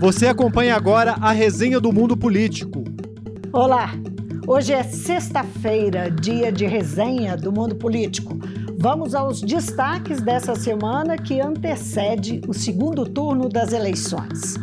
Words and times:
Você 0.00 0.28
acompanha 0.28 0.76
agora 0.76 1.16
a 1.20 1.32
resenha 1.32 1.80
do 1.80 1.92
mundo 1.92 2.16
político. 2.16 2.84
Olá! 3.52 3.90
Hoje 4.46 4.72
é 4.72 4.84
sexta-feira, 4.84 6.08
dia 6.08 6.52
de 6.52 6.64
resenha 6.66 7.36
do 7.36 7.50
mundo 7.50 7.74
político. 7.74 8.38
Vamos 8.78 9.12
aos 9.12 9.40
destaques 9.40 10.22
dessa 10.22 10.54
semana 10.54 11.18
que 11.18 11.40
antecede 11.40 12.40
o 12.46 12.54
segundo 12.54 13.04
turno 13.06 13.48
das 13.48 13.72
eleições. 13.72 14.54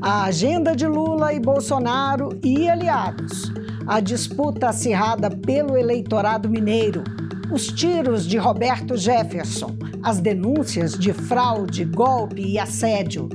A 0.00 0.22
agenda 0.26 0.76
de 0.76 0.86
Lula 0.86 1.32
e 1.32 1.40
Bolsonaro 1.40 2.28
e 2.40 2.68
aliados. 2.68 3.52
A 3.88 3.98
disputa 3.98 4.68
acirrada 4.68 5.28
pelo 5.30 5.76
eleitorado 5.76 6.48
mineiro. 6.48 7.02
Os 7.50 7.66
tiros 7.66 8.24
de 8.24 8.38
Roberto 8.38 8.96
Jefferson. 8.96 9.76
As 10.00 10.20
denúncias 10.20 10.96
de 10.96 11.12
fraude, 11.12 11.84
golpe 11.84 12.40
e 12.40 12.56
assédio 12.56 13.28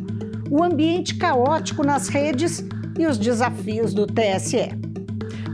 o 0.51 0.61
ambiente 0.61 1.15
caótico 1.15 1.81
nas 1.81 2.09
redes 2.09 2.61
e 2.99 3.07
os 3.07 3.17
desafios 3.17 3.93
do 3.93 4.05
TSE. 4.05 4.69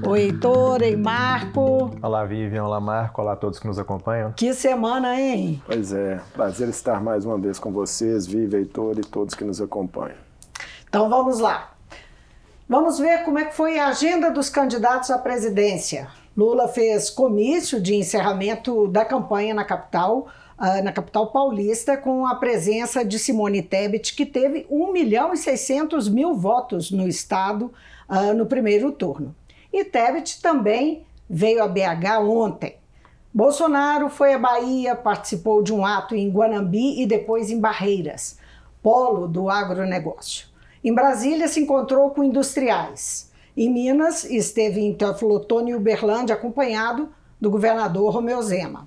Oi, 0.07 0.21
Heitor, 0.21 0.81
e 0.81 0.97
Marco. 0.97 1.91
Olá, 2.01 2.25
Vivian. 2.25 2.63
Olá, 2.63 2.79
Marco. 2.81 3.21
Olá 3.21 3.33
a 3.33 3.35
todos 3.35 3.59
que 3.59 3.67
nos 3.67 3.77
acompanham. 3.77 4.33
Que 4.35 4.55
semana, 4.55 5.19
hein? 5.19 5.61
Pois 5.67 5.93
é. 5.93 6.19
Prazer 6.33 6.67
estar 6.69 6.99
mais 6.99 7.25
uma 7.25 7.37
vez 7.37 7.59
com 7.59 7.71
vocês, 7.71 8.25
Vivian, 8.25 8.57
Heitor 8.57 8.97
e 8.97 9.01
todos 9.01 9.35
que 9.35 9.43
nos 9.43 9.61
acompanham. 9.61 10.17
Então 10.89 11.07
vamos 11.07 11.37
lá. 11.37 11.73
Vamos 12.67 12.97
ver 12.97 13.23
como 13.23 13.37
é 13.37 13.45
que 13.45 13.55
foi 13.55 13.77
a 13.77 13.89
agenda 13.89 14.31
dos 14.31 14.49
candidatos 14.49 15.11
à 15.11 15.19
presidência. 15.19 16.07
Lula 16.35 16.67
fez 16.67 17.11
comício 17.11 17.79
de 17.79 17.93
encerramento 17.93 18.87
da 18.87 19.05
campanha 19.05 19.53
na 19.53 19.63
capital, 19.63 20.27
na 20.83 20.91
capital 20.91 21.27
paulista, 21.27 21.95
com 21.95 22.25
a 22.25 22.35
presença 22.35 23.05
de 23.05 23.19
Simone 23.19 23.61
Tebet, 23.61 24.15
que 24.15 24.25
teve 24.25 24.65
1 24.69 24.91
milhão 24.91 25.33
e 25.33 25.37
600 25.37 26.09
mil 26.09 26.33
votos 26.33 26.89
no 26.89 27.07
estado 27.07 27.71
uh, 28.09 28.33
no 28.33 28.45
primeiro 28.47 28.91
turno. 28.91 29.35
E 29.71 29.83
Tebet 29.83 30.41
também 30.41 31.05
veio 31.29 31.63
a 31.63 31.67
BH 31.67 32.19
ontem. 32.27 32.75
Bolsonaro 33.31 34.09
foi 34.09 34.33
à 34.33 34.39
Bahia, 34.39 34.95
participou 34.95 35.61
de 35.61 35.71
um 35.71 35.85
ato 35.85 36.15
em 36.15 36.29
Guanambi 36.29 37.01
e 37.01 37.05
depois 37.05 37.51
em 37.51 37.59
Barreiras, 37.59 38.39
polo 38.81 39.27
do 39.27 39.49
agronegócio. 39.49 40.47
Em 40.83 40.93
Brasília, 40.93 41.47
se 41.47 41.59
encontrou 41.59 42.09
com 42.11 42.23
industriais. 42.23 43.31
Em 43.55 43.69
Minas, 43.69 44.23
esteve 44.23 44.81
em 44.81 44.93
Teoflotone 44.93 45.71
e 45.71 45.75
Uberlândia, 45.75 46.33
acompanhado 46.33 47.09
do 47.39 47.51
governador 47.51 48.11
Romeu 48.11 48.41
Zema. 48.41 48.85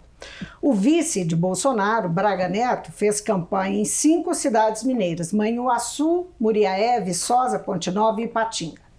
O 0.60 0.72
vice 0.72 1.24
de 1.24 1.34
Bolsonaro, 1.34 2.08
Braga 2.08 2.48
Neto, 2.48 2.92
fez 2.92 3.20
campanha 3.20 3.80
em 3.80 3.84
cinco 3.84 4.34
cidades 4.34 4.82
mineiras: 4.82 5.32
Manhuaçu, 5.32 6.26
Muriaé, 6.38 7.00
Viçosa, 7.00 7.58
Ponte 7.58 7.90
Nova 7.90 8.20
e 8.20 8.24
Ipatinga. 8.24 8.91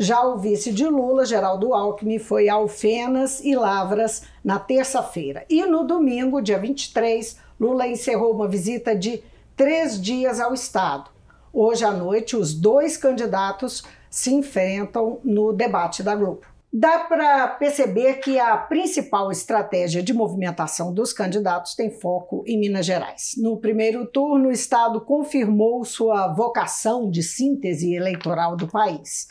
Já 0.00 0.22
o 0.24 0.38
vice 0.38 0.72
de 0.72 0.86
Lula, 0.86 1.26
Geraldo 1.26 1.74
Alckmin, 1.74 2.20
foi 2.20 2.48
a 2.48 2.54
Alfenas 2.54 3.44
e 3.44 3.56
Lavras 3.56 4.22
na 4.44 4.56
terça-feira. 4.56 5.44
E 5.50 5.66
no 5.66 5.84
domingo, 5.84 6.40
dia 6.40 6.56
23, 6.56 7.36
Lula 7.58 7.88
encerrou 7.88 8.32
uma 8.32 8.46
visita 8.46 8.94
de 8.94 9.20
três 9.56 10.00
dias 10.00 10.38
ao 10.38 10.54
Estado. 10.54 11.10
Hoje 11.52 11.84
à 11.84 11.90
noite, 11.90 12.36
os 12.36 12.54
dois 12.54 12.96
candidatos 12.96 13.82
se 14.08 14.32
enfrentam 14.32 15.18
no 15.24 15.52
debate 15.52 16.00
da 16.00 16.14
Globo. 16.14 16.42
Dá 16.70 16.98
para 16.98 17.48
perceber 17.48 18.16
que 18.16 18.38
a 18.38 18.54
principal 18.54 19.32
estratégia 19.32 20.02
de 20.02 20.12
movimentação 20.12 20.92
dos 20.92 21.14
candidatos 21.14 21.74
tem 21.74 21.90
foco 21.90 22.44
em 22.46 22.60
Minas 22.60 22.84
Gerais. 22.84 23.32
No 23.38 23.56
primeiro 23.56 24.06
turno, 24.06 24.50
o 24.50 24.52
Estado 24.52 25.00
confirmou 25.00 25.82
sua 25.86 26.28
vocação 26.34 27.10
de 27.10 27.22
síntese 27.22 27.94
eleitoral 27.94 28.54
do 28.54 28.68
país. 28.68 29.28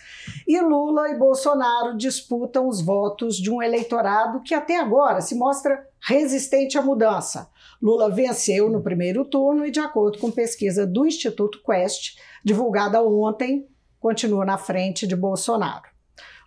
E 0.47 0.59
Lula 0.59 1.09
e 1.09 1.19
Bolsonaro 1.19 1.95
disputam 1.95 2.67
os 2.67 2.81
votos 2.81 3.35
de 3.35 3.51
um 3.51 3.61
eleitorado 3.61 4.41
que 4.41 4.55
até 4.55 4.79
agora 4.79 5.21
se 5.21 5.35
mostra 5.35 5.87
resistente 6.01 6.75
à 6.75 6.81
mudança. 6.81 7.51
Lula 7.79 8.09
venceu 8.09 8.67
no 8.67 8.81
primeiro 8.81 9.23
turno 9.23 9.63
e, 9.63 9.69
de 9.69 9.79
acordo 9.79 10.17
com 10.17 10.31
pesquisa 10.31 10.87
do 10.87 11.05
Instituto 11.05 11.61
Quest, 11.63 12.17
divulgada 12.43 12.99
ontem, 13.03 13.67
continua 13.99 14.43
na 14.43 14.57
frente 14.57 15.05
de 15.05 15.15
Bolsonaro. 15.15 15.96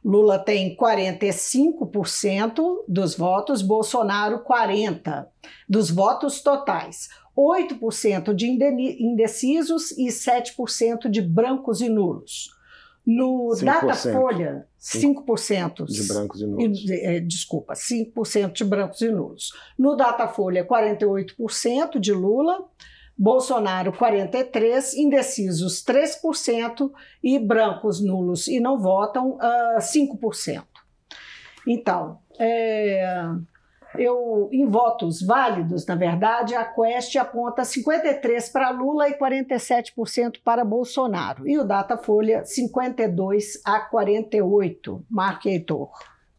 Lula 0.05 0.39
tem 0.39 0.77
45% 0.77 2.85
dos 2.89 3.15
votos, 3.15 3.61
Bolsonaro 3.61 4.43
40% 4.45 5.27
dos 5.69 5.91
votos 5.91 6.43
totais. 6.43 7.09
8% 7.37 8.35
de 8.35 8.47
indecisos 8.47 9.93
e 9.93 10.09
7% 10.09 11.09
de 11.09 11.23
brancos 11.23 11.81
e 11.81 11.89
nulos. 11.89 12.51
No 13.07 13.51
5%. 13.55 13.65
Datafolha, 13.65 14.67
5%, 14.79 15.87
de 15.87 16.03
brancos 16.07 16.43
e 16.43 16.47
nulos. 16.47 16.91
É, 16.91 17.21
desculpa, 17.21 17.75
5% 17.75 18.53
de 18.53 18.65
brancos 18.65 19.01
e 19.01 19.11
nulos. 19.11 19.53
No 19.79 19.97
Datafolha, 19.97 20.67
48% 20.67 21.99
de 21.99 22.13
Lula, 22.13 22.63
Bolsonaro 23.23 23.93
43%, 23.93 24.95
indecisos 24.97 25.85
3% 25.85 26.91
e 27.23 27.39
brancos, 27.39 28.03
nulos 28.03 28.49
e 28.49 28.59
não 28.59 28.79
votam 28.79 29.33
uh, 29.33 29.39
ah, 29.41 29.79
5%. 29.79 30.65
Então, 31.69 32.19
é, 32.39 33.29
eu, 33.99 34.49
em 34.51 34.67
votos 34.67 35.21
válidos, 35.21 35.85
na 35.85 35.97
verdade, 35.97 36.55
a 36.55 36.65
Quest 36.65 37.15
aponta 37.17 37.61
53% 37.61 38.53
para 38.53 38.71
Lula 38.71 39.11
e 39.11 39.19
47% 39.19 40.39
para 40.43 40.65
Bolsonaro. 40.65 41.47
E 41.47 41.59
o 41.59 41.65
Datafolha, 41.65 42.43
52% 42.45 43.61
a 43.67 43.87
48%. 43.91 45.03
Marque 45.11 45.51
Heitor. 45.51 45.91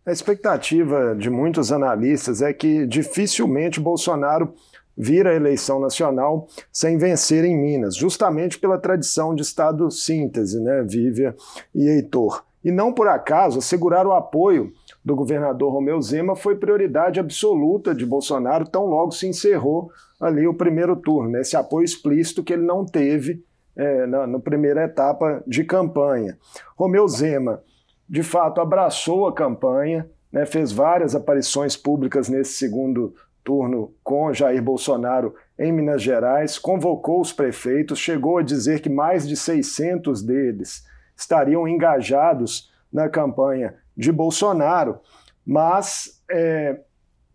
A 0.03 0.11
expectativa 0.11 1.15
de 1.15 1.29
muitos 1.29 1.71
analistas 1.71 2.41
é 2.41 2.51
que 2.51 2.87
dificilmente 2.87 3.79
Bolsonaro 3.79 4.55
vira 4.97 5.31
a 5.31 5.35
eleição 5.35 5.79
nacional 5.79 6.47
sem 6.71 6.97
vencer 6.97 7.43
em 7.43 7.57
Minas, 7.57 7.95
justamente 7.95 8.59
pela 8.59 8.77
tradição 8.77 9.33
de 9.33 9.41
Estado 9.41 9.89
síntese, 9.89 10.59
né, 10.59 10.83
Vívia 10.83 11.35
e 11.73 11.87
Heitor. 11.87 12.43
E 12.63 12.71
não 12.71 12.93
por 12.93 13.07
acaso, 13.07 13.59
assegurar 13.59 14.05
o 14.05 14.13
apoio 14.13 14.71
do 15.03 15.15
governador 15.15 15.71
Romeu 15.71 15.99
Zema 16.01 16.35
foi 16.35 16.55
prioridade 16.55 17.19
absoluta 17.19 17.95
de 17.95 18.05
Bolsonaro, 18.05 18.67
tão 18.67 18.85
logo 18.85 19.11
se 19.11 19.27
encerrou 19.27 19.89
ali 20.19 20.45
o 20.45 20.53
primeiro 20.53 20.95
turno, 20.95 21.31
né, 21.31 21.41
esse 21.41 21.57
apoio 21.57 21.83
explícito 21.83 22.43
que 22.43 22.53
ele 22.53 22.63
não 22.63 22.85
teve 22.85 23.43
é, 23.75 24.05
na, 24.05 24.27
na 24.27 24.39
primeira 24.39 24.83
etapa 24.83 25.43
de 25.47 25.63
campanha. 25.63 26.37
Romeu 26.75 27.07
Zema, 27.07 27.63
de 28.07 28.21
fato, 28.21 28.61
abraçou 28.61 29.27
a 29.27 29.33
campanha, 29.33 30.07
né, 30.31 30.45
fez 30.45 30.71
várias 30.71 31.15
aparições 31.15 31.75
públicas 31.75 32.29
nesse 32.29 32.53
segundo 32.53 33.15
turno 33.43 33.93
com 34.03 34.33
Jair 34.33 34.61
Bolsonaro 34.61 35.35
em 35.57 35.71
Minas 35.71 36.01
Gerais, 36.01 36.57
convocou 36.57 37.21
os 37.21 37.31
prefeitos, 37.31 37.99
chegou 37.99 38.37
a 38.37 38.43
dizer 38.43 38.81
que 38.81 38.89
mais 38.89 39.27
de 39.27 39.35
600 39.35 40.21
deles 40.23 40.85
estariam 41.15 41.67
engajados 41.67 42.71
na 42.91 43.07
campanha 43.07 43.75
de 43.95 44.11
Bolsonaro, 44.11 44.99
mas 45.45 46.21
é, 46.29 46.79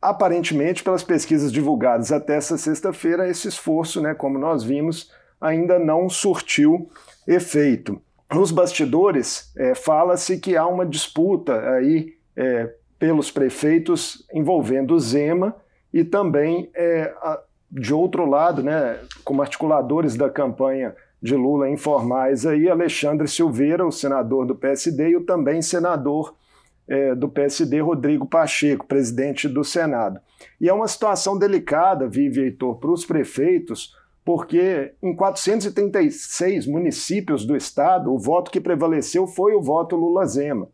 aparentemente, 0.00 0.82
pelas 0.82 1.02
pesquisas 1.02 1.52
divulgadas 1.52 2.12
até 2.12 2.36
essa 2.36 2.58
sexta-feira, 2.58 3.28
esse 3.28 3.48
esforço, 3.48 4.00
né, 4.00 4.14
como 4.14 4.38
nós 4.38 4.62
vimos, 4.62 5.10
ainda 5.40 5.78
não 5.78 6.08
surtiu 6.08 6.90
efeito. 7.26 8.00
Nos 8.32 8.50
bastidores, 8.50 9.52
é, 9.56 9.74
fala-se 9.74 10.38
que 10.38 10.56
há 10.56 10.66
uma 10.66 10.84
disputa 10.84 11.60
aí 11.70 12.14
é, 12.36 12.72
pelos 12.98 13.30
prefeitos 13.30 14.26
envolvendo 14.32 14.98
Zema 14.98 15.54
e 15.96 16.04
também, 16.04 16.68
é, 16.74 17.10
de 17.70 17.94
outro 17.94 18.28
lado, 18.28 18.62
né, 18.62 19.00
como 19.24 19.40
articuladores 19.40 20.14
da 20.14 20.28
campanha 20.28 20.94
de 21.22 21.34
Lula 21.34 21.70
informais, 21.70 22.44
aí, 22.44 22.68
Alexandre 22.68 23.26
Silveira, 23.26 23.86
o 23.86 23.90
senador 23.90 24.44
do 24.44 24.54
PSD, 24.54 25.08
e 25.08 25.16
o 25.16 25.24
também 25.24 25.62
senador 25.62 26.34
é, 26.86 27.14
do 27.14 27.30
PSD, 27.30 27.80
Rodrigo 27.80 28.26
Pacheco, 28.26 28.86
presidente 28.86 29.48
do 29.48 29.64
Senado. 29.64 30.20
E 30.60 30.68
é 30.68 30.72
uma 30.72 30.86
situação 30.86 31.38
delicada, 31.38 32.06
vive 32.06 32.42
Heitor, 32.42 32.76
para 32.76 32.90
os 32.90 33.06
prefeitos, 33.06 33.96
porque 34.22 34.92
em 35.02 35.16
436 35.16 36.66
municípios 36.66 37.46
do 37.46 37.56
estado, 37.56 38.12
o 38.12 38.18
voto 38.18 38.50
que 38.50 38.60
prevaleceu 38.60 39.26
foi 39.26 39.54
o 39.54 39.62
voto 39.62 39.96
Lula-Zema. 39.96 40.68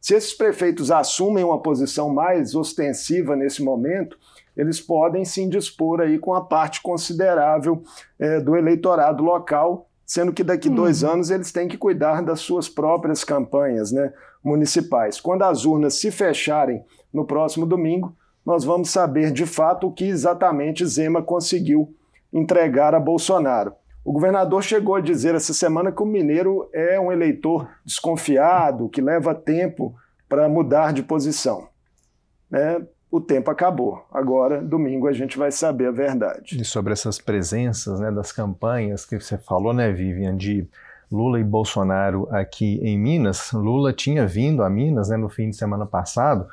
Se 0.00 0.16
esses 0.16 0.34
prefeitos 0.34 0.90
assumem 0.90 1.44
uma 1.44 1.62
posição 1.62 2.12
mais 2.12 2.56
ostensiva 2.56 3.36
nesse 3.36 3.62
momento, 3.62 4.18
eles 4.56 4.80
podem 4.80 5.24
se 5.24 5.42
indispor 5.42 6.00
aí 6.00 6.18
com 6.18 6.34
a 6.34 6.44
parte 6.44 6.80
considerável 6.80 7.82
é, 8.18 8.40
do 8.40 8.56
eleitorado 8.56 9.22
local, 9.22 9.88
sendo 10.06 10.32
que 10.32 10.44
daqui 10.44 10.68
uhum. 10.68 10.74
dois 10.74 11.02
anos 11.02 11.30
eles 11.30 11.50
têm 11.50 11.66
que 11.66 11.78
cuidar 11.78 12.22
das 12.22 12.40
suas 12.40 12.68
próprias 12.68 13.24
campanhas 13.24 13.90
né, 13.90 14.12
municipais. 14.42 15.20
Quando 15.20 15.42
as 15.42 15.64
urnas 15.64 15.94
se 15.94 16.10
fecharem 16.10 16.84
no 17.12 17.24
próximo 17.24 17.66
domingo, 17.66 18.14
nós 18.44 18.64
vamos 18.64 18.90
saber 18.90 19.32
de 19.32 19.46
fato 19.46 19.86
o 19.86 19.92
que 19.92 20.04
exatamente 20.04 20.84
Zema 20.84 21.22
conseguiu 21.22 21.94
entregar 22.32 22.94
a 22.94 23.00
Bolsonaro. 23.00 23.72
O 24.04 24.12
governador 24.12 24.62
chegou 24.62 24.96
a 24.96 25.00
dizer 25.00 25.34
essa 25.34 25.54
semana 25.54 25.90
que 25.90 26.02
o 26.02 26.06
mineiro 26.06 26.68
é 26.74 27.00
um 27.00 27.10
eleitor 27.10 27.66
desconfiado, 27.84 28.88
que 28.90 29.00
leva 29.00 29.34
tempo 29.34 29.94
para 30.28 30.46
mudar 30.46 30.92
de 30.92 31.02
posição. 31.02 31.68
Né? 32.50 32.84
O 33.14 33.20
tempo 33.20 33.48
acabou. 33.48 34.04
Agora, 34.12 34.60
domingo, 34.60 35.06
a 35.06 35.12
gente 35.12 35.38
vai 35.38 35.52
saber 35.52 35.86
a 35.86 35.92
verdade. 35.92 36.60
E 36.60 36.64
sobre 36.64 36.92
essas 36.92 37.16
presenças 37.16 38.00
né, 38.00 38.10
das 38.10 38.32
campanhas 38.32 39.06
que 39.06 39.20
você 39.20 39.38
falou, 39.38 39.72
né, 39.72 39.92
Vivian, 39.92 40.36
de 40.36 40.66
Lula 41.12 41.38
e 41.38 41.44
Bolsonaro 41.44 42.26
aqui 42.32 42.80
em 42.82 42.98
Minas. 42.98 43.52
Lula 43.52 43.92
tinha 43.92 44.26
vindo 44.26 44.64
a 44.64 44.68
Minas 44.68 45.10
né, 45.10 45.16
no 45.16 45.28
fim 45.28 45.50
de 45.50 45.56
semana 45.56 45.86
passado 45.86 46.48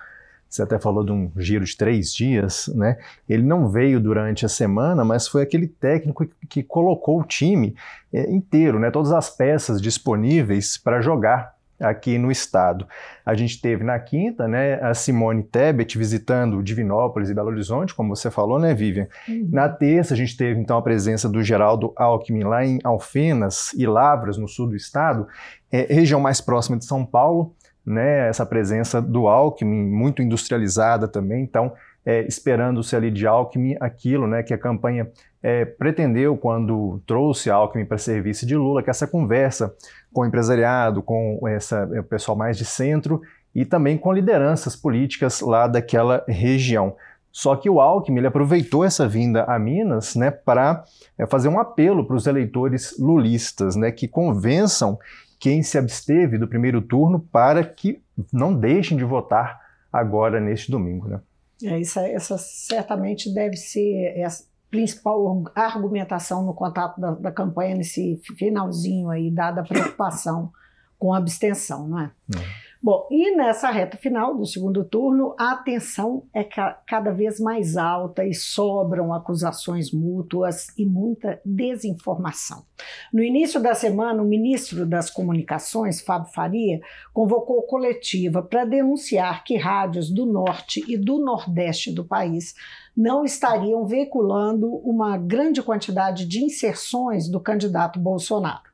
você 0.51 0.63
até 0.63 0.77
falou 0.77 1.01
de 1.01 1.13
um 1.13 1.31
giro 1.37 1.63
de 1.63 1.77
três 1.77 2.13
dias, 2.13 2.67
né? 2.75 2.97
Ele 3.27 3.41
não 3.41 3.69
veio 3.69 4.01
durante 4.01 4.45
a 4.45 4.49
semana, 4.49 5.05
mas 5.05 5.25
foi 5.25 5.43
aquele 5.43 5.65
técnico 5.65 6.27
que, 6.49 6.61
colocou 6.61 7.21
o 7.21 7.23
time 7.23 7.73
é, 8.11 8.29
inteiro, 8.29 8.77
né? 8.77 8.91
Todas 8.91 9.13
as 9.13 9.29
peças 9.29 9.81
disponíveis 9.81 10.77
para 10.77 10.99
jogar 10.99 11.55
aqui 11.81 12.17
no 12.17 12.31
estado. 12.31 12.87
A 13.25 13.33
gente 13.33 13.61
teve 13.61 13.83
na 13.83 13.99
quinta, 13.99 14.47
né, 14.47 14.75
a 14.81 14.93
Simone 14.93 15.43
Tebet 15.43 15.97
visitando 15.97 16.61
Divinópolis 16.61 17.29
e 17.29 17.33
Belo 17.33 17.49
Horizonte, 17.49 17.93
como 17.93 18.15
você 18.15 18.29
falou, 18.29 18.59
né, 18.59 18.73
Vivian? 18.73 19.07
Uhum. 19.27 19.49
Na 19.51 19.67
terça 19.67 20.13
a 20.13 20.17
gente 20.17 20.37
teve 20.37 20.59
então 20.59 20.77
a 20.77 20.81
presença 20.81 21.27
do 21.27 21.43
Geraldo 21.43 21.93
Alckmin 21.95 22.43
lá 22.43 22.65
em 22.65 22.79
Alfenas 22.83 23.73
e 23.73 23.85
Lavras, 23.85 24.37
no 24.37 24.47
sul 24.47 24.67
do 24.67 24.75
estado, 24.75 25.27
é, 25.71 25.93
região 25.93 26.19
mais 26.19 26.39
próxima 26.39 26.77
de 26.77 26.85
São 26.85 27.05
Paulo 27.05 27.55
né, 27.85 28.29
essa 28.29 28.45
presença 28.45 29.01
do 29.01 29.27
Alckmin, 29.27 29.89
muito 29.89 30.21
industrializada 30.21 31.07
também, 31.07 31.43
então 31.43 31.73
é, 32.05 32.25
esperando-se 32.27 32.95
ali 32.95 33.11
de 33.11 33.27
Alckmin 33.27 33.75
aquilo 33.79 34.27
né, 34.27 34.43
que 34.43 34.53
a 34.53 34.57
campanha 34.57 35.09
é, 35.41 35.65
pretendeu 35.65 36.35
quando 36.35 37.01
trouxe 37.05 37.49
Alckmin 37.49 37.85
para 37.85 37.97
serviço 37.97 38.45
de 38.45 38.55
Lula, 38.55 38.81
que 38.81 38.89
é 38.89 38.91
essa 38.91 39.07
conversa 39.07 39.73
com 40.13 40.21
o 40.21 40.25
empresariado, 40.25 41.01
com 41.01 41.39
essa, 41.47 41.85
o 41.85 42.03
pessoal 42.03 42.37
mais 42.37 42.57
de 42.57 42.65
centro 42.65 43.21
e 43.53 43.65
também 43.65 43.97
com 43.97 44.13
lideranças 44.13 44.75
políticas 44.75 45.41
lá 45.41 45.67
daquela 45.67 46.23
região. 46.27 46.95
Só 47.31 47.55
que 47.55 47.69
o 47.69 47.79
Alckmin 47.79 48.17
ele 48.17 48.27
aproveitou 48.27 48.83
essa 48.83 49.07
vinda 49.07 49.43
a 49.45 49.57
Minas 49.57 50.15
né, 50.15 50.31
para 50.31 50.83
é, 51.17 51.25
fazer 51.25 51.47
um 51.47 51.59
apelo 51.59 52.05
para 52.05 52.15
os 52.15 52.27
eleitores 52.27 52.97
lulistas, 52.99 53.75
né, 53.75 53.91
que 53.91 54.07
convençam 54.07 54.99
quem 55.39 55.63
se 55.63 55.77
absteve 55.77 56.37
do 56.37 56.47
primeiro 56.47 56.81
turno 56.81 57.19
para 57.19 57.63
que 57.63 58.01
não 58.31 58.53
deixem 58.53 58.97
de 58.97 59.03
votar 59.03 59.59
agora 59.91 60.39
neste 60.39 60.69
domingo. 60.69 61.07
Né? 61.07 61.19
É, 61.63 61.79
isso, 61.79 61.99
essa 61.99 62.37
certamente 62.37 63.33
deve 63.33 63.55
ser 63.55 64.23
a 64.23 64.29
principal 64.69 65.43
argumentação 65.53 66.45
no 66.45 66.53
contato 66.53 66.99
da, 66.99 67.11
da 67.11 67.31
campanha 67.31 67.75
nesse 67.75 68.21
finalzinho 68.37 69.09
aí, 69.09 69.29
dada 69.29 69.61
a 69.61 69.63
preocupação 69.65 70.51
com 70.97 71.13
a 71.13 71.17
abstenção, 71.17 71.87
não 71.87 71.99
é? 71.99 72.11
é. 72.35 72.70
Bom, 72.83 73.07
e 73.11 73.35
nessa 73.35 73.69
reta 73.69 73.95
final 73.95 74.35
do 74.35 74.43
segundo 74.43 74.83
turno, 74.83 75.35
a 75.37 75.55
tensão 75.55 76.23
é 76.33 76.43
ca 76.43 76.81
cada 76.87 77.11
vez 77.11 77.39
mais 77.39 77.77
alta 77.77 78.25
e 78.25 78.33
sobram 78.33 79.13
acusações 79.13 79.91
mútuas 79.91 80.75
e 80.75 80.83
muita 80.83 81.39
desinformação. 81.45 82.65
No 83.13 83.21
início 83.21 83.61
da 83.61 83.75
semana, 83.75 84.23
o 84.23 84.25
ministro 84.25 84.83
das 84.83 85.11
Comunicações, 85.11 86.01
Fábio 86.01 86.33
Faria, 86.33 86.81
convocou 87.13 87.61
coletiva 87.67 88.41
para 88.41 88.65
denunciar 88.65 89.43
que 89.43 89.57
rádios 89.57 90.09
do 90.09 90.25
norte 90.25 90.83
e 90.87 90.97
do 90.97 91.19
nordeste 91.19 91.91
do 91.91 92.03
país 92.03 92.55
não 92.97 93.23
estariam 93.23 93.85
veiculando 93.85 94.67
uma 94.77 95.19
grande 95.19 95.61
quantidade 95.61 96.25
de 96.25 96.43
inserções 96.43 97.29
do 97.29 97.39
candidato 97.39 97.99
Bolsonaro. 97.99 98.71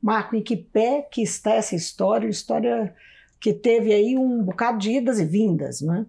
Marco, 0.00 0.34
em 0.34 0.42
que 0.42 0.56
pé 0.56 1.02
que 1.02 1.20
está 1.20 1.52
essa 1.52 1.76
história? 1.76 2.26
História 2.26 2.94
que 3.44 3.52
teve 3.52 3.92
aí 3.92 4.16
um 4.16 4.42
bocado 4.42 4.78
de 4.78 4.92
idas 4.92 5.20
e 5.20 5.24
vindas, 5.26 5.82
né? 5.82 6.06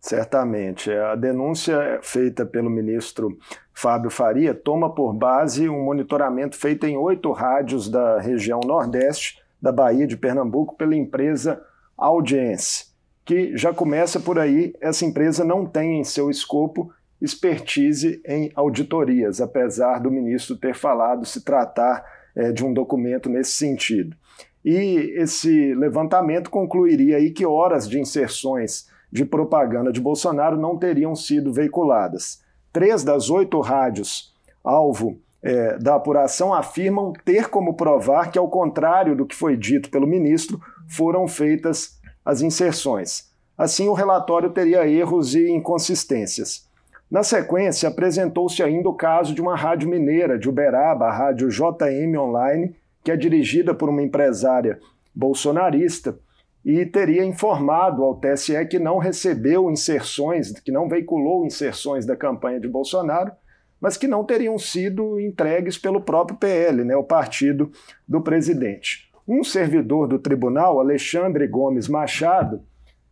Certamente. 0.00 0.90
A 0.90 1.14
denúncia 1.14 2.00
feita 2.02 2.46
pelo 2.46 2.70
ministro 2.70 3.36
Fábio 3.74 4.08
Faria 4.08 4.54
toma 4.54 4.88
por 4.88 5.12
base 5.12 5.68
um 5.68 5.84
monitoramento 5.84 6.56
feito 6.56 6.86
em 6.86 6.96
oito 6.96 7.30
rádios 7.30 7.90
da 7.90 8.18
região 8.18 8.58
Nordeste 8.64 9.36
da 9.60 9.70
Bahia 9.70 10.06
de 10.06 10.16
Pernambuco 10.16 10.74
pela 10.74 10.96
empresa 10.96 11.62
Audience, 11.94 12.86
que 13.22 13.54
já 13.54 13.74
começa 13.74 14.18
por 14.18 14.38
aí. 14.38 14.72
Essa 14.80 15.04
empresa 15.04 15.44
não 15.44 15.66
tem 15.66 16.00
em 16.00 16.04
seu 16.04 16.30
escopo 16.30 16.90
expertise 17.20 18.22
em 18.26 18.50
auditorias, 18.54 19.42
apesar 19.42 19.98
do 19.98 20.10
ministro 20.10 20.56
ter 20.56 20.74
falado 20.74 21.26
se 21.26 21.44
tratar 21.44 22.02
é, 22.34 22.50
de 22.50 22.64
um 22.64 22.72
documento 22.72 23.28
nesse 23.28 23.52
sentido. 23.52 24.16
E 24.64 25.14
esse 25.16 25.74
levantamento 25.74 26.50
concluiria 26.50 27.16
aí 27.16 27.30
que 27.30 27.44
horas 27.44 27.88
de 27.88 27.98
inserções 27.98 28.86
de 29.10 29.24
propaganda 29.24 29.92
de 29.92 30.00
Bolsonaro 30.00 30.56
não 30.56 30.78
teriam 30.78 31.14
sido 31.14 31.52
veiculadas. 31.52 32.40
Três 32.72 33.04
das 33.04 33.28
oito 33.28 33.60
rádios 33.60 34.32
alvo 34.64 35.18
é, 35.42 35.76
da 35.78 35.96
apuração 35.96 36.54
afirmam 36.54 37.12
ter 37.24 37.48
como 37.48 37.74
provar 37.74 38.30
que, 38.30 38.38
ao 38.38 38.48
contrário 38.48 39.16
do 39.16 39.26
que 39.26 39.34
foi 39.34 39.56
dito 39.56 39.90
pelo 39.90 40.06
ministro, 40.06 40.60
foram 40.88 41.26
feitas 41.26 42.00
as 42.24 42.40
inserções. 42.40 43.30
Assim, 43.58 43.88
o 43.88 43.92
relatório 43.92 44.50
teria 44.50 44.86
erros 44.86 45.34
e 45.34 45.50
inconsistências. 45.50 46.68
Na 47.10 47.22
sequência, 47.22 47.88
apresentou-se 47.88 48.62
ainda 48.62 48.88
o 48.88 48.94
caso 48.94 49.34
de 49.34 49.42
uma 49.42 49.54
rádio 49.54 49.88
mineira 49.88 50.38
de 50.38 50.48
Uberaba, 50.48 51.06
a 51.06 51.12
rádio 51.12 51.48
JM 51.48 52.16
Online, 52.16 52.74
que 53.02 53.10
é 53.10 53.16
dirigida 53.16 53.74
por 53.74 53.88
uma 53.88 54.02
empresária 54.02 54.78
bolsonarista 55.14 56.18
e 56.64 56.86
teria 56.86 57.24
informado 57.24 58.04
ao 58.04 58.16
TSE 58.16 58.64
que 58.66 58.78
não 58.78 58.98
recebeu 58.98 59.70
inserções, 59.70 60.52
que 60.52 60.70
não 60.70 60.88
veiculou 60.88 61.44
inserções 61.44 62.06
da 62.06 62.16
campanha 62.16 62.60
de 62.60 62.68
Bolsonaro, 62.68 63.32
mas 63.80 63.96
que 63.96 64.06
não 64.06 64.22
teriam 64.22 64.56
sido 64.58 65.18
entregues 65.18 65.76
pelo 65.76 66.00
próprio 66.00 66.38
PL, 66.38 66.84
né, 66.84 66.94
o 66.94 67.02
partido 67.02 67.72
do 68.06 68.20
presidente. 68.20 69.10
Um 69.26 69.42
servidor 69.42 70.06
do 70.06 70.20
tribunal, 70.20 70.78
Alexandre 70.78 71.48
Gomes 71.48 71.88
Machado, 71.88 72.62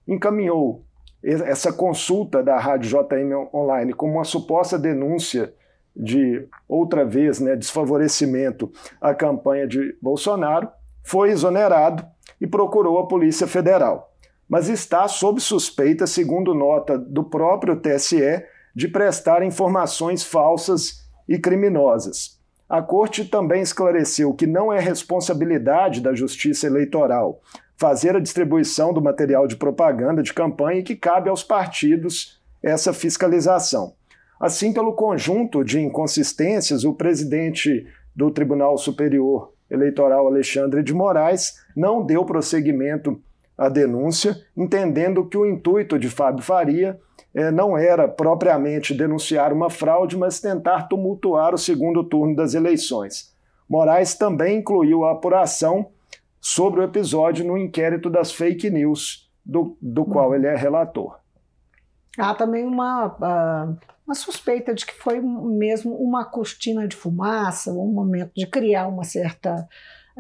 encaminhou 0.07 0.85
essa 1.23 1.73
consulta 1.73 2.43
da 2.43 2.59
Rádio 2.59 2.91
JM 2.91 3.53
Online 3.53 3.93
como 3.93 4.15
uma 4.15 4.25
suposta 4.25 4.79
denúncia 4.79 5.53
de 5.97 6.47
outra 6.69 7.05
vez 7.05 7.41
né, 7.41 7.57
desfavorecimento 7.57 8.71
à 9.01 9.15
campanha 9.15 9.67
de 9.67 9.97
Bolsonaro, 10.01 10.69
foi 11.03 11.31
exonerado 11.31 12.05
e 12.41 12.47
procurou 12.47 12.99
a 12.99 13.07
Polícia 13.07 13.47
Federal. 13.47 14.15
Mas 14.49 14.69
está 14.69 15.07
sob 15.07 15.41
suspeita, 15.41 16.07
segundo 16.07 16.55
nota 16.55 16.99
do 16.99 17.25
próprio 17.25 17.77
TSE, 17.77 18.45
de 18.75 18.89
prestar 18.89 19.43
informações 19.43 20.25
falsas 20.25 21.09
e 21.29 21.39
criminosas. 21.39 22.41
A 22.69 22.81
Corte 22.81 23.25
também 23.25 23.63
esclareceu 23.63 24.33
que 24.33 24.47
não 24.47 24.73
é 24.73 24.79
responsabilidade 24.79 26.01
da 26.01 26.15
Justiça 26.15 26.67
Eleitoral 26.67 27.41
fazer 27.77 28.15
a 28.15 28.21
distribuição 28.21 28.93
do 28.93 29.01
material 29.01 29.47
de 29.47 29.57
propaganda 29.57 30.23
de 30.23 30.35
campanha 30.35 30.81
e 30.81 30.83
que 30.83 30.95
cabe 30.95 31.31
aos 31.31 31.43
partidos 31.43 32.39
essa 32.63 32.93
fiscalização. 32.93 33.95
Assim, 34.41 34.73
pelo 34.73 34.95
conjunto 34.95 35.63
de 35.63 35.79
inconsistências, 35.79 36.83
o 36.83 36.95
presidente 36.95 37.87
do 38.17 38.31
Tribunal 38.31 38.79
Superior 38.79 39.53
Eleitoral, 39.71 40.27
Alexandre 40.27 40.83
de 40.83 40.95
Moraes, 40.95 41.57
não 41.77 42.03
deu 42.03 42.25
prosseguimento 42.25 43.21
à 43.57 43.69
denúncia, 43.69 44.35
entendendo 44.57 45.27
que 45.27 45.37
o 45.37 45.45
intuito 45.45 45.99
de 45.99 46.09
Fábio 46.09 46.43
Faria 46.43 46.99
eh, 47.35 47.51
não 47.51 47.77
era 47.77 48.09
propriamente 48.09 48.95
denunciar 48.95 49.53
uma 49.53 49.69
fraude, 49.69 50.17
mas 50.17 50.41
tentar 50.41 50.89
tumultuar 50.89 51.55
o 51.55 51.59
segundo 51.59 52.03
turno 52.03 52.35
das 52.35 52.55
eleições. 52.55 53.35
Moraes 53.69 54.15
também 54.15 54.59
incluiu 54.59 55.05
a 55.05 55.13
apuração 55.13 55.91
sobre 56.41 56.81
o 56.81 56.85
episódio 56.85 57.45
no 57.45 57.59
inquérito 57.59 58.09
das 58.09 58.33
fake 58.33 58.71
news, 58.71 59.31
do, 59.45 59.77
do 59.81 60.07
qual 60.07 60.35
ele 60.35 60.47
é 60.47 60.57
relator. 60.57 61.20
Há 62.19 62.35
também 62.35 62.65
uma, 62.65 63.07
uh, 63.07 63.79
uma 64.07 64.15
suspeita 64.15 64.75
de 64.75 64.85
que 64.85 64.95
foi 64.95 65.21
mesmo 65.21 65.95
uma 65.97 66.25
cortina 66.25 66.87
de 66.87 66.97
fumaça, 66.97 67.73
um 67.73 67.93
momento 67.93 68.33
de 68.37 68.47
criar 68.47 68.89
uma 68.89 69.05
certa. 69.05 69.69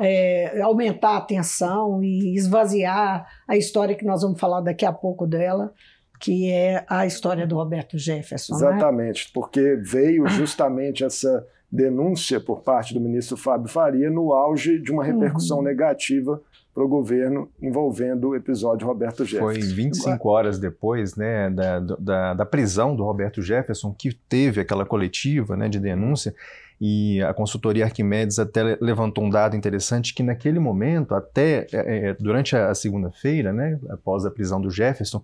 É, 0.02 0.62
aumentar 0.62 1.16
a 1.16 1.20
tensão 1.20 2.02
e 2.02 2.34
esvaziar 2.34 3.26
a 3.46 3.56
história 3.56 3.94
que 3.94 4.04
nós 4.04 4.22
vamos 4.22 4.40
falar 4.40 4.62
daqui 4.62 4.86
a 4.86 4.92
pouco 4.92 5.26
dela, 5.26 5.74
que 6.18 6.50
é 6.50 6.86
a 6.88 7.04
história 7.04 7.46
do 7.46 7.56
Roberto 7.56 7.98
Jefferson. 7.98 8.54
Né? 8.54 8.58
Exatamente, 8.58 9.24
né? 9.26 9.30
porque 9.34 9.76
veio 9.82 10.26
justamente 10.28 11.04
essa 11.04 11.44
denúncia 11.70 12.40
por 12.40 12.62
parte 12.62 12.94
do 12.94 13.00
ministro 13.00 13.36
Fábio 13.36 13.68
Faria 13.68 14.08
no 14.08 14.32
auge 14.32 14.80
de 14.80 14.90
uma 14.90 15.04
repercussão 15.04 15.58
uhum. 15.58 15.64
negativa 15.64 16.40
para 16.74 16.84
o 16.84 16.88
governo 16.88 17.50
envolvendo 17.60 18.28
o 18.28 18.36
episódio 18.36 18.86
Roberto 18.86 19.24
Jefferson. 19.24 19.60
Foi 19.60 19.60
25 19.60 20.28
horas 20.28 20.58
depois 20.58 21.16
né, 21.16 21.50
da, 21.50 21.80
da, 21.80 22.34
da 22.34 22.46
prisão 22.46 22.94
do 22.94 23.04
Roberto 23.04 23.42
Jefferson 23.42 23.92
que 23.92 24.14
teve 24.28 24.60
aquela 24.60 24.86
coletiva 24.86 25.56
né, 25.56 25.68
de 25.68 25.80
denúncia 25.80 26.34
e 26.80 27.22
a 27.22 27.34
consultoria 27.34 27.84
Arquimedes 27.84 28.38
até 28.38 28.78
levantou 28.80 29.24
um 29.24 29.28
dado 29.28 29.54
interessante 29.54 30.14
que 30.14 30.22
naquele 30.22 30.58
momento, 30.58 31.14
até 31.14 31.66
é, 31.72 32.08
é 32.08 32.14
durante 32.14 32.56
a 32.56 32.74
segunda-feira, 32.74 33.52
né, 33.52 33.78
após 33.90 34.24
a 34.24 34.30
prisão 34.30 34.60
do 34.60 34.70
Jefferson, 34.70 35.20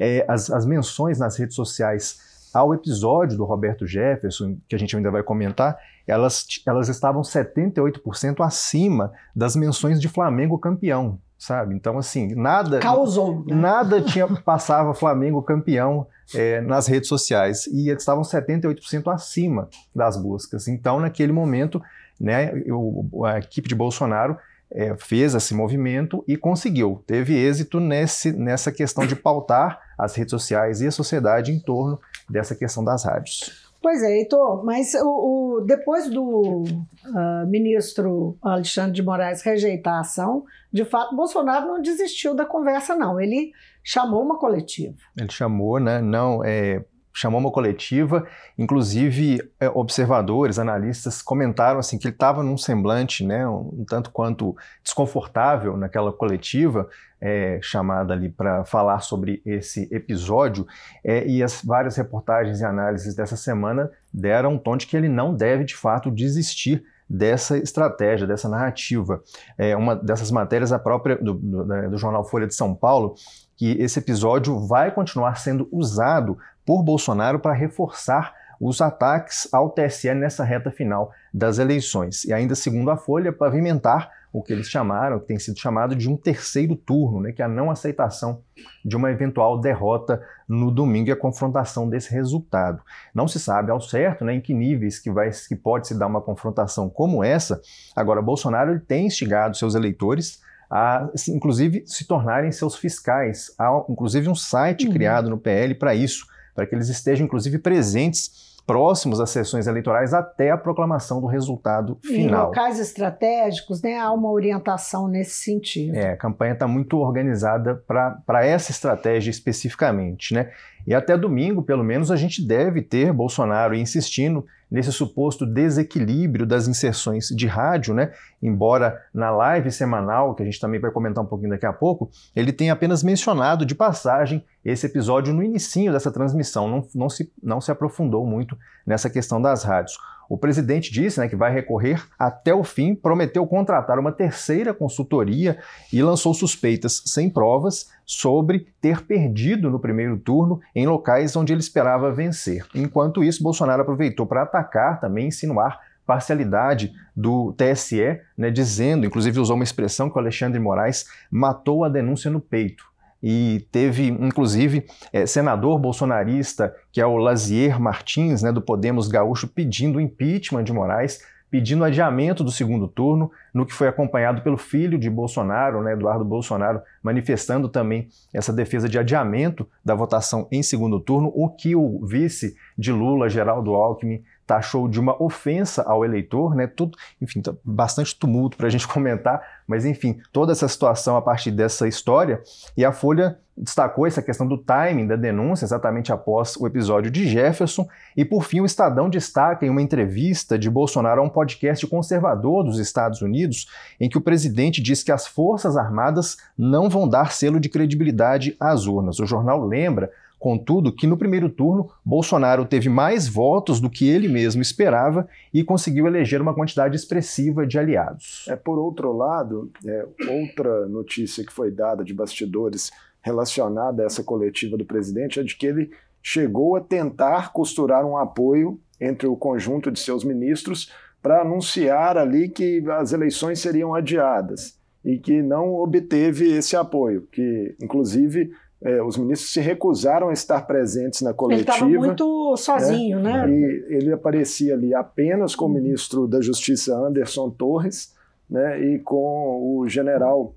é, 0.00 0.24
as, 0.26 0.50
as 0.50 0.66
menções 0.66 1.18
nas 1.18 1.36
redes 1.38 1.54
sociais 1.54 2.48
ao 2.52 2.74
episódio 2.74 3.36
do 3.36 3.44
Roberto 3.44 3.86
Jefferson, 3.86 4.56
que 4.68 4.74
a 4.74 4.78
gente 4.78 4.96
ainda 4.96 5.10
vai 5.10 5.22
comentar, 5.22 5.78
elas, 6.06 6.46
elas 6.66 6.88
estavam 6.88 7.22
78% 7.22 8.44
acima 8.44 9.12
das 9.34 9.56
menções 9.56 10.00
de 10.00 10.08
Flamengo 10.08 10.58
campeão, 10.58 11.18
sabe? 11.38 11.74
Então, 11.74 11.98
assim, 11.98 12.34
nada. 12.34 12.78
Causou. 12.78 13.44
Né? 13.44 13.54
Nada 13.54 14.00
tinha 14.00 14.26
passava 14.42 14.94
Flamengo 14.94 15.42
campeão 15.42 16.06
é, 16.34 16.60
nas 16.60 16.86
redes 16.86 17.08
sociais 17.08 17.66
e 17.66 17.90
estavam 17.90 18.22
78% 18.22 19.12
acima 19.12 19.68
das 19.94 20.16
buscas. 20.16 20.68
Então, 20.68 21.00
naquele 21.00 21.32
momento, 21.32 21.82
né, 22.20 22.52
eu, 22.64 23.08
a 23.24 23.38
equipe 23.38 23.68
de 23.68 23.74
Bolsonaro 23.74 24.36
é, 24.70 24.96
fez 24.96 25.34
esse 25.34 25.54
movimento 25.54 26.24
e 26.26 26.36
conseguiu, 26.36 27.02
teve 27.06 27.34
êxito 27.34 27.78
nesse, 27.78 28.32
nessa 28.32 28.72
questão 28.72 29.06
de 29.06 29.14
pautar 29.14 29.80
as 29.96 30.14
redes 30.14 30.30
sociais 30.30 30.80
e 30.80 30.86
a 30.86 30.90
sociedade 30.90 31.52
em 31.52 31.60
torno 31.60 32.00
dessa 32.28 32.54
questão 32.54 32.84
das 32.84 33.04
rádios. 33.04 33.65
Pois 33.86 34.02
é, 34.02 34.16
Heitor, 34.16 34.64
mas 34.64 34.94
o, 34.94 35.58
o 35.58 35.60
depois 35.60 36.10
do 36.10 36.64
uh, 36.64 37.46
ministro 37.46 38.36
Alexandre 38.42 38.90
de 38.90 39.00
Moraes 39.00 39.42
rejeitar 39.42 39.94
a 39.94 40.00
ação, 40.00 40.42
de 40.72 40.84
fato, 40.84 41.14
Bolsonaro 41.14 41.68
não 41.68 41.80
desistiu 41.80 42.34
da 42.34 42.44
conversa, 42.44 42.96
não. 42.96 43.20
Ele 43.20 43.52
chamou 43.84 44.24
uma 44.24 44.40
coletiva. 44.40 44.96
Ele 45.16 45.30
chamou, 45.30 45.78
né? 45.78 46.00
Não, 46.00 46.44
é, 46.44 46.84
chamou 47.16 47.40
uma 47.40 47.50
coletiva, 47.50 48.26
inclusive 48.58 49.40
é, 49.58 49.68
observadores, 49.70 50.58
analistas 50.58 51.22
comentaram 51.22 51.78
assim 51.78 51.96
que 51.96 52.06
ele 52.06 52.14
estava 52.14 52.42
num 52.42 52.58
semblante, 52.58 53.24
né, 53.24 53.48
um, 53.48 53.84
tanto 53.88 54.10
quanto 54.10 54.54
desconfortável 54.84 55.78
naquela 55.78 56.12
coletiva 56.12 56.86
é, 57.18 57.58
chamada 57.62 58.12
ali 58.12 58.28
para 58.28 58.66
falar 58.66 59.00
sobre 59.00 59.40
esse 59.46 59.88
episódio, 59.90 60.66
é, 61.02 61.26
e 61.26 61.42
as 61.42 61.62
várias 61.64 61.96
reportagens 61.96 62.60
e 62.60 62.64
análises 62.64 63.14
dessa 63.14 63.36
semana 63.36 63.90
deram 64.12 64.52
um 64.52 64.58
tom 64.58 64.76
de 64.76 64.86
que 64.86 64.96
ele 64.96 65.08
não 65.08 65.34
deve 65.34 65.64
de 65.64 65.74
fato 65.74 66.10
desistir 66.10 66.84
dessa 67.08 67.56
estratégia, 67.56 68.26
dessa 68.26 68.48
narrativa. 68.48 69.22
É, 69.56 69.74
uma 69.74 69.96
dessas 69.96 70.30
matérias, 70.30 70.72
a 70.72 70.78
própria 70.78 71.16
do, 71.16 71.32
do, 71.32 71.90
do 71.90 71.96
jornal 71.96 72.24
Folha 72.24 72.46
de 72.46 72.54
São 72.54 72.74
Paulo, 72.74 73.14
que 73.56 73.72
esse 73.80 73.98
episódio 73.98 74.58
vai 74.66 74.90
continuar 74.90 75.36
sendo 75.36 75.68
usado 75.72 76.36
por 76.66 76.82
Bolsonaro 76.82 77.38
para 77.38 77.54
reforçar 77.54 78.34
os 78.60 78.80
ataques 78.80 79.48
ao 79.52 79.70
TSE 79.70 80.12
nessa 80.14 80.42
reta 80.42 80.70
final 80.70 81.12
das 81.32 81.58
eleições. 81.58 82.24
E 82.24 82.32
ainda 82.32 82.54
segundo 82.54 82.90
a 82.90 82.96
Folha, 82.96 83.32
pavimentar 83.32 84.10
o 84.32 84.42
que 84.42 84.52
eles 84.52 84.68
chamaram, 84.68 85.18
que 85.18 85.26
tem 85.26 85.38
sido 85.38 85.58
chamado 85.58 85.96
de 85.96 86.10
um 86.10 86.16
terceiro 86.16 86.76
turno, 86.76 87.20
né, 87.20 87.32
que 87.32 87.40
é 87.40 87.44
a 87.44 87.48
não 87.48 87.70
aceitação 87.70 88.42
de 88.84 88.94
uma 88.94 89.10
eventual 89.10 89.58
derrota 89.58 90.22
no 90.46 90.70
domingo 90.70 91.08
e 91.08 91.12
a 91.12 91.16
confrontação 91.16 91.88
desse 91.88 92.12
resultado. 92.12 92.82
Não 93.14 93.26
se 93.26 93.40
sabe 93.40 93.70
ao 93.70 93.80
certo 93.80 94.24
né, 94.26 94.34
em 94.34 94.40
que 94.40 94.52
níveis 94.52 94.98
que, 94.98 95.10
vai, 95.10 95.30
que 95.30 95.56
pode 95.56 95.88
se 95.88 95.98
dar 95.98 96.06
uma 96.06 96.20
confrontação 96.20 96.90
como 96.90 97.24
essa. 97.24 97.62
Agora, 97.94 98.20
Bolsonaro 98.20 98.72
ele 98.72 98.80
tem 98.80 99.06
instigado 99.06 99.56
seus 99.56 99.74
eleitores 99.74 100.42
a, 100.70 101.08
inclusive, 101.28 101.84
se 101.86 102.06
tornarem 102.06 102.52
seus 102.52 102.76
fiscais. 102.76 103.54
Há, 103.58 103.84
inclusive, 103.88 104.28
um 104.28 104.34
site 104.34 104.86
uhum. 104.86 104.92
criado 104.92 105.30
no 105.30 105.38
PL 105.38 105.74
para 105.76 105.94
isso, 105.94 106.26
para 106.56 106.66
que 106.66 106.74
eles 106.74 106.88
estejam, 106.88 107.26
inclusive, 107.26 107.58
presentes 107.58 108.56
próximos 108.66 109.20
às 109.20 109.30
sessões 109.30 109.68
eleitorais 109.68 110.12
até 110.12 110.50
a 110.50 110.56
proclamação 110.56 111.20
do 111.20 111.28
resultado 111.28 111.98
final. 112.02 112.20
Em 112.20 112.46
locais 112.46 112.80
estratégicos, 112.80 113.80
né, 113.80 113.96
há 113.96 114.10
uma 114.10 114.28
orientação 114.28 115.06
nesse 115.06 115.44
sentido. 115.44 115.94
É, 115.94 116.12
a 116.12 116.16
campanha 116.16 116.54
está 116.54 116.66
muito 116.66 116.98
organizada 116.98 117.76
para 117.86 118.44
essa 118.44 118.72
estratégia 118.72 119.30
especificamente. 119.30 120.34
Né? 120.34 120.50
E 120.84 120.92
até 120.92 121.16
domingo, 121.16 121.62
pelo 121.62 121.84
menos, 121.84 122.10
a 122.10 122.16
gente 122.16 122.44
deve 122.44 122.82
ter 122.82 123.12
Bolsonaro 123.12 123.74
insistindo 123.74 124.44
nesse 124.70 124.92
suposto 124.92 125.46
desequilíbrio 125.46 126.46
das 126.46 126.66
inserções 126.66 127.28
de 127.28 127.46
rádio, 127.46 127.94
né? 127.94 128.12
Embora 128.42 129.00
na 129.12 129.30
live 129.30 129.70
semanal, 129.70 130.34
que 130.34 130.42
a 130.42 130.46
gente 130.46 130.60
também 130.60 130.80
vai 130.80 130.90
comentar 130.90 131.22
um 131.22 131.26
pouquinho 131.26 131.50
daqui 131.50 131.66
a 131.66 131.72
pouco, 131.72 132.10
ele 132.34 132.52
tenha 132.52 132.72
apenas 132.72 133.02
mencionado 133.02 133.64
de 133.64 133.74
passagem 133.74 134.44
esse 134.64 134.86
episódio 134.86 135.32
no 135.32 135.42
início 135.42 135.92
dessa 135.92 136.10
transmissão, 136.10 136.68
não, 136.68 136.88
não, 136.94 137.08
se, 137.08 137.32
não 137.42 137.60
se 137.60 137.70
aprofundou 137.70 138.26
muito 138.26 138.56
nessa 138.86 139.08
questão 139.10 139.40
das 139.40 139.62
rádios. 139.62 139.98
O 140.28 140.36
presidente 140.36 140.92
disse 140.92 141.20
né, 141.20 141.28
que 141.28 141.36
vai 141.36 141.52
recorrer 141.52 142.04
até 142.18 142.54
o 142.54 142.64
fim, 142.64 142.94
prometeu 142.94 143.46
contratar 143.46 143.98
uma 143.98 144.12
terceira 144.12 144.74
consultoria 144.74 145.58
e 145.92 146.02
lançou 146.02 146.34
suspeitas 146.34 147.02
sem 147.06 147.30
provas 147.30 147.90
sobre 148.04 148.66
ter 148.80 149.02
perdido 149.02 149.70
no 149.70 149.78
primeiro 149.78 150.16
turno 150.18 150.60
em 150.74 150.86
locais 150.86 151.36
onde 151.36 151.52
ele 151.52 151.60
esperava 151.60 152.12
vencer. 152.12 152.66
Enquanto 152.74 153.22
isso, 153.22 153.42
Bolsonaro 153.42 153.82
aproveitou 153.82 154.26
para 154.26 154.42
atacar, 154.42 155.00
também 155.00 155.28
insinuar 155.28 155.80
parcialidade 156.06 156.92
do 157.14 157.52
TSE, 157.54 158.20
né, 158.38 158.50
dizendo, 158.50 159.06
inclusive 159.06 159.40
usou 159.40 159.56
uma 159.56 159.64
expressão 159.64 160.08
que 160.08 160.16
o 160.16 160.20
Alexandre 160.20 160.60
Moraes 160.60 161.06
matou 161.30 161.84
a 161.84 161.88
denúncia 161.88 162.30
no 162.30 162.40
peito 162.40 162.84
e 163.22 163.66
teve, 163.72 164.08
inclusive, 164.08 164.84
é, 165.12 165.26
senador 165.26 165.78
bolsonarista, 165.78 166.74
que 166.92 167.00
é 167.00 167.06
o 167.06 167.16
Lazier 167.16 167.80
Martins, 167.80 168.42
né, 168.42 168.52
do 168.52 168.62
Podemos 168.62 169.08
Gaúcho, 169.08 169.48
pedindo 169.48 170.00
impeachment 170.00 170.64
de 170.64 170.72
Moraes, 170.72 171.20
pedindo 171.50 171.84
adiamento 171.84 172.42
do 172.42 172.50
segundo 172.50 172.88
turno, 172.88 173.30
no 173.54 173.64
que 173.64 173.72
foi 173.72 173.88
acompanhado 173.88 174.42
pelo 174.42 174.56
filho 174.56 174.98
de 174.98 175.08
Bolsonaro, 175.08 175.82
né, 175.82 175.92
Eduardo 175.92 176.24
Bolsonaro, 176.24 176.82
manifestando 177.02 177.68
também 177.68 178.08
essa 178.34 178.52
defesa 178.52 178.88
de 178.88 178.98
adiamento 178.98 179.66
da 179.84 179.94
votação 179.94 180.48
em 180.50 180.62
segundo 180.62 181.00
turno, 181.00 181.32
o 181.34 181.48
que 181.48 181.74
o 181.74 182.04
vice 182.04 182.56
de 182.76 182.92
Lula, 182.92 183.28
Geraldo 183.28 183.74
Alckmin, 183.74 184.22
taxou 184.46 184.88
de 184.88 185.00
uma 185.00 185.20
ofensa 185.22 185.82
ao 185.82 186.04
eleitor, 186.04 186.54
né? 186.54 186.66
Tudo, 186.66 186.96
enfim, 187.20 187.40
tá 187.40 187.52
bastante 187.64 188.14
tumulto 188.14 188.56
para 188.56 188.66
a 188.66 188.70
gente 188.70 188.86
comentar, 188.86 189.42
mas 189.66 189.84
enfim, 189.84 190.20
toda 190.32 190.52
essa 190.52 190.68
situação 190.68 191.16
a 191.16 191.22
partir 191.22 191.50
dessa 191.50 191.88
história 191.88 192.40
e 192.76 192.84
a 192.84 192.92
Folha 192.92 193.38
destacou 193.56 194.06
essa 194.06 194.20
questão 194.20 194.46
do 194.46 194.58
timing 194.58 195.06
da 195.06 195.16
denúncia 195.16 195.64
exatamente 195.64 196.12
após 196.12 196.56
o 196.56 196.66
episódio 196.66 197.10
de 197.10 197.26
Jefferson 197.26 197.88
e 198.14 198.22
por 198.22 198.44
fim 198.44 198.60
o 198.60 198.66
Estadão 198.66 199.08
destaca 199.08 199.64
em 199.64 199.70
uma 199.70 199.80
entrevista 199.80 200.58
de 200.58 200.68
Bolsonaro 200.68 201.22
a 201.22 201.24
um 201.24 201.28
podcast 201.28 201.86
conservador 201.86 202.64
dos 202.64 202.78
Estados 202.78 203.22
Unidos 203.22 203.66
em 203.98 204.10
que 204.10 204.18
o 204.18 204.20
presidente 204.20 204.82
diz 204.82 205.02
que 205.02 205.10
as 205.10 205.26
forças 205.26 205.76
armadas 205.76 206.36
não 206.56 206.90
vão 206.90 207.08
dar 207.08 207.32
selo 207.32 207.58
de 207.58 207.70
credibilidade 207.70 208.54
às 208.60 208.86
urnas. 208.86 209.18
O 209.20 209.26
jornal 209.26 209.64
lembra 209.64 210.10
Contudo, 210.38 210.92
que 210.92 211.06
no 211.06 211.16
primeiro 211.16 211.48
turno, 211.48 211.90
Bolsonaro 212.04 212.66
teve 212.66 212.88
mais 212.88 213.26
votos 213.26 213.80
do 213.80 213.88
que 213.88 214.08
ele 214.08 214.28
mesmo 214.28 214.60
esperava 214.60 215.26
e 215.52 215.64
conseguiu 215.64 216.06
eleger 216.06 216.42
uma 216.42 216.54
quantidade 216.54 216.94
expressiva 216.94 217.66
de 217.66 217.78
aliados. 217.78 218.44
É, 218.48 218.54
por 218.54 218.78
outro 218.78 219.12
lado, 219.12 219.70
é, 219.84 220.06
outra 220.28 220.86
notícia 220.86 221.44
que 221.44 221.52
foi 221.52 221.70
dada 221.70 222.04
de 222.04 222.12
bastidores 222.12 222.90
relacionada 223.22 224.02
a 224.02 224.06
essa 224.06 224.22
coletiva 224.22 224.76
do 224.76 224.84
presidente 224.84 225.40
é 225.40 225.42
de 225.42 225.56
que 225.56 225.66
ele 225.66 225.90
chegou 226.22 226.76
a 226.76 226.80
tentar 226.80 227.52
costurar 227.52 228.04
um 228.04 228.16
apoio 228.16 228.78
entre 229.00 229.26
o 229.26 229.36
conjunto 229.36 229.90
de 229.90 229.98
seus 229.98 230.22
ministros 230.22 230.92
para 231.22 231.40
anunciar 231.40 232.16
ali 232.16 232.48
que 232.48 232.84
as 232.90 233.12
eleições 233.12 233.58
seriam 233.58 233.94
adiadas 233.94 234.78
e 235.04 235.18
que 235.18 235.40
não 235.40 235.74
obteve 235.74 236.52
esse 236.56 236.76
apoio, 236.76 237.26
que 237.32 237.76
inclusive 237.80 238.50
é, 238.82 239.02
os 239.02 239.16
ministros 239.16 239.52
se 239.52 239.60
recusaram 239.60 240.28
a 240.28 240.32
estar 240.32 240.66
presentes 240.66 241.22
na 241.22 241.32
coletiva. 241.32 241.70
Ele 241.72 241.94
estava 241.94 242.06
muito 242.06 242.56
sozinho, 242.56 243.18
né? 243.20 243.46
né? 243.46 243.50
E 243.50 243.86
ele 243.88 244.12
aparecia 244.12 244.74
ali 244.74 244.94
apenas 244.94 245.54
com 245.56 245.66
o 245.66 245.68
ministro 245.68 246.26
da 246.26 246.40
Justiça 246.40 246.94
Anderson 246.94 247.50
Torres, 247.50 248.14
né? 248.48 248.80
E 248.80 248.98
com 248.98 249.78
o 249.78 249.88
general 249.88 250.52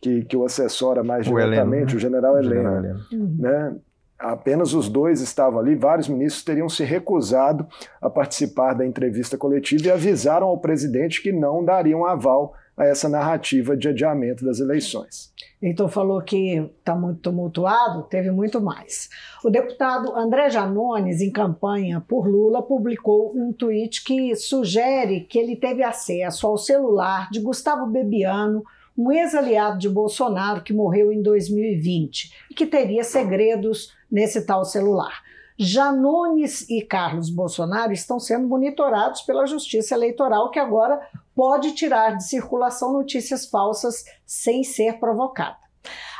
que, 0.00 0.24
que 0.24 0.36
o 0.36 0.44
assessora 0.44 1.04
mais 1.04 1.26
o 1.26 1.30
diretamente, 1.30 1.66
Heleno, 1.66 1.86
né? 1.86 1.94
o 1.94 1.98
general 1.98 2.38
Heleno, 2.38 2.76
Heleno. 2.76 3.36
né? 3.38 3.76
Apenas 4.18 4.74
os 4.74 4.88
dois 4.88 5.20
estavam 5.20 5.60
ali, 5.60 5.76
vários 5.76 6.08
ministros 6.08 6.44
teriam 6.44 6.68
se 6.68 6.82
recusado 6.82 7.64
a 8.00 8.10
participar 8.10 8.74
da 8.74 8.84
entrevista 8.84 9.38
coletiva 9.38 9.86
e 9.86 9.90
avisaram 9.92 10.48
ao 10.48 10.58
presidente 10.58 11.22
que 11.22 11.30
não 11.30 11.64
dariam 11.64 12.04
aval 12.04 12.52
a 12.76 12.84
essa 12.84 13.08
narrativa 13.08 13.76
de 13.76 13.88
adiamento 13.88 14.44
das 14.44 14.58
eleições. 14.58 15.32
Então 15.60 15.88
falou 15.88 16.22
que 16.22 16.70
está 16.78 16.94
muito 16.94 17.20
tumultuado, 17.20 18.04
teve 18.04 18.30
muito 18.30 18.60
mais. 18.60 19.08
O 19.44 19.50
deputado 19.50 20.14
André 20.16 20.50
Janones, 20.50 21.20
em 21.20 21.32
campanha 21.32 22.00
por 22.00 22.28
Lula, 22.28 22.62
publicou 22.62 23.32
um 23.36 23.52
tweet 23.52 24.04
que 24.04 24.36
sugere 24.36 25.22
que 25.22 25.38
ele 25.38 25.56
teve 25.56 25.82
acesso 25.82 26.46
ao 26.46 26.56
celular 26.56 27.28
de 27.30 27.40
Gustavo 27.40 27.86
Bebiano, 27.86 28.62
um 28.96 29.10
ex-aliado 29.10 29.78
de 29.78 29.88
Bolsonaro 29.88 30.62
que 30.62 30.72
morreu 30.72 31.12
em 31.12 31.22
2020 31.22 32.32
e 32.50 32.54
que 32.54 32.66
teria 32.66 33.02
segredos 33.02 33.92
nesse 34.10 34.46
tal 34.46 34.64
celular. 34.64 35.22
Janones 35.58 36.68
e 36.70 36.82
Carlos 36.82 37.30
Bolsonaro 37.30 37.92
estão 37.92 38.20
sendo 38.20 38.46
monitorados 38.46 39.22
pela 39.22 39.44
Justiça 39.44 39.94
Eleitoral, 39.94 40.50
que 40.50 40.58
agora 40.58 41.00
pode 41.34 41.72
tirar 41.72 42.16
de 42.16 42.28
circulação 42.28 42.92
notícias 42.92 43.46
falsas 43.46 44.04
sem 44.24 44.62
ser 44.62 45.00
provocada. 45.00 45.56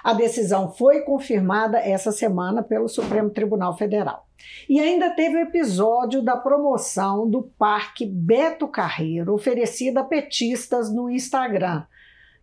A 0.03 0.13
decisão 0.13 0.73
foi 0.73 1.03
confirmada 1.03 1.79
essa 1.79 2.11
semana 2.11 2.63
pelo 2.63 2.89
Supremo 2.89 3.31
Tribunal 3.31 3.77
Federal. 3.77 4.27
E 4.69 4.81
ainda 4.81 5.11
teve 5.11 5.37
o 5.37 5.41
episódio 5.43 6.23
da 6.23 6.37
promoção 6.37 7.29
do 7.29 7.43
Parque 7.43 8.07
Beto 8.07 8.67
Carreiro, 8.67 9.35
oferecida 9.35 10.01
a 10.01 10.05
petistas 10.05 10.93
no 10.93 11.11
Instagram. 11.11 11.85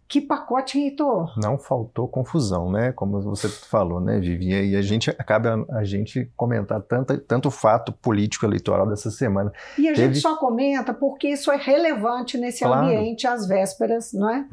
Que 0.08 0.22
pacote, 0.22 0.78
Heitor? 0.80 1.34
Não 1.42 1.58
faltou 1.58 2.08
confusão, 2.08 2.72
né? 2.72 2.92
Como 2.92 3.20
você 3.22 3.50
falou, 3.50 4.00
né, 4.00 4.20
Vivi? 4.20 4.50
E 4.50 4.76
a 4.76 4.82
gente 4.82 5.10
acaba 5.10 5.66
a 5.72 5.84
gente 5.84 6.32
comentar 6.36 6.80
tanto, 6.82 7.18
tanto 7.18 7.50
fato 7.50 7.92
político 7.92 8.46
eleitoral 8.46 8.88
dessa 8.88 9.10
semana. 9.10 9.52
E 9.78 9.90
a 9.90 9.94
Teve... 9.94 10.14
gente 10.14 10.22
só 10.22 10.38
comenta 10.38 10.94
porque 10.94 11.30
isso 11.30 11.52
é 11.52 11.58
relevante 11.58 12.38
nesse 12.38 12.64
claro. 12.64 12.86
ambiente 12.86 13.26
às 13.26 13.48
vésperas, 13.48 14.14
não 14.14 14.30
é? 14.30 14.46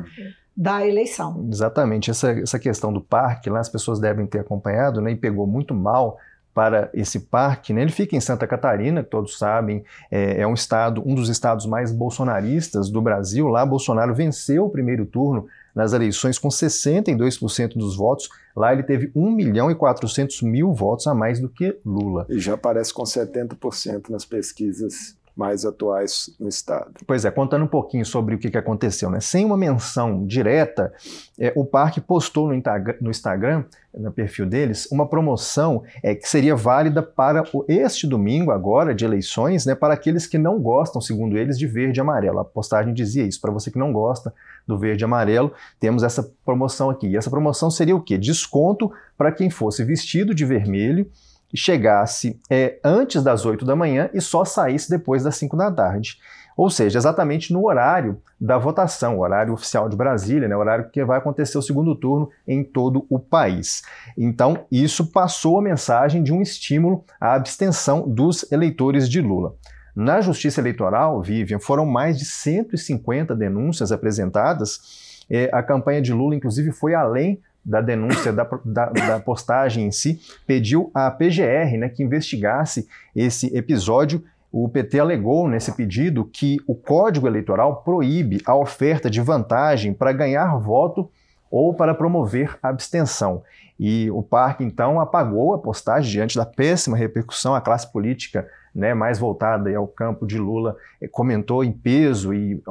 Da 0.56 0.87
eleição. 0.87 1.47
Exatamente. 1.50 2.11
Essa, 2.11 2.30
essa 2.32 2.59
questão 2.59 2.90
do 2.90 3.02
parque 3.02 3.50
lá, 3.50 3.61
as 3.61 3.68
pessoas 3.68 4.00
devem 4.00 4.26
ter 4.26 4.40
acompanhado, 4.40 5.02
né? 5.02 5.12
E 5.12 5.16
pegou 5.16 5.47
muito 5.47 5.75
mal 5.75 6.16
para 6.54 6.90
esse 6.92 7.21
parque. 7.21 7.73
Né? 7.73 7.82
Ele 7.82 7.92
fica 7.92 8.16
em 8.16 8.21
Santa 8.21 8.47
Catarina, 8.47 9.02
que 9.02 9.11
todos 9.11 9.38
sabem, 9.38 9.85
é, 10.11 10.40
é, 10.40 10.47
um 10.47 10.54
estado, 10.54 11.02
um 11.06 11.14
dos 11.14 11.28
estados 11.28 11.66
mais 11.66 11.92
bolsonaristas 11.92 12.90
do 12.90 13.00
Brasil. 13.00 13.49
Lá, 13.49 13.64
Bolsonaro 13.64 14.14
venceu 14.14 14.66
o 14.66 14.71
primeiro 14.71 15.06
turno 15.06 15.47
nas 15.75 15.92
eleições 15.92 16.38
com 16.38 16.49
62% 16.49 17.75
dos 17.75 17.97
votos. 17.97 18.28
Lá 18.54 18.73
ele 18.73 18.82
teve 18.82 19.11
1 19.14 19.30
milhão 19.30 19.71
e 19.71 19.75
400 19.75 20.42
mil 20.42 20.73
votos 20.73 21.06
a 21.06 21.14
mais 21.14 21.40
do 21.40 21.49
que 21.49 21.78
Lula. 21.85 22.26
E 22.28 22.38
já 22.38 22.54
aparece 22.54 22.92
com 22.92 23.02
70% 23.02 24.11
nas 24.11 24.25
pesquisas 24.25 25.16
mais 25.36 25.64
atuais 25.64 26.30
no 26.38 26.48
Estado. 26.48 26.92
Pois 27.06 27.24
é, 27.24 27.30
contando 27.30 27.64
um 27.64 27.68
pouquinho 27.68 28.04
sobre 28.04 28.34
o 28.34 28.38
que, 28.38 28.56
aconteceu, 28.56 29.10
né? 29.10 29.20
Sem 29.20 29.44
uma 29.44 29.56
menção 29.56 30.26
direta, 30.26 30.92
é, 31.38 31.52
o 31.56 31.64
parque 31.64 32.00
postou 32.00 32.46
no, 32.46 32.62
no, 33.00 33.10
Instagram, 33.10 33.64
no 33.94 34.12
perfil 34.12 34.44
deles, 34.44 34.86
uma 34.92 35.06
promoção 35.06 35.82
é, 36.02 36.14
que 36.14 36.28
seria 36.28 36.54
válida 36.54 37.02
para 37.02 37.44
o, 37.52 37.64
este 37.66 38.06
domingo, 38.06 38.50
agora, 38.50 38.94
de 38.94 39.04
eleições, 39.04 39.64
né, 39.64 39.74
para 39.74 39.94
aqueles 39.94 40.26
que 40.26 40.36
não 40.36 40.60
gostam, 40.60 41.00
segundo 41.00 41.36
eles, 41.38 41.58
de 41.58 41.66
verde 41.66 41.98
e 41.98 42.02
amarelo. 42.02 42.38
A 42.38 42.44
postagem 42.44 42.92
dizia 42.92 43.24
isso. 43.24 43.40
Para 43.40 43.52
você 43.52 43.70
que 43.70 43.78
não 43.78 43.92
gosta 43.92 44.34
do 44.66 44.78
verde 44.78 45.02
e 45.02 45.06
amarelo, 45.06 45.52
temos 45.80 46.02
essa 46.02 46.30
promoção 46.44 46.90
aqui. 46.90 47.08
E 47.08 47.16
essa 47.16 47.30
promoção 47.30 47.70
seria 47.70 47.96
o 47.96 48.02
quê? 48.02 48.18
Desconto 48.18 48.92
para 49.16 49.32
quem 49.32 49.48
fosse 49.48 49.82
vestido 49.82 50.34
de 50.34 50.44
vermelho 50.44 51.10
chegasse 51.54 52.40
é, 52.50 52.78
antes 52.85 53.23
das 53.23 53.44
8 53.44 53.64
da 53.64 53.76
manhã 53.76 54.11
e 54.12 54.21
só 54.21 54.44
saísse 54.44 54.90
depois 54.90 55.23
das 55.23 55.37
5 55.37 55.56
da 55.56 55.71
tarde. 55.71 56.18
Ou 56.56 56.68
seja, 56.68 56.99
exatamente 56.99 57.52
no 57.52 57.66
horário 57.66 58.21
da 58.40 58.59
votação, 58.59 59.18
horário 59.18 59.54
oficial 59.54 59.88
de 59.88 59.97
Brasília, 59.97 60.49
né, 60.49 60.56
horário 60.56 60.90
que 60.90 61.04
vai 61.04 61.18
acontecer 61.18 61.56
o 61.56 61.62
segundo 61.62 61.94
turno 61.94 62.28
em 62.47 62.62
todo 62.62 63.06
o 63.09 63.18
país. 63.18 63.82
Então, 64.16 64.66
isso 64.71 65.11
passou 65.11 65.59
a 65.59 65.62
mensagem 65.62 66.23
de 66.23 66.32
um 66.32 66.42
estímulo 66.42 67.04
à 67.21 67.35
abstenção 67.35 68.06
dos 68.06 68.50
eleitores 68.52 69.09
de 69.09 69.21
Lula. 69.21 69.54
Na 69.94 70.21
Justiça 70.21 70.61
Eleitoral, 70.61 71.21
Vivian, 71.21 71.59
foram 71.59 71.85
mais 71.85 72.18
de 72.18 72.25
150 72.25 73.35
denúncias 73.35 73.92
apresentadas. 73.92 75.25
É, 75.30 75.50
a 75.52 75.62
campanha 75.62 76.00
de 76.00 76.12
Lula, 76.12 76.35
inclusive, 76.35 76.73
foi 76.73 76.94
além 76.94 77.40
da 77.64 77.81
denúncia 77.81 78.33
da, 78.33 78.49
da, 78.64 78.87
da, 78.87 79.21
postagem 79.21 79.87
em 79.87 79.92
si, 79.92 80.21
pediu 80.47 80.90
à 80.92 81.11
PGR 81.11 81.78
né, 81.78 81.88
que 81.88 82.02
investigasse 82.02 82.88
esse 83.14 83.57
episódio. 83.57 84.25
O 84.50 84.69
PT 84.69 84.99
alegou 84.99 85.49
nesse 85.49 85.73
pedido 85.73 86.25
que 86.25 86.59
o 86.66 86.75
Código 86.75 87.26
Eleitoral 87.26 87.83
proíbe 87.83 88.42
a 88.45 88.54
oferta 88.54 89.09
de 89.09 89.21
vantagem 89.21 89.95
para 89.95 90.12
ganhar 90.12 90.59
voto 90.59 91.09
ou 91.50 91.73
para 91.73 91.95
promover 91.95 92.58
abstenção. 92.63 93.43
E 93.78 94.10
o 94.10 94.23
parque, 94.23 94.63
então, 94.63 95.00
apagou 95.00 95.54
a 95.54 95.58
postagem 95.58 96.10
diante 96.10 96.36
da 96.36 96.47
péssima 96.47 96.97
repercussão. 96.97 97.54
A 97.54 97.60
classe 97.60 97.91
política 97.91 98.47
né, 98.75 98.95
mais 98.95 99.19
voltada 99.19 99.75
ao 99.76 99.87
campo 99.87 100.26
de 100.26 100.39
Lula, 100.39 100.76
eh, 101.00 101.08
comentou 101.08 101.63
em 101.63 101.73
peso 101.73 102.32
e 102.32 102.63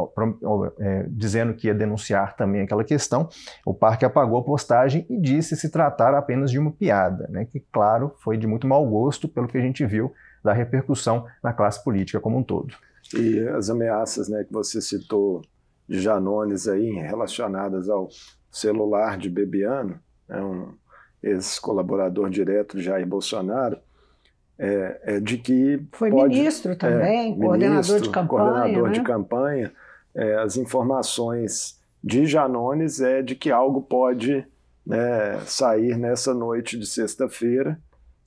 é, 0.80 1.06
dizendo 1.10 1.54
que 1.54 1.68
ia 1.68 1.74
denunciar 1.74 2.36
também 2.36 2.62
aquela 2.62 2.84
questão. 2.84 3.30
O 3.66 3.74
parque 3.74 4.06
apagou 4.06 4.40
a 4.40 4.44
postagem 4.44 5.06
e 5.10 5.20
disse 5.20 5.56
se 5.56 5.70
tratar 5.70 6.14
apenas 6.16 6.50
de 6.50 6.58
uma 6.58 6.72
piada, 6.72 7.28
né, 7.30 7.46
que, 7.46 7.60
claro, 7.72 8.16
foi 8.20 8.38
de 8.38 8.48
muito 8.48 8.68
mau 8.68 8.86
gosto 8.88 9.28
pelo 9.28 9.48
que 9.48 9.58
a 9.58 9.62
gente 9.62 9.86
viu 9.86 10.12
da 10.44 10.54
repercussão 10.54 11.26
na 11.44 11.54
classe 11.54 11.84
política 11.84 12.20
como 12.20 12.38
um 12.38 12.44
todo. 12.44 12.74
E 13.16 13.40
as 13.50 13.70
ameaças 13.70 14.28
né, 14.28 14.44
que 14.44 14.54
você 14.54 14.82
citou 14.82 15.42
de 15.88 16.00
Janones 16.00 16.68
aí 16.68 16.92
relacionadas 16.94 17.90
ao 17.90 18.10
celular 18.50 19.18
de 19.18 19.30
Bebiano, 19.30 20.00
né, 20.28 20.42
um 20.42 20.74
ex-colaborador 21.22 22.30
direto 22.30 22.78
de 22.78 22.84
Jair 22.84 23.06
Bolsonaro, 23.06 23.78
é, 24.62 25.02
é 25.15 25.19
de 25.19 25.39
que. 25.39 25.84
Foi 25.91 26.12
pode, 26.12 26.38
ministro 26.38 26.76
também, 26.76 27.34
é, 27.34 27.36
coordenador 27.36 27.80
ministro, 27.80 28.02
de 28.02 28.10
campanha. 28.10 28.52
Coordenador 28.52 28.88
né? 28.88 28.93
de 28.93 29.02
campanha. 29.02 29.71
É, 30.13 30.36
as 30.36 30.56
informações 30.56 31.80
de 32.04 32.28
Janones 32.28 33.02
é 33.02 33.24
de 33.24 33.36
que 33.36 33.50
algo 33.50 33.82
pode 33.82 34.45
né, 34.86 35.39
sair 35.45 35.97
nessa 35.97 36.34
noite 36.34 36.78
de 36.78 36.86
sexta-feira. 36.86 37.80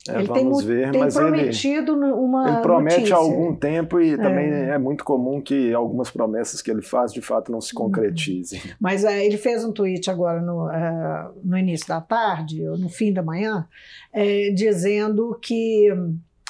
É, 0.09 0.19
ele 0.19 0.25
vamos 0.25 0.59
tem, 0.59 0.67
ver, 0.67 0.90
tem 0.90 1.01
mas 1.01 1.14
prometido 1.14 1.93
ele, 1.93 2.12
uma 2.12 2.49
ele 2.49 2.61
promete 2.61 2.97
notícia. 2.97 3.17
há 3.17 3.19
algum 3.19 3.57
tempo 3.57 3.99
e 3.99 4.17
também 4.19 4.53
é. 4.53 4.71
é. 4.71 4.79
muito 4.79 5.03
comum 5.03 5.40
que 5.40 5.73
algumas 5.73 6.11
promessas 6.11 6.61
que 6.61 6.71
ele 6.71 6.83
faz 6.83 7.11
de 7.11 7.23
fato 7.23 7.51
não 7.51 7.61
se 7.61 7.75
uhum. 7.75 7.85
concretizem. 7.85 8.61
Mas 8.79 9.03
uh, 9.03 9.09
ele 9.09 9.38
fez 9.38 9.64
um 9.64 9.73
tweet 9.73 10.11
agora 10.11 10.43
no, 10.43 10.67
uh, 10.67 11.33
no 11.43 11.57
início 11.57 11.88
da 11.88 12.03
tarde, 12.03 12.69
ou 12.69 12.77
no 12.77 12.90
fim 12.90 13.14
da 13.14 13.23
manhã, 13.23 13.67
uh, 14.14 14.55
dizendo 14.55 15.38
que 15.40 15.88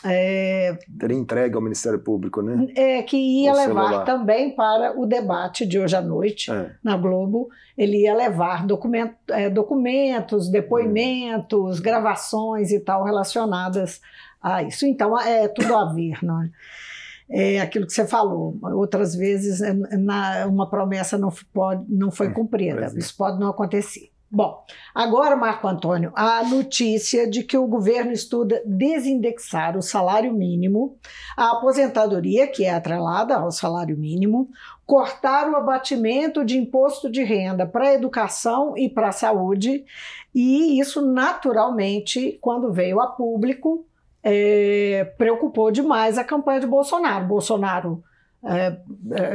é, 0.04 0.76
Teria 0.98 1.16
entregue 1.16 1.54
ao 1.54 1.62
Ministério 1.62 1.98
Público, 1.98 2.42
né? 2.42 2.68
É, 2.76 3.02
que 3.02 3.16
ia 3.16 3.52
o 3.52 3.56
levar 3.56 3.88
celular. 3.88 4.04
também 4.04 4.54
para 4.54 4.98
o 4.98 5.06
debate 5.06 5.64
de 5.64 5.78
hoje 5.78 5.96
à 5.96 6.02
noite 6.02 6.50
é. 6.52 6.72
na 6.82 6.96
Globo. 6.96 7.48
Ele 7.76 8.02
ia 8.02 8.14
levar 8.14 8.66
documento, 8.66 9.14
é, 9.30 9.48
documentos, 9.48 10.50
depoimentos, 10.50 11.78
hum. 11.78 11.82
gravações 11.82 12.70
e 12.70 12.78
tal 12.80 13.02
relacionadas 13.04 14.00
a 14.42 14.62
isso. 14.62 14.86
Então, 14.86 15.18
é 15.18 15.48
tudo 15.48 15.74
a 15.74 15.92
ver, 15.92 16.18
não 16.22 16.42
é? 16.42 16.50
É 17.30 17.60
aquilo 17.60 17.86
que 17.86 17.92
você 17.92 18.06
falou. 18.06 18.58
Outras 18.62 19.14
vezes, 19.16 19.62
é, 19.62 19.72
na, 19.72 20.46
uma 20.46 20.68
promessa 20.68 21.16
não, 21.16 21.32
pode, 21.52 21.84
não 21.88 22.10
foi 22.10 22.26
é, 22.26 22.30
cumprida. 22.30 22.92
É. 22.94 22.98
Isso 22.98 23.16
pode 23.16 23.40
não 23.40 23.48
acontecer. 23.48 24.10
Bom, 24.34 24.64
agora, 24.92 25.36
Marco 25.36 25.68
Antônio, 25.68 26.10
a 26.12 26.42
notícia 26.42 27.30
de 27.30 27.44
que 27.44 27.56
o 27.56 27.68
governo 27.68 28.10
estuda 28.10 28.60
desindexar 28.66 29.76
o 29.76 29.82
salário 29.82 30.34
mínimo, 30.34 30.98
a 31.36 31.52
aposentadoria, 31.52 32.48
que 32.48 32.64
é 32.64 32.74
atrelada 32.74 33.36
ao 33.36 33.52
salário 33.52 33.96
mínimo, 33.96 34.48
cortar 34.84 35.48
o 35.48 35.54
abatimento 35.54 36.44
de 36.44 36.58
imposto 36.58 37.08
de 37.08 37.22
renda 37.22 37.64
para 37.64 37.90
a 37.90 37.94
educação 37.94 38.76
e 38.76 38.88
para 38.88 39.10
a 39.10 39.12
saúde, 39.12 39.84
e 40.34 40.80
isso 40.80 41.00
naturalmente, 41.00 42.36
quando 42.40 42.72
veio 42.72 43.00
a 43.00 43.06
público, 43.06 43.86
é, 44.20 45.12
preocupou 45.16 45.70
demais 45.70 46.18
a 46.18 46.24
campanha 46.24 46.58
de 46.58 46.66
Bolsonaro. 46.66 47.24
Bolsonaro 47.24 48.02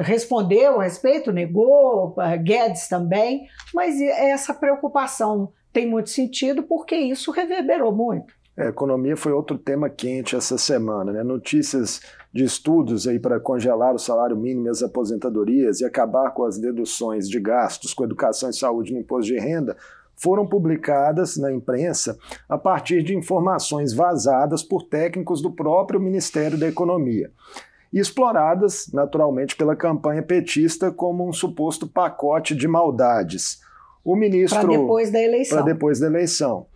respondeu 0.03 0.79
a 0.79 0.83
respeito, 0.83 1.31
negou, 1.31 2.15
é, 2.19 2.37
Guedes 2.37 2.87
também, 2.87 3.47
mas 3.73 3.99
essa 3.99 4.53
preocupação 4.53 5.51
tem 5.73 5.87
muito 5.87 6.09
sentido 6.09 6.63
porque 6.63 6.95
isso 6.95 7.31
reverberou 7.31 7.91
muito. 7.91 8.33
A 8.57 8.65
economia 8.65 9.15
foi 9.15 9.31
outro 9.31 9.57
tema 9.57 9.89
quente 9.89 10.35
essa 10.35 10.57
semana. 10.57 11.13
Né? 11.13 11.23
Notícias 11.23 12.01
de 12.33 12.43
estudos 12.43 13.07
aí 13.07 13.17
para 13.17 13.39
congelar 13.39 13.95
o 13.95 13.99
salário 13.99 14.35
mínimo 14.35 14.67
e 14.67 14.69
as 14.69 14.83
aposentadorias 14.83 15.79
e 15.79 15.85
acabar 15.85 16.31
com 16.31 16.43
as 16.43 16.57
deduções 16.57 17.29
de 17.29 17.39
gastos 17.39 17.93
com 17.93 18.03
educação 18.03 18.49
e 18.49 18.53
saúde 18.53 18.93
no 18.93 18.99
imposto 18.99 19.31
de 19.31 19.39
renda 19.39 19.77
foram 20.15 20.45
publicadas 20.45 21.37
na 21.37 21.51
imprensa 21.51 22.17
a 22.49 22.57
partir 22.57 23.01
de 23.01 23.15
informações 23.15 23.93
vazadas 23.93 24.61
por 24.61 24.83
técnicos 24.83 25.41
do 25.41 25.49
próprio 25.49 25.99
Ministério 25.99 26.57
da 26.57 26.67
Economia 26.67 27.31
e 27.91 27.99
exploradas, 27.99 28.89
naturalmente, 28.93 29.55
pela 29.55 29.75
campanha 29.75 30.21
petista 30.21 30.91
como 30.91 31.27
um 31.27 31.33
suposto 31.33 31.87
pacote 31.87 32.55
de 32.55 32.67
maldades. 32.67 33.59
O 34.03 34.15
ministro. 34.15 34.59
Para 34.59 34.77
depois 34.77 35.11
da 35.11 35.21
eleição. 35.21 35.57
Para 35.57 35.65
depois 35.65 35.99
da 35.99 36.07
eleição. 36.07 36.67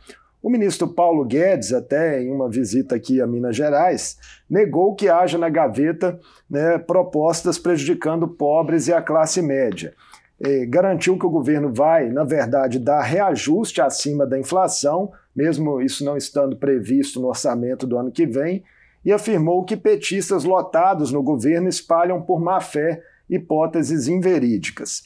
O 0.41 0.49
ministro 0.49 0.89
Paulo 0.89 1.23
Guedes, 1.23 1.71
até 1.71 2.21
em 2.21 2.29
uma 2.29 2.49
visita 2.49 2.95
aqui 2.95 3.21
a 3.21 3.25
Minas 3.25 3.55
Gerais, 3.55 4.17
negou 4.49 4.93
que 4.93 5.07
haja 5.07 5.37
na 5.37 5.47
gaveta 5.47 6.19
né, 6.49 6.77
propostas 6.77 7.57
prejudicando 7.57 8.27
pobres 8.27 8.89
e 8.89 8.93
a 8.93 9.01
classe 9.01 9.41
média. 9.41 9.93
E 10.37 10.65
garantiu 10.65 11.17
que 11.17 11.25
o 11.25 11.29
governo 11.29 11.73
vai, 11.73 12.09
na 12.09 12.25
verdade, 12.25 12.77
dar 12.77 13.01
reajuste 13.01 13.79
acima 13.79 14.27
da 14.27 14.37
inflação, 14.37 15.13
mesmo 15.33 15.79
isso 15.79 16.03
não 16.03 16.17
estando 16.17 16.57
previsto 16.57 17.21
no 17.21 17.29
orçamento 17.29 17.87
do 17.87 17.97
ano 17.97 18.11
que 18.11 18.25
vem, 18.25 18.65
e 19.03 19.11
afirmou 19.11 19.63
que 19.63 19.75
petistas 19.75 20.43
lotados 20.43 21.11
no 21.11 21.21
governo 21.21 21.67
espalham 21.67 22.21
por 22.21 22.39
má 22.39 22.59
fé 22.61 23.01
hipóteses 23.29 24.07
inverídicas. 24.07 25.03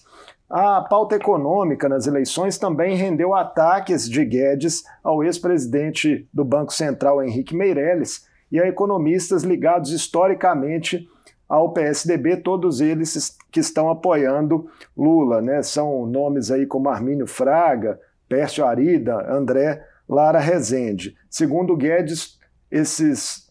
A 0.50 0.82
pauta 0.82 1.16
econômica 1.16 1.90
nas 1.90 2.08
eleições 2.08 2.58
também 2.58 2.96
rendeu 2.96 3.34
ataques 3.34 4.10
de 4.10 4.24
Guedes 4.24 4.84
ao 5.04 5.24
ex-presidente 5.24 6.28
do 6.34 6.46
Banco 6.46 6.74
Central, 6.74 7.22
Henrique 7.22 7.56
Meirelles, 7.56 8.26
e 8.50 8.60
a 8.60 8.68
economistas 8.68 9.44
ligados 9.44 9.92
historicamente 9.92 11.06
ao 11.50 11.74
PSDB, 11.74 12.38
todos 12.38 12.80
eles 12.80 13.38
que 13.52 13.60
estão 13.60 13.90
apoiando 13.90 14.70
Lula. 14.96 15.42
Né? 15.42 15.62
São 15.62 16.06
nomes 16.06 16.50
aí 16.50 16.66
como 16.66 16.90
Armínio 16.90 17.28
Fraga, 17.28 18.00
Pércio 18.30 18.66
Arida, 18.66 19.30
André 19.30 19.84
Lara 20.08 20.40
Rezende. 20.40 21.16
Segundo 21.30 21.76
Guedes, 21.76 22.40
esses 22.72 23.47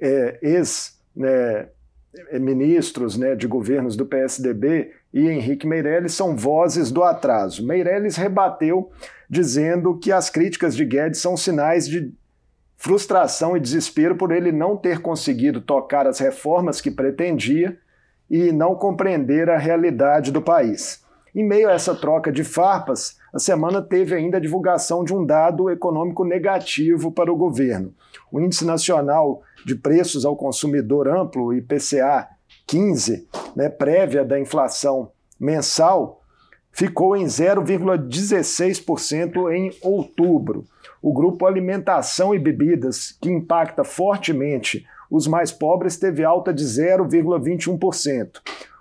é, 0.00 0.38
ex-ministros 0.42 3.16
né, 3.16 3.30
né, 3.30 3.36
de 3.36 3.46
governos 3.46 3.96
do 3.96 4.06
PSDB 4.06 4.92
e 5.12 5.28
Henrique 5.28 5.66
Meirelles 5.66 6.14
são 6.14 6.36
vozes 6.36 6.90
do 6.90 7.02
atraso. 7.02 7.66
Meirelles 7.66 8.16
rebateu 8.16 8.90
dizendo 9.28 9.98
que 9.98 10.10
as 10.10 10.30
críticas 10.30 10.74
de 10.74 10.84
Guedes 10.84 11.20
são 11.20 11.36
sinais 11.36 11.86
de 11.86 12.12
frustração 12.76 13.56
e 13.56 13.60
desespero 13.60 14.16
por 14.16 14.32
ele 14.32 14.50
não 14.50 14.76
ter 14.76 15.00
conseguido 15.00 15.60
tocar 15.60 16.06
as 16.06 16.18
reformas 16.18 16.80
que 16.80 16.90
pretendia 16.90 17.76
e 18.30 18.52
não 18.52 18.74
compreender 18.74 19.50
a 19.50 19.58
realidade 19.58 20.32
do 20.32 20.40
país. 20.40 21.04
Em 21.34 21.46
meio 21.46 21.68
a 21.68 21.72
essa 21.72 21.94
troca 21.94 22.32
de 22.32 22.42
farpas, 22.42 23.19
a 23.32 23.38
semana 23.38 23.80
teve 23.80 24.12
ainda 24.14 24.38
a 24.38 24.40
divulgação 24.40 25.04
de 25.04 25.14
um 25.14 25.24
dado 25.24 25.70
econômico 25.70 26.24
negativo 26.24 27.12
para 27.12 27.32
o 27.32 27.36
governo. 27.36 27.94
O 28.30 28.40
Índice 28.40 28.64
Nacional 28.64 29.42
de 29.64 29.74
Preços 29.74 30.24
ao 30.24 30.36
Consumidor 30.36 31.08
Amplo, 31.08 31.52
IPCA 31.54 32.28
15, 32.66 33.28
né, 33.54 33.68
prévia 33.68 34.24
da 34.24 34.38
inflação 34.38 35.10
mensal, 35.38 36.22
ficou 36.72 37.16
em 37.16 37.24
0,16% 37.24 39.52
em 39.52 39.70
outubro 39.82 40.64
o 41.02 41.12
grupo 41.12 41.46
Alimentação 41.46 42.32
e 42.34 42.38
Bebidas, 42.38 43.16
que 43.20 43.28
impacta 43.30 43.84
fortemente 43.84 44.86
os 45.10 45.26
mais 45.26 45.50
pobres, 45.50 45.96
teve 45.96 46.22
alta 46.22 46.52
de 46.52 46.64
0,21%. 46.64 48.40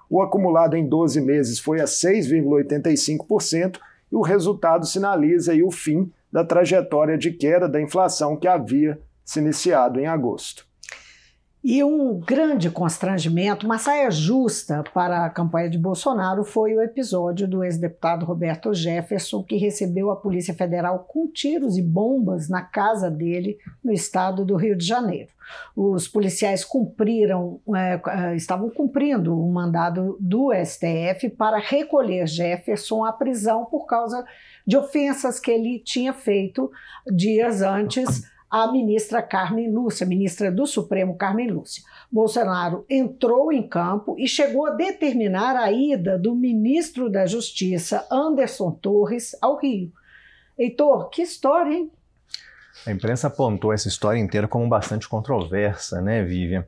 O 0.10 0.22
acumulado 0.22 0.76
em 0.76 0.86
12 0.86 1.22
meses 1.22 1.60
foi 1.60 1.80
a 1.80 1.86
6,85% 1.86 3.78
e 4.12 4.16
o 4.16 4.22
resultado 4.22 4.86
sinaliza 4.86 5.54
o 5.64 5.72
fim 5.72 6.12
da 6.32 6.44
trajetória 6.44 7.18
de 7.18 7.32
queda 7.32 7.68
da 7.68 7.82
inflação 7.82 8.38
que 8.38 8.48
havia 8.48 9.02
se 9.24 9.40
iniciado 9.40 10.00
em 10.00 10.08
agosto. 10.08 10.69
E 11.62 11.84
um 11.84 12.18
grande 12.18 12.70
constrangimento, 12.72 13.66
uma 13.66 13.78
saia 13.78 14.10
justa 14.10 14.82
para 14.94 15.26
a 15.26 15.30
campanha 15.30 15.70
de 15.70 15.78
Bolsonaro 15.78 16.46
foi 16.46 16.74
o 16.74 16.82
episódio 16.82 17.46
do 17.46 17.66
ex-deputado 17.66 18.26
Roberto 18.26 18.74
Jefferson, 18.74 19.44
que 19.44 19.58
recebeu 19.58 20.10
a 20.10 20.16
Polícia 20.16 20.54
Federal 20.54 21.00
com 21.00 21.28
tiros 21.28 21.78
e 21.78 21.82
bombas 21.82 22.48
na 22.48 22.62
casa 22.62 23.12
dele 23.12 23.58
no 23.84 23.92
estado 23.92 24.46
do 24.46 24.56
Rio 24.56 24.74
de 24.74 24.86
Janeiro. 24.86 25.32
Os 25.76 26.08
policiais 26.08 26.64
cumpriram, 26.64 27.60
é, 27.76 28.00
é 28.08 28.36
estavam 28.38 28.70
cumprindo 28.70 29.38
o 29.38 29.52
mandado 29.52 30.16
do 30.18 30.54
STF 30.54 31.30
para 31.38 31.60
recolher 31.60 32.26
Jefferson 32.26 33.04
à 33.04 33.12
prisão 33.12 33.66
por 33.66 33.86
causa 33.86 34.24
de 34.66 34.78
ofensas 34.78 35.42
que 35.42 35.52
ele 35.52 35.80
tinha 35.80 36.14
feito 36.14 36.72
dias 37.14 37.62
antes 37.62 38.24
a 38.50 38.72
ministra 38.72 39.22
Carmen 39.22 39.72
Lúcia, 39.72 40.08
ministra 40.08 40.52
do 40.52 40.66
Supremo 40.66 41.16
Carmen 41.16 41.52
Lúcia. 41.52 41.84
Bolsonaro 42.12 42.84
entrou 42.90 43.52
em 43.52 43.68
campo 43.68 44.16
e 44.18 44.28
chegou 44.28 44.66
a 44.66 44.72
determinar 44.72 45.56
a 45.56 45.72
ida 45.72 46.18
do 46.18 46.34
ministro 46.34 47.10
da 47.10 47.28
Justiça, 47.28 48.08
Anderson 48.12 48.72
Torres, 48.72 49.36
ao 49.40 49.58
Rio. 49.58 49.92
Heitor, 50.58 51.10
que 51.10 51.22
história, 51.22 51.72
hein? 51.72 51.92
A 52.86 52.92
imprensa 52.92 53.28
apontou 53.28 53.74
essa 53.74 53.88
história 53.88 54.20
inteira 54.20 54.48
como 54.48 54.68
bastante 54.68 55.08
controversa, 55.08 56.02
né, 56.02 56.24
Vivian? 56.24 56.66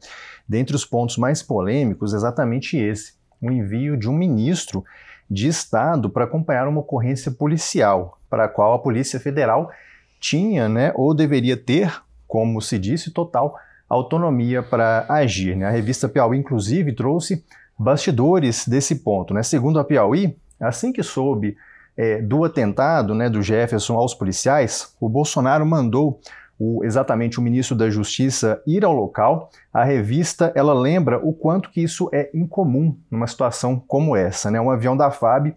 Dentre 0.48 0.76
os 0.76 0.86
pontos 0.86 1.17
mais 1.17 1.41
polêmicos, 1.41 2.13
exatamente 2.13 2.78
esse: 2.78 3.13
o 3.41 3.50
envio 3.50 3.98
de 3.98 4.10
um 4.10 4.13
ministro 4.13 4.84
de 5.30 5.48
Estado 5.48 6.10
para 6.10 6.26
acompanhar 6.26 6.67
uma 6.67 6.82
ocorrência 6.82 7.32
policial, 7.32 8.20
para 8.30 8.46
a 8.46 8.50
qual 8.50 8.74
a 8.74 8.80
Polícia 8.80 9.20
Federal 9.20 9.72
tinha, 10.21 10.69
né, 10.69 10.93
ou 10.95 11.13
deveria 11.13 11.57
ter, 11.57 12.01
como 12.27 12.62
se 12.62 12.79
disse, 12.79 13.12
total 13.12 13.57
autonomia 13.89 14.63
para 14.63 15.05
agir. 15.10 15.57
Né? 15.57 15.65
A 15.65 15.71
revista 15.71 16.07
Piauí, 16.07 16.38
inclusive, 16.38 16.93
trouxe 16.93 17.43
bastidores 17.77 18.65
desse 18.65 18.95
ponto. 18.95 19.34
Né? 19.34 19.43
Segundo 19.43 19.79
a 19.79 19.84
Piauí, 19.84 20.38
assim 20.60 20.93
que 20.93 21.03
soube 21.03 21.57
é, 21.97 22.21
do 22.21 22.45
atentado 22.45 23.13
né, 23.13 23.29
do 23.29 23.41
Jefferson 23.41 23.95
aos 23.97 24.13
policiais, 24.13 24.95
o 25.01 25.10
Bolsonaro 25.10 25.65
mandou 25.65 26.21
o, 26.57 26.86
exatamente 26.86 27.39
o 27.39 27.41
ministro 27.41 27.75
da 27.75 27.89
Justiça 27.89 28.62
ir 28.65 28.86
ao 28.86 28.93
local. 28.93 29.49
A 29.73 29.84
revista 29.84 30.53
ela 30.55 30.73
lembra 30.73 31.19
o 31.19 31.34
quanto 31.34 31.69
que 31.69 31.81
isso 31.81 32.10
é 32.13 32.29
incomum 32.34 32.95
numa 33.10 33.27
situação 33.27 33.77
como 33.86 34.15
essa. 34.15 34.49
Né? 34.49 34.62
Um 34.62 34.71
avião 34.71 34.95
da 34.95 35.12
FAB 35.12 35.53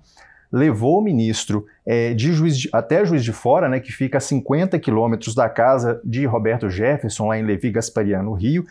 levou 0.54 1.00
o 1.00 1.02
ministro 1.02 1.66
é, 1.84 2.14
de 2.14 2.32
Juiz 2.32 2.56
de, 2.56 2.70
até 2.72 3.04
Juiz 3.04 3.24
de 3.24 3.32
Fora, 3.32 3.68
né, 3.68 3.80
que 3.80 3.90
fica 3.90 4.18
a 4.18 4.20
50 4.20 4.78
quilômetros 4.78 5.34
da 5.34 5.48
casa 5.48 6.00
de 6.04 6.24
Roberto 6.26 6.70
Jefferson, 6.70 7.26
lá 7.26 7.36
em 7.36 7.42
Levi 7.42 7.72
Gaspariano, 7.72 8.32
Rio. 8.32 8.64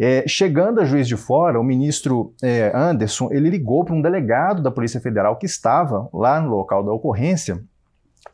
É, 0.00 0.24
chegando 0.26 0.80
a 0.80 0.84
Juiz 0.84 1.06
de 1.06 1.16
Fora, 1.16 1.60
o 1.60 1.62
ministro 1.62 2.32
é, 2.42 2.72
Anderson 2.74 3.28
ele 3.30 3.50
ligou 3.50 3.84
para 3.84 3.94
um 3.94 4.02
delegado 4.02 4.60
da 4.60 4.70
Polícia 4.70 5.00
Federal 5.00 5.36
que 5.36 5.46
estava 5.46 6.08
lá 6.12 6.40
no 6.40 6.50
local 6.50 6.82
da 6.82 6.90
ocorrência 6.90 7.62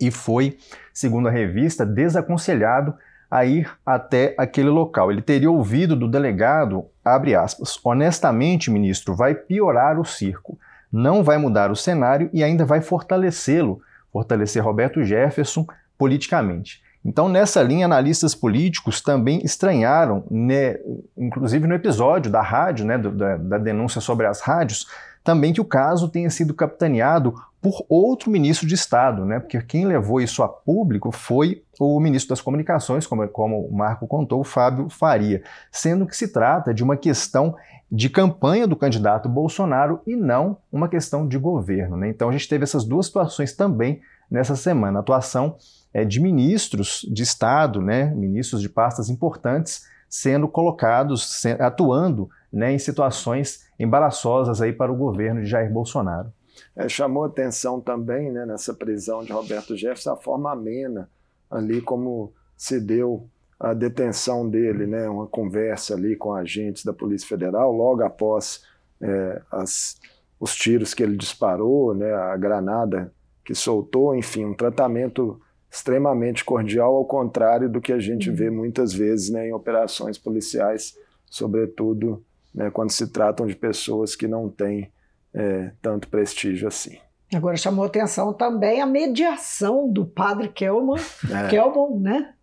e 0.01 0.11
foi, 0.11 0.57
segundo 0.93 1.29
a 1.29 1.31
revista, 1.31 1.85
desaconselhado 1.85 2.95
a 3.31 3.45
ir 3.45 3.71
até 3.85 4.35
aquele 4.39 4.71
local. 4.71 5.13
Ele 5.13 5.21
teria 5.21 5.51
ouvido 5.51 5.95
do 5.95 6.09
delegado, 6.09 6.87
abre 7.05 7.35
aspas, 7.35 7.79
honestamente, 7.85 8.71
ministro, 8.71 9.15
vai 9.15 9.35
piorar 9.35 10.01
o 10.01 10.07
circo 10.07 10.59
não 10.95 11.25
vai 11.25 11.37
mudar 11.39 11.73
o 11.73 11.77
cenário 11.77 12.31
e 12.33 12.45
ainda 12.45 12.65
vai 12.65 12.81
fortalecê-lo, 12.81 13.81
fortalecer 14.13 14.63
Roberto 14.63 15.03
Jefferson 15.03 15.67
politicamente. 15.99 16.81
Então, 17.05 17.29
nessa 17.29 17.61
linha, 17.63 17.85
analistas 17.85 18.33
políticos 18.33 19.01
também 19.01 19.41
estranharam, 19.45 20.25
né, 20.31 20.77
inclusive 21.19 21.67
no 21.67 21.75
episódio 21.75 22.31
da 22.31 22.41
rádio, 22.41 22.87
né, 22.87 22.97
da, 22.97 23.37
da 23.37 23.59
denúncia 23.59 24.01
sobre 24.01 24.27
as 24.27 24.41
rádios, 24.41 24.87
também 25.25 25.53
que 25.53 25.61
o 25.61 25.65
caso 25.65 26.09
tenha 26.09 26.31
sido 26.31 26.55
capitaneado 26.55 27.35
por 27.61 27.85
outro 27.89 28.31
ministro 28.31 28.69
de 28.69 28.75
Estado, 28.75 29.25
né? 29.25 29.41
porque 29.41 29.61
quem 29.63 29.87
levou 29.87 30.21
isso 30.21 30.43
a 30.43 30.49
público 30.49 31.11
foi 31.11 31.64
o 31.79 32.01
ministro 32.01 32.31
das 32.31 32.41
Comunicações, 32.41 33.07
como, 33.07 33.27
como 33.29 33.67
o 33.67 33.75
Marco 33.75 34.07
contou, 34.07 34.41
o 34.41 34.45
Fábio 34.45 34.89
Faria, 34.89 35.43
sendo 35.71 36.07
que 36.07 36.17
se 36.17 36.33
trata 36.33 36.73
de 36.73 36.83
uma 36.83 36.97
questão 36.97 37.57
de 37.91 38.09
campanha 38.09 38.67
do 38.67 38.77
candidato 38.77 39.29
Bolsonaro 39.29 40.01
e 40.07 40.17
não 40.17 40.59
uma 40.73 40.89
questão 40.89 41.29
de 41.29 41.39
governo. 41.39 41.97
Né? 41.97 42.09
Então 42.09 42.29
a 42.29 42.33
gente 42.33 42.49
teve 42.49 42.65
essas 42.65 42.85
duas 42.85 43.07
situações 43.07 43.55
também 43.55 44.01
nessa 44.31 44.57
semana. 44.57 44.99
Atuação 44.99 45.57
é, 45.93 46.05
de 46.05 46.21
ministros 46.21 47.07
de 47.13 47.23
Estado, 47.23 47.81
né? 47.81 48.07
ministros 48.15 48.61
de 48.61 48.69
pastas 48.69 49.09
importantes, 49.09 49.87
sendo 50.09 50.49
colocados, 50.49 51.41
se, 51.41 51.53
atuando 51.53 52.29
né, 52.53 52.73
em 52.73 52.79
situações 52.79 53.67
embaraçosas 53.79 54.63
aí 54.63 54.73
para 54.73 54.93
o 54.93 54.97
governo 54.97 55.43
de 55.43 55.49
Jair 55.49 55.73
Bolsonaro. 55.73 56.33
É, 56.77 56.89
chamou 56.89 57.25
atenção 57.25 57.81
também 57.81 58.31
né, 58.31 58.47
nessa 58.47 58.73
prisão 58.73 59.25
de 59.25 59.33
Roberto 59.33 59.77
Jefferson 59.77 60.13
a 60.13 60.17
forma 60.17 60.53
amena 60.53 61.09
ali 61.55 61.81
como 61.81 62.33
se 62.57 62.81
deu 62.81 63.29
a 63.59 63.73
detenção 63.73 64.49
dele, 64.49 64.87
né, 64.87 65.09
uma 65.09 65.27
conversa 65.27 65.95
ali 65.95 66.17
com 66.17 66.35
agentes 66.35 66.85
da 66.85 66.93
Polícia 66.93 67.29
Federal 67.29 67.73
logo 67.73 68.03
após 68.03 68.65
é, 69.01 69.43
as, 69.51 69.97
os 70.39 70.55
tiros 70.55 70.93
que 70.93 71.03
ele 71.03 71.17
disparou, 71.17 71.95
né, 71.95 72.13
a 72.13 72.37
granada 72.37 73.13
que 73.45 73.55
soltou, 73.55 74.15
enfim, 74.15 74.45
um 74.45 74.55
tratamento 74.55 75.41
extremamente 75.71 76.45
cordial, 76.45 76.95
ao 76.95 77.05
contrário 77.05 77.69
do 77.69 77.81
que 77.81 77.93
a 77.93 77.99
gente 77.99 78.31
vê 78.31 78.49
uhum. 78.49 78.57
muitas 78.57 78.93
vezes 78.93 79.31
né, 79.31 79.49
em 79.49 79.53
operações 79.53 80.17
policiais, 80.17 80.97
sobretudo 81.27 82.25
né, 82.55 82.71
quando 82.71 82.91
se 82.91 83.09
tratam 83.09 83.47
de 83.47 83.57
pessoas 83.57 84.15
que 84.15 84.29
não 84.29 84.49
têm 84.49 84.91
é, 85.33 85.73
tanto 85.83 86.09
prestígio 86.09 86.69
assim. 86.69 86.99
Agora 87.37 87.57
chamou 87.57 87.85
atenção 87.85 88.33
também 88.33 88.81
a 88.81 88.87
mediação 88.87 89.91
do 89.91 90.05
padre 90.05 90.49
Kelman, 90.49 91.01
é. 91.31 91.49
Kelman 91.49 92.01
né? 92.01 92.35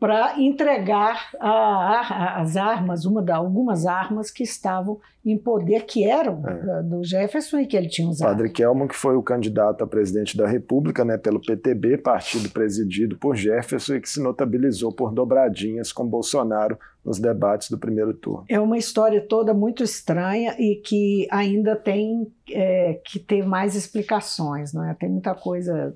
para 0.00 0.40
entregar 0.40 1.30
a, 1.38 1.50
a, 1.50 2.40
as 2.40 2.56
armas, 2.56 3.04
uma 3.04 3.20
da, 3.20 3.36
algumas 3.36 3.84
armas 3.84 4.30
que 4.30 4.42
estavam 4.42 4.98
em 5.22 5.36
poder, 5.36 5.84
que 5.84 6.02
eram 6.02 6.42
é. 6.48 6.82
do 6.82 7.04
Jefferson 7.04 7.58
e 7.58 7.66
que 7.66 7.76
ele 7.76 7.88
tinha 7.88 8.08
usado. 8.08 8.30
Padre 8.30 8.48
Kelman, 8.48 8.88
que 8.88 8.96
foi 8.96 9.14
o 9.14 9.22
candidato 9.22 9.84
a 9.84 9.86
presidente 9.86 10.38
da 10.38 10.46
República 10.46 11.04
né, 11.04 11.18
pelo 11.18 11.38
PTB, 11.38 11.98
partido 11.98 12.48
presidido 12.48 13.18
por 13.18 13.36
Jefferson 13.36 13.96
e 13.96 14.00
que 14.00 14.08
se 14.08 14.22
notabilizou 14.22 14.90
por 14.90 15.12
dobradinhas 15.12 15.92
com 15.92 16.06
Bolsonaro 16.06 16.78
nos 17.04 17.18
debates 17.18 17.70
do 17.70 17.78
primeiro 17.78 18.12
turno. 18.14 18.44
É 18.48 18.60
uma 18.60 18.78
história 18.78 19.20
toda 19.20 19.54
muito 19.54 19.82
estranha 19.82 20.54
e 20.58 20.76
que 20.76 21.26
ainda 21.30 21.74
tem 21.74 22.30
é, 22.50 23.00
que 23.04 23.18
ter 23.18 23.46
mais 23.46 23.74
explicações, 23.74 24.72
não 24.72 24.84
é? 24.84 24.94
Tem 24.94 25.08
muita 25.08 25.34
coisa 25.34 25.94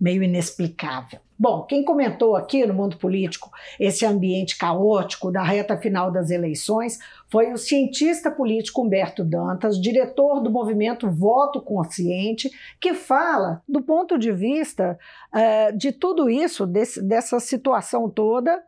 meio 0.00 0.22
inexplicável. 0.22 1.20
Bom, 1.36 1.62
quem 1.62 1.84
comentou 1.84 2.36
aqui 2.36 2.64
no 2.64 2.74
mundo 2.74 2.96
político 2.96 3.50
esse 3.78 4.06
ambiente 4.06 4.56
caótico 4.56 5.32
da 5.32 5.42
reta 5.42 5.76
final 5.76 6.10
das 6.10 6.30
eleições 6.30 6.98
foi 7.28 7.52
o 7.52 7.58
cientista 7.58 8.30
político 8.30 8.82
Humberto 8.82 9.24
Dantas, 9.24 9.80
diretor 9.80 10.40
do 10.40 10.50
movimento 10.50 11.10
Voto 11.10 11.60
Consciente, 11.60 12.50
que 12.80 12.94
fala 12.94 13.62
do 13.68 13.82
ponto 13.82 14.16
de 14.16 14.30
vista 14.30 14.96
uh, 15.34 15.76
de 15.76 15.90
tudo 15.90 16.30
isso, 16.30 16.66
desse, 16.66 17.02
dessa 17.02 17.40
situação 17.40 18.08
toda, 18.08 18.62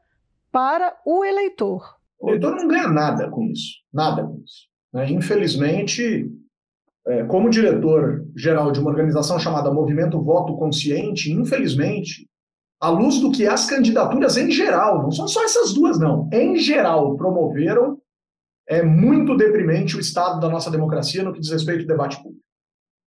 para 0.57 0.97
o 1.05 1.23
eleitor. 1.23 1.85
O 2.19 2.31
eleitor 2.31 2.57
não 2.57 2.66
ganha 2.66 2.88
nada 2.88 3.29
com 3.29 3.45
isso, 3.45 3.75
nada 3.92 4.25
com 4.25 4.40
isso. 4.42 4.66
Né? 4.90 5.11
Infelizmente, 5.11 6.31
é, 7.07 7.25
como 7.25 7.51
diretor-geral 7.51 8.73
de 8.73 8.81
uma 8.81 8.88
organização 8.88 9.38
chamada 9.38 9.71
Movimento 9.71 10.19
Voto 10.25 10.57
Consciente, 10.57 11.31
infelizmente, 11.31 12.27
à 12.81 12.88
luz 12.88 13.21
do 13.21 13.31
que 13.31 13.47
as 13.47 13.66
candidaturas 13.66 14.38
em 14.38 14.51
geral, 14.51 15.03
não 15.03 15.11
são 15.11 15.29
só 15.29 15.45
essas 15.45 15.75
duas, 15.75 15.99
não, 15.99 16.27
em 16.33 16.57
geral, 16.57 17.14
promoveram, 17.16 18.01
é 18.66 18.83
muito 18.83 19.37
deprimente 19.37 19.95
o 19.95 20.01
estado 20.01 20.40
da 20.40 20.49
nossa 20.49 20.71
democracia 20.71 21.23
no 21.23 21.35
que 21.35 21.40
diz 21.40 21.51
respeito 21.51 21.83
ao 21.83 21.87
debate 21.87 22.16
público. 22.16 22.42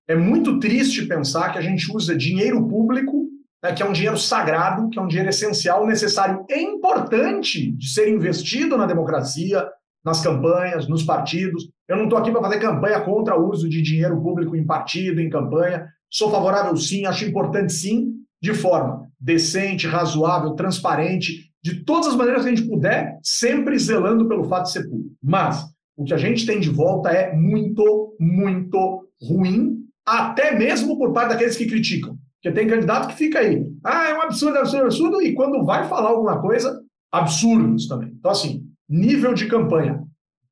É 0.07 0.15
muito 0.15 0.59
triste 0.59 1.07
pensar 1.07 1.51
que 1.51 1.57
a 1.57 1.62
gente 1.62 1.91
usa 1.91 2.15
dinheiro 2.15 2.67
público, 2.67 3.18
né, 3.63 3.74
que 3.74 3.84
é 3.84 3.86
um 3.86 3.91
dinheiro 3.91 4.17
sagrado, 4.17 4.89
que 4.89 4.98
é 4.98 5.02
um 5.02 5.08
dinheiro 5.08 5.30
essencial, 5.30 5.86
necessário 5.86 6.45
e 6.50 6.62
importante 6.62 7.72
de 7.72 7.89
ser 7.89 8.10
investido 8.10 8.78
na 8.78 8.86
democracia, 8.86 9.67
nas 10.04 10.22
campanhas, 10.22 10.88
nos 10.88 11.04
partidos. 11.04 11.69
Eu 11.88 11.98
não 11.98 12.06
estou 12.06 12.17
aqui 12.17 12.32
para 12.32 12.41
fazer 12.41 12.60
campanha 12.60 13.02
contra 13.02 13.38
o 13.38 13.50
uso 13.50 13.67
de 13.67 13.82
dinheiro 13.82 14.22
público 14.22 14.56
em 14.56 14.65
partido, 14.65 15.19
em 15.19 15.30
campanha. 15.30 15.88
Sou 16.10 16.32
favorável, 16.32 16.76
sim, 16.78 17.06
acho 17.06 17.26
importante, 17.26 17.74
sim, 17.74 18.13
de 18.41 18.54
forma 18.54 19.08
decente, 19.19 19.86
razoável, 19.86 20.54
transparente, 20.54 21.50
de 21.62 21.84
todas 21.84 22.08
as 22.08 22.15
maneiras 22.15 22.43
que 22.43 22.50
a 22.50 22.56
gente 22.56 22.67
puder, 22.67 23.19
sempre 23.22 23.78
zelando 23.78 24.28
pelo 24.28 24.45
fato 24.45 24.65
de 24.65 24.72
ser 24.72 24.84
público. 24.89 25.13
Mas 25.22 25.65
o 25.98 26.06
que 26.06 26.13
a 26.13 26.17
gente 26.17 26.45
tem 26.45 26.60
de 26.60 26.69
volta 26.69 27.10
é 27.10 27.36
muito, 27.36 28.15
muito 28.17 29.10
ruim, 29.22 29.80
até 30.06 30.58
mesmo 30.58 30.98
por 30.98 31.12
parte 31.12 31.30
daqueles 31.30 31.58
que 31.58 31.67
criticam. 31.67 32.17
Porque 32.41 32.58
tem 32.58 32.67
candidato 32.67 33.10
que 33.10 33.15
fica 33.15 33.39
aí, 33.39 33.65
ah, 33.84 34.10
é 34.10 34.17
um 34.17 34.21
absurdo, 34.21 34.58
é 34.58 34.60
absurdo, 34.62 34.84
é 34.84 34.86
absurdo, 34.86 35.21
e 35.21 35.34
quando 35.34 35.65
vai 35.65 35.88
falar 35.89 36.10
alguma 36.10 36.41
coisa, 36.41 36.82
absurdos 37.12 37.88
também. 37.88 38.13
Então, 38.17 38.32
assim, 38.32 38.63
nível 38.88 39.34
de 39.34 39.47
campanha 39.47 40.04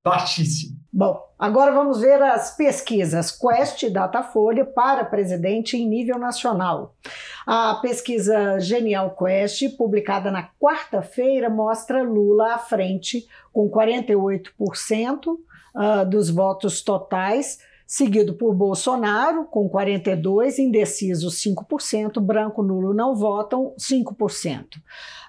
baixíssimo. 0.03 0.77
Bom, 0.91 1.21
agora 1.37 1.71
vamos 1.71 1.99
ver 2.01 2.21
as 2.21 2.55
pesquisas 2.55 3.31
Quest 3.31 3.83
e 3.83 3.89
Datafolha 3.89 4.65
para 4.65 5.05
presidente 5.05 5.77
em 5.77 5.87
nível 5.87 6.17
nacional. 6.17 6.95
A 7.45 7.75
pesquisa 7.75 8.59
Genial 8.59 9.15
Quest, 9.15 9.77
publicada 9.77 10.31
na 10.31 10.49
quarta-feira, 10.59 11.49
mostra 11.49 12.03
Lula 12.03 12.55
à 12.55 12.57
frente 12.57 13.25
com 13.53 13.69
48% 13.69 15.37
ah, 15.75 16.03
dos 16.03 16.29
votos 16.29 16.81
totais, 16.81 17.59
seguido 17.87 18.33
por 18.33 18.53
Bolsonaro 18.53 19.45
com 19.45 19.69
42%, 19.69 20.59
indecisos 20.59 21.41
5%, 21.41 22.19
branco 22.19 22.61
nulo 22.61 22.93
não 22.93 23.15
votam 23.15 23.73
5%. 23.79 24.65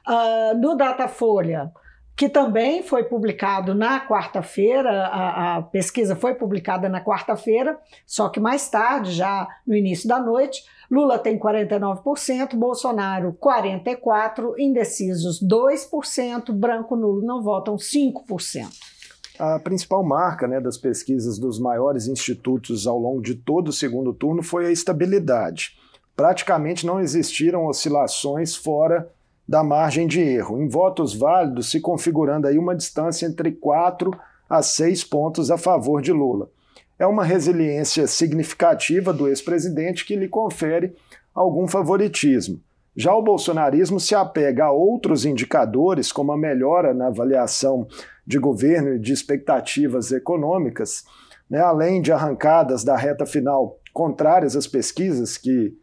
Uh, 0.06 0.58
no 0.58 0.74
Datafolha, 0.74 1.70
que 2.16 2.28
também 2.28 2.82
foi 2.82 3.04
publicado 3.04 3.76
na 3.76 4.04
quarta-feira, 4.04 5.06
a, 5.06 5.58
a, 5.58 5.62
pesquisa 5.62 6.16
foi 6.16 6.34
publicada 6.34 6.88
na 6.88 7.00
quarta-feira, 7.00 7.78
só 8.04 8.28
que 8.28 8.40
mais 8.40 8.68
tarde, 8.68 9.12
já 9.12 9.46
no 9.64 9.76
início 9.76 10.08
da 10.08 10.18
noite, 10.18 10.64
Lula 10.90 11.16
tem 11.16 11.38
49%, 11.38 12.56
Bolsonaro 12.56 13.38
44%, 13.40 14.54
indecisos 14.58 15.40
2%, 15.40 16.50
branco 16.52 16.96
nulo 16.96 17.24
não 17.24 17.40
votam 17.40 17.76
5%. 17.76 18.97
A 19.38 19.56
principal 19.60 20.02
marca 20.02 20.48
né, 20.48 20.60
das 20.60 20.76
pesquisas 20.76 21.38
dos 21.38 21.60
maiores 21.60 22.08
institutos 22.08 22.88
ao 22.88 22.98
longo 22.98 23.22
de 23.22 23.36
todo 23.36 23.68
o 23.68 23.72
segundo 23.72 24.12
turno 24.12 24.42
foi 24.42 24.66
a 24.66 24.70
estabilidade. 24.72 25.78
Praticamente 26.16 26.84
não 26.84 26.98
existiram 26.98 27.66
oscilações 27.66 28.56
fora 28.56 29.08
da 29.48 29.62
margem 29.62 30.08
de 30.08 30.20
erro, 30.20 30.60
em 30.60 30.68
votos 30.68 31.14
válidos 31.14 31.70
se 31.70 31.80
configurando 31.80 32.48
aí 32.48 32.58
uma 32.58 32.74
distância 32.74 33.26
entre 33.26 33.52
4 33.52 34.10
a 34.50 34.60
6 34.60 35.04
pontos 35.04 35.52
a 35.52 35.56
favor 35.56 36.02
de 36.02 36.12
Lula. 36.12 36.50
É 36.98 37.06
uma 37.06 37.22
resiliência 37.22 38.08
significativa 38.08 39.12
do 39.12 39.28
ex-presidente 39.28 40.04
que 40.04 40.16
lhe 40.16 40.28
confere 40.28 40.96
algum 41.32 41.68
favoritismo. 41.68 42.60
Já 42.96 43.14
o 43.14 43.22
bolsonarismo 43.22 44.00
se 44.00 44.16
apega 44.16 44.64
a 44.64 44.72
outros 44.72 45.24
indicadores, 45.24 46.10
como 46.10 46.32
a 46.32 46.36
melhora 46.36 46.92
na 46.92 47.06
avaliação 47.06 47.86
de 48.28 48.38
governo 48.38 48.94
e 48.94 48.98
de 48.98 49.10
expectativas 49.10 50.12
econômicas, 50.12 51.02
né, 51.48 51.60
além 51.60 52.02
de 52.02 52.12
arrancadas 52.12 52.84
da 52.84 52.94
reta 52.94 53.24
final 53.24 53.80
contrárias 53.90 54.54
às 54.54 54.66
pesquisas 54.66 55.38
que 55.38 55.74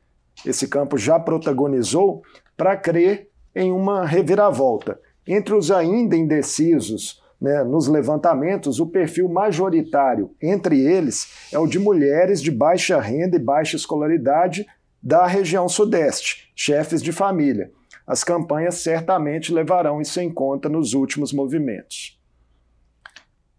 esse 0.45 0.67
campo 0.67 0.95
já 0.95 1.19
protagonizou, 1.19 2.21
para 2.55 2.77
crer 2.77 3.29
em 3.55 3.71
uma 3.71 4.05
reviravolta. 4.05 4.99
Entre 5.27 5.55
os 5.55 5.71
ainda 5.71 6.15
indecisos 6.15 7.19
né, 7.41 7.63
nos 7.63 7.87
levantamentos, 7.87 8.79
o 8.79 8.85
perfil 8.85 9.27
majoritário 9.27 10.29
entre 10.39 10.79
eles 10.79 11.49
é 11.51 11.57
o 11.57 11.65
de 11.65 11.79
mulheres 11.79 12.41
de 12.41 12.51
baixa 12.51 13.01
renda 13.01 13.37
e 13.37 13.39
baixa 13.39 13.75
escolaridade 13.75 14.67
da 15.01 15.25
região 15.25 15.67
Sudeste, 15.67 16.51
chefes 16.55 17.01
de 17.01 17.11
família. 17.11 17.71
As 18.05 18.23
campanhas 18.23 18.75
certamente 18.75 19.51
levarão 19.51 19.99
isso 19.99 20.21
em 20.21 20.31
conta 20.31 20.69
nos 20.69 20.93
últimos 20.93 21.33
movimentos. 21.33 22.14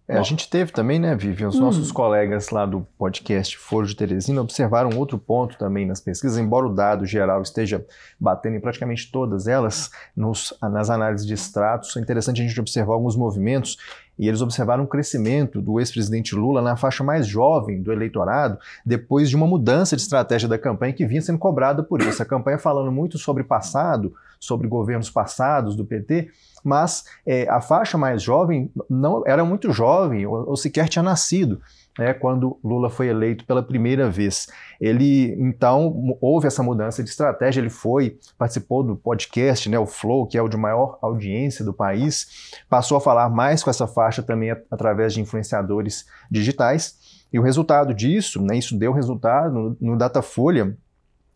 É, 0.08 0.16
a 0.16 0.22
gente 0.22 0.48
teve 0.48 0.70
também, 0.70 1.00
né, 1.00 1.16
Vivian, 1.16 1.48
os 1.48 1.56
hum. 1.56 1.60
nossos 1.60 1.90
colegas 1.90 2.50
lá 2.50 2.64
do 2.64 2.86
podcast 2.96 3.58
Foro 3.58 3.86
de 3.86 3.96
Teresina 3.96 4.40
observaram 4.40 4.96
outro 4.96 5.18
ponto 5.18 5.58
também 5.58 5.84
nas 5.84 6.00
pesquisas, 6.00 6.38
embora 6.38 6.66
o 6.66 6.72
dado 6.72 7.04
geral 7.04 7.42
esteja 7.42 7.84
batendo 8.18 8.56
em 8.56 8.60
praticamente 8.60 9.10
todas 9.10 9.48
elas, 9.48 9.90
nos, 10.16 10.54
nas 10.62 10.90
análises 10.90 11.26
de 11.26 11.34
extratos, 11.34 11.96
é 11.96 12.00
interessante 12.00 12.40
a 12.40 12.46
gente 12.46 12.60
observar 12.60 12.94
alguns 12.94 13.16
movimentos 13.16 13.78
e 14.18 14.28
eles 14.28 14.40
observaram 14.40 14.84
um 14.84 14.86
crescimento 14.86 15.60
do 15.60 15.78
ex-presidente 15.78 16.34
Lula 16.34 16.62
na 16.62 16.76
faixa 16.76 17.04
mais 17.04 17.26
jovem 17.26 17.82
do 17.82 17.92
eleitorado, 17.92 18.58
depois 18.84 19.28
de 19.28 19.36
uma 19.36 19.46
mudança 19.46 19.94
de 19.94 20.02
estratégia 20.02 20.48
da 20.48 20.58
campanha 20.58 20.92
que 20.92 21.04
vinha 21.04 21.20
sendo 21.20 21.38
cobrada 21.38 21.82
por 21.82 22.00
isso. 22.00 22.22
A 22.22 22.26
campanha 22.26 22.58
falando 22.58 22.90
muito 22.90 23.18
sobre 23.18 23.44
passado, 23.44 24.14
sobre 24.40 24.68
governos 24.68 25.10
passados 25.10 25.76
do 25.76 25.84
PT, 25.84 26.30
mas 26.66 27.04
é, 27.24 27.48
a 27.48 27.60
faixa 27.60 27.96
mais 27.96 28.20
jovem 28.20 28.72
não 28.90 29.22
era 29.24 29.44
muito 29.44 29.70
jovem 29.70 30.26
ou, 30.26 30.50
ou 30.50 30.56
sequer 30.56 30.88
tinha 30.88 31.02
nascido. 31.02 31.60
né, 31.96 32.12
quando 32.12 32.58
Lula 32.62 32.90
foi 32.90 33.06
eleito 33.06 33.46
pela 33.46 33.62
primeira 33.62 34.10
vez. 34.10 34.48
Ele, 34.80 35.34
então, 35.38 36.16
houve 36.20 36.48
essa 36.48 36.62
mudança 36.62 37.02
de 37.02 37.08
estratégia, 37.08 37.60
ele 37.60 37.70
foi, 37.70 38.18
participou 38.36 38.82
do 38.82 38.96
podcast, 38.96 39.68
né, 39.70 39.78
o 39.78 39.86
Flow, 39.86 40.26
que 40.26 40.36
é 40.36 40.42
o 40.42 40.48
de 40.48 40.56
maior 40.56 40.98
audiência 41.00 41.64
do 41.64 41.72
país, 41.72 42.52
passou 42.68 42.98
a 42.98 43.00
falar 43.00 43.30
mais 43.30 43.62
com 43.62 43.70
essa 43.70 43.86
faixa 43.86 44.22
também 44.22 44.50
através 44.70 45.14
de 45.14 45.20
influenciadores 45.20 46.04
digitais, 46.30 46.98
e 47.32 47.38
o 47.38 47.42
resultado 47.42 47.94
disso, 47.94 48.42
né, 48.42 48.58
isso 48.58 48.76
deu 48.76 48.92
resultado 48.92 49.54
no, 49.54 49.76
no 49.80 49.96
Datafolha, 49.96 50.76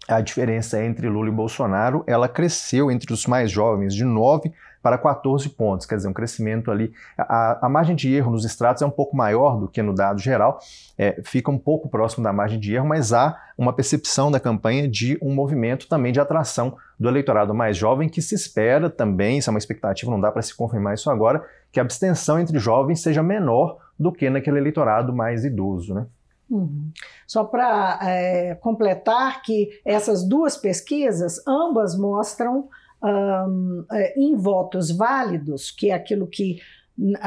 a 0.09 0.21
diferença 0.21 0.83
entre 0.85 1.09
Lula 1.09 1.29
e 1.29 1.33
Bolsonaro, 1.33 2.03
ela 2.07 2.29
cresceu 2.29 2.91
entre 2.91 3.13
os 3.13 3.27
mais 3.27 3.51
jovens 3.51 3.95
de 3.95 4.05
9 4.05 4.53
para 4.83 4.97
14 4.97 5.49
pontos, 5.51 5.87
quer 5.87 5.97
dizer, 5.97 6.09
um 6.09 6.13
crescimento 6.13 6.71
ali. 6.71 6.93
A, 7.19 7.67
a 7.67 7.69
margem 7.69 7.95
de 7.95 8.13
erro 8.15 8.31
nos 8.31 8.45
extratos 8.45 8.83
é 8.83 8.87
um 8.87 8.91
pouco 8.91 9.17
maior 9.17 9.59
do 9.59 9.69
que 9.69 9.83
no 9.83 9.95
dado 9.95 10.21
geral, 10.21 10.59
é, 10.97 11.21
fica 11.25 11.51
um 11.51 11.59
pouco 11.59 11.89
próximo 11.89 12.25
da 12.25 12.33
margem 12.33 12.59
de 12.59 12.75
erro, 12.75 12.87
mas 12.87 13.13
há 13.13 13.37
uma 13.57 13.73
percepção 13.73 14.31
da 14.31 14.41
campanha 14.41 14.89
de 14.89 15.19
um 15.21 15.35
movimento 15.35 15.89
também 15.89 16.13
de 16.13 16.21
atração 16.21 16.77
do 16.99 17.09
eleitorado 17.09 17.55
mais 17.55 17.77
jovem, 17.77 18.09
que 18.09 18.23
se 18.23 18.35
espera 18.35 18.89
também, 18.89 19.39
isso 19.39 19.51
é 19.51 19.53
uma 19.53 19.59
expectativa, 19.59 20.11
não 20.11 20.21
dá 20.21 20.31
para 20.33 20.43
se 20.43 20.55
confirmar 20.55 20.95
isso 20.95 21.11
agora, 21.11 21.45
que 21.71 21.79
a 21.79 21.83
abstenção 21.83 22.39
entre 22.39 22.59
jovens 22.59 23.03
seja 23.03 23.23
menor 23.23 23.79
do 23.99 24.11
que 24.11 24.31
naquele 24.31 24.59
eleitorado 24.59 25.13
mais 25.15 25.45
idoso, 25.45 25.95
né? 25.95 26.07
Uhum. 26.51 26.91
Só 27.27 27.45
para 27.45 28.01
é, 28.03 28.57
completar 28.57 29.41
que 29.43 29.69
essas 29.85 30.27
duas 30.27 30.57
pesquisas, 30.57 31.41
ambas 31.47 31.97
mostram 31.97 32.69
um, 33.03 33.85
em 34.17 34.37
votos 34.37 34.91
válidos, 34.91 35.71
que 35.71 35.91
é 35.91 35.95
aquilo 35.95 36.27
que 36.27 36.59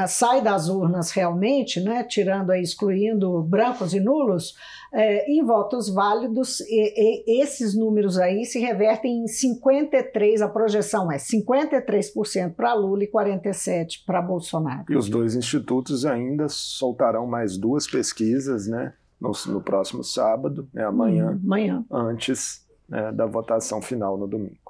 sai 0.06 0.40
das 0.40 0.68
urnas 0.68 1.10
realmente, 1.10 1.80
né, 1.80 2.04
tirando 2.04 2.50
aí, 2.50 2.62
excluindo 2.62 3.42
brancos 3.42 3.92
e 3.92 4.00
nulos, 4.00 4.54
é, 4.92 5.28
em 5.30 5.44
votos 5.44 5.92
válidos, 5.92 6.60
e, 6.60 7.26
e, 7.26 7.42
esses 7.42 7.76
números 7.76 8.16
aí 8.16 8.44
se 8.44 8.60
revertem 8.60 9.24
em 9.24 9.26
53, 9.26 10.42
a 10.42 10.48
projeção 10.48 11.10
é 11.10 11.16
53% 11.16 12.54
para 12.54 12.74
Lula 12.74 13.02
e 13.02 13.10
47% 13.10 14.04
para 14.06 14.22
Bolsonaro. 14.22 14.84
E 14.88 14.96
os 14.96 15.08
dois 15.08 15.34
institutos 15.34 16.06
ainda 16.06 16.48
soltarão 16.48 17.26
mais 17.26 17.58
duas 17.58 17.86
pesquisas, 17.86 18.68
né, 18.68 18.92
no, 19.20 19.32
no 19.46 19.60
próximo 19.60 20.04
sábado, 20.04 20.68
né, 20.72 20.84
amanhã, 20.84 21.32
hum, 21.32 21.40
amanhã. 21.44 21.84
antes 21.90 22.64
né, 22.88 23.10
da 23.10 23.26
votação 23.26 23.82
final 23.82 24.16
no 24.16 24.28
domingo. 24.28 24.63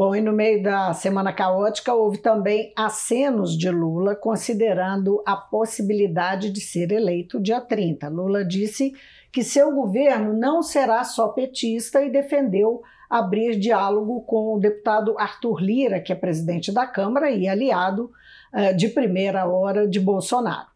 Bom, 0.00 0.14
e 0.14 0.20
no 0.22 0.32
meio 0.32 0.62
da 0.62 0.94
semana 0.94 1.30
caótica 1.30 1.92
houve 1.92 2.16
também 2.16 2.72
acenos 2.74 3.54
de 3.54 3.70
Lula, 3.70 4.16
considerando 4.16 5.22
a 5.26 5.36
possibilidade 5.36 6.48
de 6.48 6.58
ser 6.58 6.90
eleito 6.90 7.38
dia 7.38 7.60
30. 7.60 8.08
Lula 8.08 8.42
disse 8.42 8.94
que 9.30 9.44
seu 9.44 9.74
governo 9.74 10.32
não 10.32 10.62
será 10.62 11.04
só 11.04 11.28
petista 11.28 12.02
e 12.02 12.10
defendeu 12.10 12.80
abrir 13.10 13.58
diálogo 13.58 14.22
com 14.22 14.54
o 14.54 14.58
deputado 14.58 15.18
Arthur 15.18 15.60
Lira, 15.60 16.00
que 16.00 16.14
é 16.14 16.16
presidente 16.16 16.72
da 16.72 16.86
Câmara 16.86 17.30
e 17.30 17.46
aliado 17.46 18.10
uh, 18.54 18.74
de 18.74 18.88
primeira 18.88 19.46
hora 19.46 19.86
de 19.86 20.00
Bolsonaro. 20.00 20.68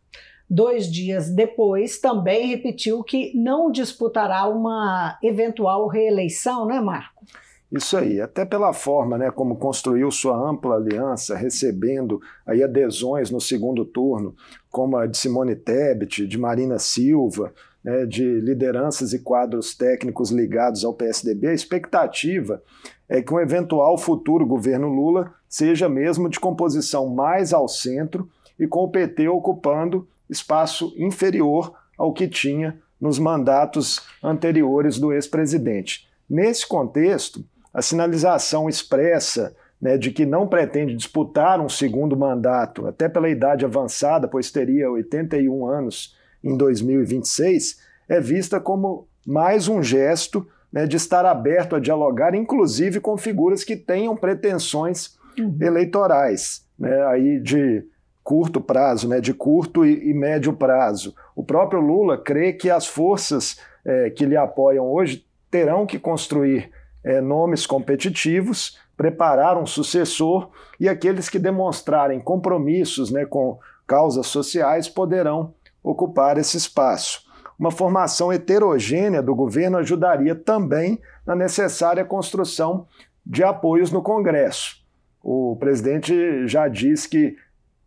Dois 0.51 0.87
dias 0.87 1.35
depois, 1.35 1.99
também 1.99 2.49
repetiu 2.49 3.03
que 3.03 3.33
não 3.35 3.71
disputará 3.71 4.47
uma 4.47 5.19
eventual 5.23 5.89
reeleição, 5.89 6.67
né, 6.67 6.79
Marco? 6.79 7.25
Isso 7.73 7.97
aí, 7.97 8.21
até 8.21 8.45
pela 8.45 8.73
forma 8.73 9.19
né, 9.19 9.31
como 9.31 9.57
construiu 9.57 10.11
sua 10.11 10.37
ampla 10.37 10.77
aliança, 10.77 11.35
recebendo 11.35 12.21
aí 12.47 12.63
adesões 12.63 13.31
no 13.31 13.41
segundo 13.41 13.85
turno, 13.85 14.35
como 14.71 14.97
a 14.97 15.07
de 15.07 15.17
Simone 15.17 15.57
Tebet, 15.57 16.27
de 16.27 16.39
Marina 16.39 16.79
Silva, 16.79 17.53
né, 17.83 18.07
de 18.07 18.41
lideranças 18.41 19.13
e 19.13 19.19
quadros 19.19 19.75
técnicos 19.75 20.31
ligados 20.31 20.85
ao 20.85 20.95
PSDB, 20.95 21.49
a 21.49 21.55
expectativa 21.55 22.63
é 23.09 23.21
que 23.21 23.33
um 23.33 23.41
eventual 23.41 23.99
futuro 23.99 24.47
governo 24.47 24.89
Lula 24.89 25.35
seja 25.49 25.89
mesmo 25.89 26.29
de 26.29 26.41
composição 26.41 27.09
mais 27.09 27.53
ao 27.53 27.69
centro 27.69 28.29
e 28.59 28.67
com 28.67 28.85
o 28.85 28.91
PT 28.91 29.29
ocupando 29.29 30.09
espaço 30.31 30.95
inferior 30.97 31.75
ao 31.99 32.13
que 32.13 32.27
tinha 32.27 32.79
nos 33.01 33.19
mandatos 33.19 34.01
anteriores 34.23 34.99
do 34.99 35.13
ex-presidente. 35.13 36.09
Nesse 36.29 36.67
contexto, 36.67 37.45
a 37.75 37.83
sinalização 37.83 38.69
expressa 38.69 39.55
né, 39.83 39.99
de 39.99 40.13
que 40.13 40.25
não 40.25 40.47
pretende 40.47 40.95
disputar 40.95 41.61
um 41.61 41.69
segundo 41.69 42.17
mandato, 42.17 42.87
até 42.87 43.09
pela 43.09 43.29
idade 43.29 43.65
avançada, 43.65 44.29
pois 44.29 44.51
teria 44.51 44.91
81 44.91 45.67
anos 45.67 46.17
em 46.43 46.57
2026, 46.57 47.81
é 48.09 48.21
vista 48.21 48.61
como 48.61 49.09
mais 49.27 49.67
um 49.69 49.83
gesto 49.83 50.47
né, 50.73 50.87
de 50.87 50.97
estar 50.97 51.27
aberto 51.27 51.77
a 51.77 51.81
dialogar, 51.81 52.35
inclusive 52.35 53.01
com 53.01 53.17
figuras 53.17 53.65
que 53.65 53.77
tenham 53.77 54.17
pretensões 54.17 55.19
uhum. 55.39 55.57
eleitorais, 55.61 56.67
né, 56.79 57.05
aí 57.07 57.41
de 57.41 57.85
curto 58.23 58.61
prazo, 58.61 59.09
né, 59.09 59.21
de 59.21 59.35
curto 59.35 59.85
e, 59.85 60.11
e, 60.11 60.15
médio 60.15 60.53
prazo. 60.53 61.15
O 61.37 61.45
próprio 61.45 61.81
Lula 61.81 62.17
crê 62.17 62.53
que 62.53 62.71
as 62.71 62.87
forças 62.87 63.61
é, 63.85 64.09
que 64.11 64.25
lhe 64.25 64.37
apoiam 64.37 64.87
hoje 64.87 65.27
terão 65.51 65.85
que 65.87 65.99
construir 65.99 66.71
é, 67.05 67.21
nomes 67.21 67.67
competitivos, 67.67 68.79
preparar 68.97 69.59
um 69.59 69.67
sucessor 69.67 70.51
e 70.81 70.89
aqueles 70.89 71.29
que 71.29 71.39
demonstrarem 71.39 72.21
compromissos 72.21 73.11
né, 73.11 73.27
com 73.27 73.59
causas 73.87 74.27
sociais 74.27 74.89
poderão 74.89 75.53
ocupar 75.83 76.39
esse 76.39 76.57
espaço. 76.57 77.23
Uma 77.59 77.71
formação 77.71 78.33
heterogênea 78.33 79.23
do 79.23 79.35
governo 79.35 79.79
ajudaria 79.79 80.35
também 80.35 81.01
na 81.27 81.37
necessária 81.37 82.05
construção 82.05 82.87
de 83.25 83.45
apoios 83.45 83.93
no 83.93 84.03
Congresso. 84.03 84.83
O 85.23 85.57
presidente 85.57 86.47
já 86.47 86.69
disse 86.69 87.09
que 87.09 87.37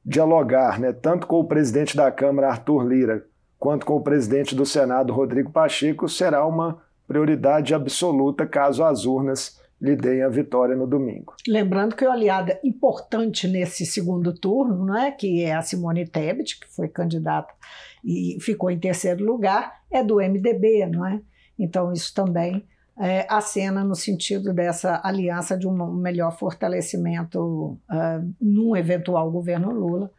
dialogar 0.05 0.79
né, 0.79 0.93
tanto 0.93 1.27
com 1.27 1.39
o 1.39 1.47
presidente 1.47 1.97
da 1.97 2.11
Câmara, 2.11 2.49
Arthur 2.49 2.87
Lira, 2.87 3.25
quanto 3.59 3.85
com 3.85 3.95
o 3.95 4.01
presidente 4.01 4.55
do 4.55 4.65
Senado, 4.65 5.13
Rodrigo 5.13 5.51
Pacheco, 5.51 6.07
será 6.07 6.45
uma 6.45 6.81
prioridade 7.07 7.73
absoluta 7.73 8.45
caso 8.45 8.83
as 8.83 9.05
urnas 9.05 9.59
lhe 9.79 9.95
deem 9.95 10.23
a 10.23 10.29
vitória 10.29 10.75
no 10.75 10.87
domingo. 10.87 11.35
Lembrando 11.47 11.95
que 11.95 12.05
o 12.05 12.11
aliada 12.11 12.59
importante 12.63 13.47
nesse 13.47 13.85
segundo 13.85 14.33
turno, 14.33 14.85
não 14.85 14.97
é, 14.97 15.11
que 15.11 15.43
é 15.43 15.53
a 15.53 15.61
Simone 15.61 16.07
Tebet, 16.07 16.59
que 16.59 16.67
foi 16.67 16.87
candidata 16.87 17.53
e 18.03 18.37
ficou 18.41 18.71
em 18.71 18.79
terceiro 18.79 19.23
lugar, 19.23 19.81
é 19.91 20.03
do 20.03 20.15
MDB, 20.15 20.87
não 20.87 21.05
é? 21.05 21.21
Então 21.59 21.93
isso 21.93 22.13
também 22.13 22.65
é, 22.99 23.25
acena 23.29 23.83
no 23.83 23.95
sentido 23.95 24.51
dessa 24.51 24.99
aliança 25.03 25.57
de 25.57 25.67
um 25.67 25.93
melhor 25.93 26.35
fortalecimento 26.35 27.39
uh, 27.39 28.33
num 28.41 28.75
eventual 28.75 29.31
governo 29.31 29.71
Lula 29.71 30.11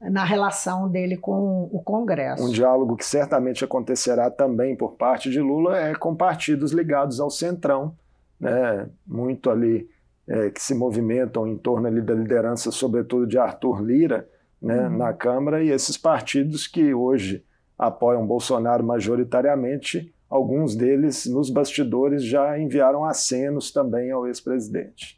na 0.00 0.24
relação 0.24 0.88
dele 0.88 1.16
com 1.16 1.68
o 1.72 1.80
Congresso. 1.82 2.44
Um 2.44 2.50
diálogo 2.50 2.96
que 2.96 3.04
certamente 3.04 3.64
acontecerá 3.64 4.30
também 4.30 4.76
por 4.76 4.92
parte 4.92 5.30
de 5.30 5.40
Lula 5.40 5.78
é 5.78 5.94
com 5.94 6.14
partidos 6.14 6.72
ligados 6.72 7.18
ao 7.18 7.30
Centrão, 7.30 7.94
né, 8.38 8.88
muito 9.06 9.50
ali 9.50 9.88
é, 10.28 10.50
que 10.50 10.62
se 10.62 10.74
movimentam 10.74 11.46
em 11.46 11.56
torno 11.56 11.86
ali 11.86 12.02
da 12.02 12.14
liderança, 12.14 12.70
sobretudo 12.70 13.26
de 13.26 13.38
Arthur 13.38 13.82
Lira, 13.82 14.28
né, 14.60 14.86
uhum. 14.86 14.96
na 14.96 15.12
Câmara, 15.12 15.62
e 15.62 15.70
esses 15.70 15.96
partidos 15.96 16.66
que 16.66 16.92
hoje 16.92 17.44
apoiam 17.78 18.26
Bolsonaro 18.26 18.84
majoritariamente, 18.84 20.12
alguns 20.28 20.74
deles 20.74 21.26
nos 21.26 21.50
bastidores 21.50 22.24
já 22.24 22.58
enviaram 22.58 23.04
acenos 23.04 23.70
também 23.70 24.10
ao 24.10 24.26
ex-presidente. 24.26 25.15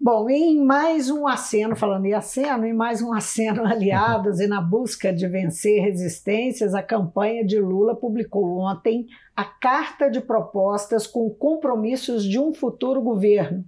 Bom, 0.00 0.30
em 0.30 0.64
mais 0.64 1.10
um 1.10 1.26
aceno, 1.26 1.74
falando 1.74 2.06
em 2.06 2.14
aceno, 2.14 2.64
em 2.64 2.72
mais 2.72 3.02
um 3.02 3.12
aceno 3.12 3.66
aliados 3.66 4.38
e 4.38 4.46
na 4.46 4.60
busca 4.60 5.12
de 5.12 5.26
vencer 5.26 5.82
resistências, 5.82 6.72
a 6.72 6.82
campanha 6.82 7.44
de 7.44 7.60
Lula 7.60 7.96
publicou 7.96 8.60
ontem 8.60 9.06
a 9.34 9.44
carta 9.44 10.08
de 10.08 10.20
propostas 10.20 11.06
com 11.06 11.28
compromissos 11.30 12.24
de 12.24 12.38
um 12.38 12.54
futuro 12.54 13.02
governo. 13.02 13.64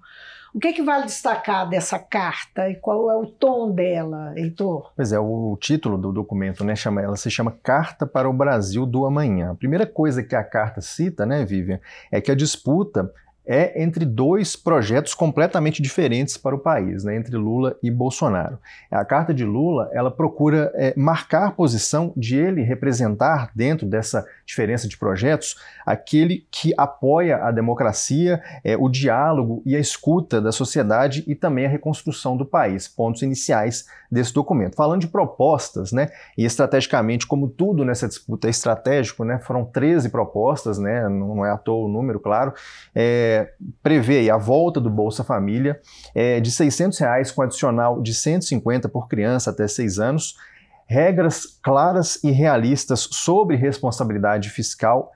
O 0.54 0.58
que, 0.58 0.68
é 0.68 0.72
que 0.72 0.82
vale 0.82 1.04
destacar 1.04 1.68
dessa 1.68 1.98
carta 1.98 2.68
e 2.68 2.74
qual 2.74 3.10
é 3.10 3.16
o 3.16 3.26
tom 3.26 3.72
dela, 3.72 4.32
Heitor? 4.36 4.92
Pois 4.96 5.12
é, 5.12 5.18
o 5.18 5.56
título 5.60 5.96
do 5.96 6.12
documento, 6.12 6.64
né, 6.64 6.74
chama, 6.74 7.00
ela 7.00 7.16
se 7.16 7.30
chama 7.30 7.56
Carta 7.62 8.04
para 8.04 8.28
o 8.28 8.32
Brasil 8.32 8.84
do 8.84 9.04
Amanhã. 9.04 9.52
A 9.52 9.54
primeira 9.54 9.86
coisa 9.86 10.24
que 10.24 10.34
a 10.34 10.42
carta 10.42 10.80
cita, 10.80 11.24
né, 11.24 11.44
Vivian, 11.44 11.80
é 12.10 12.20
que 12.20 12.32
a 12.32 12.34
disputa 12.34 13.12
é 13.52 13.82
entre 13.82 14.04
dois 14.04 14.54
projetos 14.54 15.12
completamente 15.12 15.82
diferentes 15.82 16.36
para 16.36 16.54
o 16.54 16.58
país, 16.58 17.02
né, 17.02 17.16
entre 17.16 17.36
Lula 17.36 17.76
e 17.82 17.90
Bolsonaro. 17.90 18.60
A 18.88 19.04
carta 19.04 19.34
de 19.34 19.44
Lula 19.44 19.90
ela 19.92 20.08
procura 20.08 20.70
é, 20.76 20.94
marcar 20.96 21.48
a 21.48 21.50
posição 21.50 22.12
de 22.16 22.36
ele 22.36 22.62
representar 22.62 23.50
dentro 23.52 23.88
dessa 23.88 24.24
diferença 24.46 24.86
de 24.86 24.96
projetos 24.96 25.56
aquele 25.84 26.46
que 26.48 26.72
apoia 26.78 27.38
a 27.38 27.50
democracia, 27.50 28.40
é, 28.62 28.76
o 28.76 28.88
diálogo 28.88 29.62
e 29.66 29.74
a 29.74 29.80
escuta 29.80 30.40
da 30.40 30.52
sociedade 30.52 31.24
e 31.26 31.34
também 31.34 31.66
a 31.66 31.68
reconstrução 31.68 32.36
do 32.36 32.46
país. 32.46 32.86
Pontos 32.86 33.22
iniciais 33.22 33.86
desse 34.10 34.32
documento. 34.32 34.76
Falando 34.76 35.00
de 35.00 35.08
propostas, 35.08 35.90
né, 35.90 36.10
e 36.38 36.44
estrategicamente, 36.44 37.26
como 37.26 37.48
tudo 37.48 37.84
nessa 37.84 38.06
disputa 38.06 38.46
é 38.46 38.50
estratégico, 38.50 39.24
né, 39.24 39.40
foram 39.40 39.64
13 39.64 40.08
propostas, 40.08 40.78
né, 40.78 41.08
não 41.08 41.44
é 41.44 41.50
à 41.50 41.56
toa 41.56 41.86
o 41.86 41.88
número, 41.88 42.20
claro. 42.20 42.52
É, 42.94 43.39
prevê 43.82 44.30
a 44.30 44.36
volta 44.36 44.80
do 44.80 44.90
Bolsa 44.90 45.22
Família 45.22 45.80
é, 46.14 46.40
de 46.40 46.50
600 46.50 46.98
reais 46.98 47.30
com 47.30 47.42
adicional 47.42 48.00
de 48.00 48.14
150 48.14 48.88
por 48.88 49.08
criança 49.08 49.50
até 49.50 49.66
6 49.68 49.98
anos, 49.98 50.36
regras 50.86 51.58
claras 51.62 52.22
e 52.24 52.30
realistas 52.30 53.08
sobre 53.12 53.56
responsabilidade 53.56 54.50
fiscal, 54.50 55.12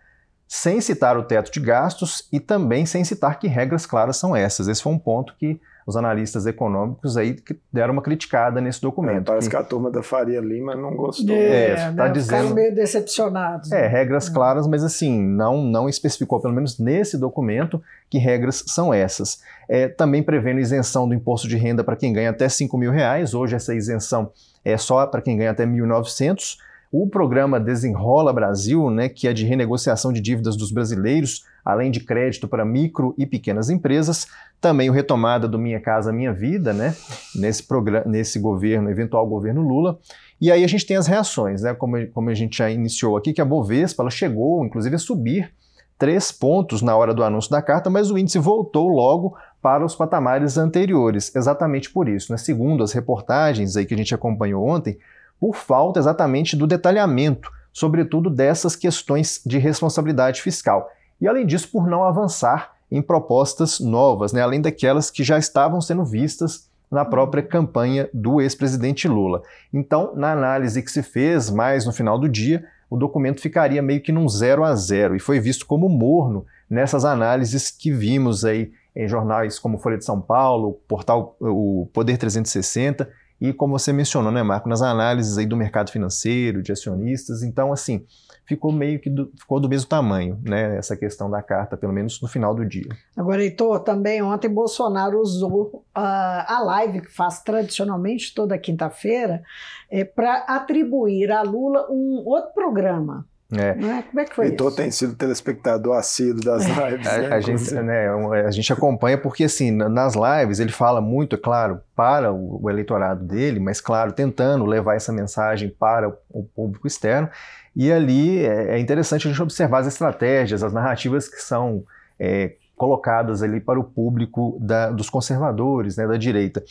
sem 0.47 0.81
citar 0.81 1.17
o 1.17 1.25
teto 1.25 1.51
de 1.51 1.61
gastos 1.61 2.29
e 2.33 2.39
também 2.39 2.87
sem 2.87 3.03
citar 3.03 3.39
que 3.39 3.49
regras 3.49 3.87
claras 3.87 4.17
são 4.17 4.37
essas. 4.37 4.69
Esse 4.69 4.83
foi 4.83 4.93
um 4.93 4.99
ponto 4.99 5.35
que 5.37 5.61
os 5.87 5.97
analistas 5.97 6.47
econômicos 6.47 7.17
aí 7.17 7.37
deram 7.73 7.93
uma 7.93 8.03
criticada 8.03 8.61
nesse 8.61 8.81
documento. 8.81 9.23
É, 9.23 9.25
parece 9.25 9.49
que... 9.49 9.57
que... 9.57 9.63
a 9.63 9.65
turma 9.65 9.91
da 9.91 10.03
Faria 10.03 10.41
Lima 10.41 10.75
não 10.75 10.95
gostou. 10.95 11.35
É, 11.35 11.71
é 11.71 11.93
tá 11.93 12.09
dizendo. 12.09 12.39
Ficaram 12.39 12.55
meio 12.55 12.75
decepcionados. 12.75 13.71
É, 13.71 13.87
regras 13.87 14.29
claras, 14.29 14.67
mas 14.67 14.83
assim, 14.83 15.23
não, 15.23 15.63
não 15.63 15.89
especificou, 15.89 16.41
pelo 16.41 16.55
menos 16.55 16.79
nesse 16.79 17.19
documento, 17.19 17.83
que 18.09 18.19
regras 18.19 18.65
são 18.67 18.93
essas. 18.93 19.41
É, 19.69 19.89
também 19.89 20.23
prevendo 20.23 20.61
isenção 20.61 21.09
do 21.09 21.15
imposto 21.15 21.49
de 21.49 21.57
renda 21.57 21.85
para 21.85 21.97
quem 21.97 22.13
ganha 22.13 22.31
até 22.31 22.49
5 22.49 22.77
mil 22.79 22.91
reais. 22.91 23.35
Hoje 23.35 23.55
essa 23.55 23.75
isenção 23.75 24.31
é 24.65 24.77
só 24.77 25.07
para 25.07 25.21
quem 25.21 25.37
ganha 25.37 25.51
até 25.51 25.67
1.900 25.67 26.57
o 26.97 27.09
programa 27.09 27.59
Desenrola 27.59 28.33
Brasil, 28.33 28.89
né, 28.89 29.09
que 29.09 29.27
é 29.27 29.33
de 29.33 29.45
renegociação 29.45 30.13
de 30.13 30.21
dívidas 30.21 30.57
dos 30.57 30.71
brasileiros, 30.71 31.45
além 31.65 31.91
de 31.91 32.01
crédito 32.01 32.47
para 32.47 32.65
micro 32.65 33.15
e 33.17 33.25
pequenas 33.25 33.71
empresas, 33.71 34.27
também 34.61 34.91
o 34.91 34.93
retomada 34.93 35.49
do 35.49 35.59
Minha 35.59 35.81
Casa 35.81 36.13
Minha 36.13 36.33
Vida, 36.33 36.73
né, 36.73 36.95
nesse, 37.35 37.63
programa, 37.63 38.05
nesse 38.07 38.39
governo, 38.39 38.91
eventual 38.91 39.27
governo 39.27 39.63
Lula. 39.63 39.99
E 40.41 40.51
aí 40.51 40.63
a 40.63 40.69
gente 40.69 40.87
tem 40.87 40.97
as 40.97 41.07
reações, 41.07 41.63
né, 41.63 41.73
como, 41.75 42.07
como 42.09 42.31
a 42.31 42.35
gente 42.35 42.59
já 42.59 42.71
iniciou 42.71 43.17
aqui, 43.17 43.33
que 43.33 43.41
a 43.41 43.45
Bovespa 43.45 44.03
ela 44.03 44.11
chegou, 44.11 44.65
inclusive, 44.65 44.97
a 44.97 44.99
subir 44.99 45.53
três 45.99 46.33
pontos 46.33 46.83
na 46.83 46.97
hora 46.97 47.15
do 47.15 47.23
anúncio 47.23 47.51
da 47.51 47.63
carta, 47.63 47.89
mas 47.89 48.11
o 48.11 48.19
índice 48.19 48.39
voltou 48.39 48.89
logo 48.89 49.37
para 49.63 49.85
os 49.85 49.95
patamares 49.95 50.59
anteriores, 50.59 51.35
exatamente 51.35 51.91
por 51.91 52.09
isso. 52.09 52.31
Né? 52.31 52.37
Segundo 52.37 52.83
as 52.83 52.93
reportagens 52.93 53.77
aí 53.77 53.87
que 53.87 53.95
a 53.95 53.97
gente 53.97 54.15
acompanhou 54.15 54.67
ontem, 54.67 54.99
por 55.41 55.55
falta 55.55 55.99
exatamente 55.99 56.57
do 56.57 56.67
detalhamento, 56.67 57.51
sobretudo 57.73 58.31
dessas 58.31 58.77
questões 58.77 59.41
de 59.45 59.59
responsabilidade 59.59 60.43
fiscal. 60.43 60.89
E 61.21 61.29
além 61.29 61.47
disso, 61.47 61.69
por 61.71 61.87
não 61.87 62.05
avançar 62.05 62.75
em 62.91 63.03
propostas 63.03 63.81
novas, 63.81 64.33
né, 64.33 64.43
além 64.43 64.61
daquelas 64.61 65.11
que 65.11 65.25
já 65.25 65.39
estavam 65.39 65.81
sendo 65.81 66.05
vistas 66.05 66.69
na 66.91 67.05
própria 67.05 67.43
campanha 67.43 68.09
do 68.13 68.41
ex-presidente 68.41 69.09
Lula. 69.09 69.43
Então, 69.73 70.13
na 70.15 70.33
análise 70.33 70.83
que 70.83 70.91
se 70.91 71.03
fez 71.03 71.51
mais 71.51 71.85
no 71.85 71.93
final 71.93 72.19
do 72.19 72.29
dia, 72.29 72.65
o 72.89 72.97
documento 72.97 73.41
ficaria 73.41 73.83
meio 73.83 74.01
que 74.01 74.13
num 74.13 74.29
zero 74.29 74.63
a 74.63 74.75
zero 74.77 75.17
e 75.17 75.21
foi 75.21 75.41
visto 75.41 75.67
como 75.67 75.89
morno 75.89 76.47
nessas 76.71 77.05
análises 77.05 77.71
que 77.71 77.91
vimos 77.91 78.45
aí 78.45 78.73
em 78.95 79.09
jornais 79.09 79.59
como 79.59 79.79
Folha 79.79 79.99
de 79.99 80.05
São 80.05 80.21
Paulo, 80.21 80.81
portal 80.87 81.37
o 81.41 81.89
Poder 81.93 82.17
360 82.17 83.11
e 83.41 83.53
como 83.53 83.77
você 83.77 83.93
mencionou, 83.93 84.31
né, 84.31 84.43
Marco, 84.43 84.69
nas 84.69 84.81
análises 84.81 85.37
aí 85.37 85.47
do 85.47 85.57
mercado 85.57 85.91
financeiro, 85.91 86.63
de 86.63 86.71
acionistas, 86.71 87.43
então 87.43 87.73
assim, 87.73 88.07
ficou 88.47 88.73
meio 88.73 89.01
que 89.01 89.11
do, 89.11 89.31
ficou 89.39 89.59
do 89.59 89.69
mesmo 89.69 89.89
tamanho, 89.89 90.39
né, 90.43 90.77
essa 90.77 90.97
questão 90.97 91.31
da 91.31 91.43
carta, 91.43 91.77
pelo 91.77 91.93
menos 91.93 92.21
no 92.21 92.29
final 92.29 92.55
do 92.55 92.65
dia. 92.65 92.89
Agora, 93.17 93.43
Heitor, 93.43 93.81
também 93.81 94.23
ontem 94.23 94.49
Bolsonaro 94.49 95.21
usou 95.21 95.67
uh, 95.77 95.83
a 95.95 96.61
live 96.65 97.01
que 97.03 97.11
faz 97.11 97.41
tradicionalmente 97.43 98.35
toda 98.35 98.59
quinta-feira 98.59 99.43
é, 99.91 100.05
para 100.05 100.39
atribuir 100.49 101.31
a 101.31 101.43
Lula 101.43 101.87
um 101.91 102.23
outro 102.27 102.53
programa 102.53 103.27
é. 103.53 103.69
é. 103.69 104.03
Como 104.03 104.21
é 104.21 104.25
que 104.25 104.35
foi 104.35 104.47
Heitor 104.47 104.69
isso? 104.69 104.77
tem 104.77 104.91
sido 104.91 105.15
telespectador 105.15 105.97
assíduo 105.97 106.43
das 106.43 106.65
lives. 106.65 107.07
a, 107.07 107.19
né, 107.19 107.29
a 107.29 107.41
gente, 107.41 107.75
né, 107.75 108.09
a 108.47 108.51
gente 108.51 108.73
acompanha 108.73 109.19
porque, 109.19 109.45
assim, 109.45 109.71
nas 109.71 110.15
lives 110.15 110.61
ele 110.61 110.73
fala 110.73 111.01
muito, 111.01 111.37
é 111.37 111.39
claro, 111.39 111.81
para 111.95 112.33
o, 112.33 112.63
o 112.63 112.71
eleitorado 112.71 113.25
dele, 113.25 113.61
mas, 113.61 113.81
claro, 113.81 114.13
tentando 114.13 114.65
levar 114.65 114.97
essa 114.97 115.13
mensagem 115.13 115.69
para 115.69 116.09
o, 116.09 116.17
o 116.31 116.45
público 116.45 116.87
externo. 116.87 117.29
E 117.77 117.91
ali 117.93 118.45
é, 118.45 118.77
é, 118.77 118.79
interessante 118.79 119.27
a 119.27 119.31
gente 119.31 119.43
observar 119.43 119.81
as 119.81 119.87
estratégias, 119.87 120.63
as 120.63 120.73
narrativas 120.73 121.29
que 121.29 121.41
são 121.41 121.85
é, 122.19 122.55
colocadas 122.77 123.43
ali 123.43 123.61
para 123.61 123.79
o 123.79 123.85
público 123.85 124.59
da, 124.61 124.91
dos 124.91 125.09
conservadores, 125.09 125.97
né, 125.97 126.07
da 126.07 126.17
direita. 126.17 126.63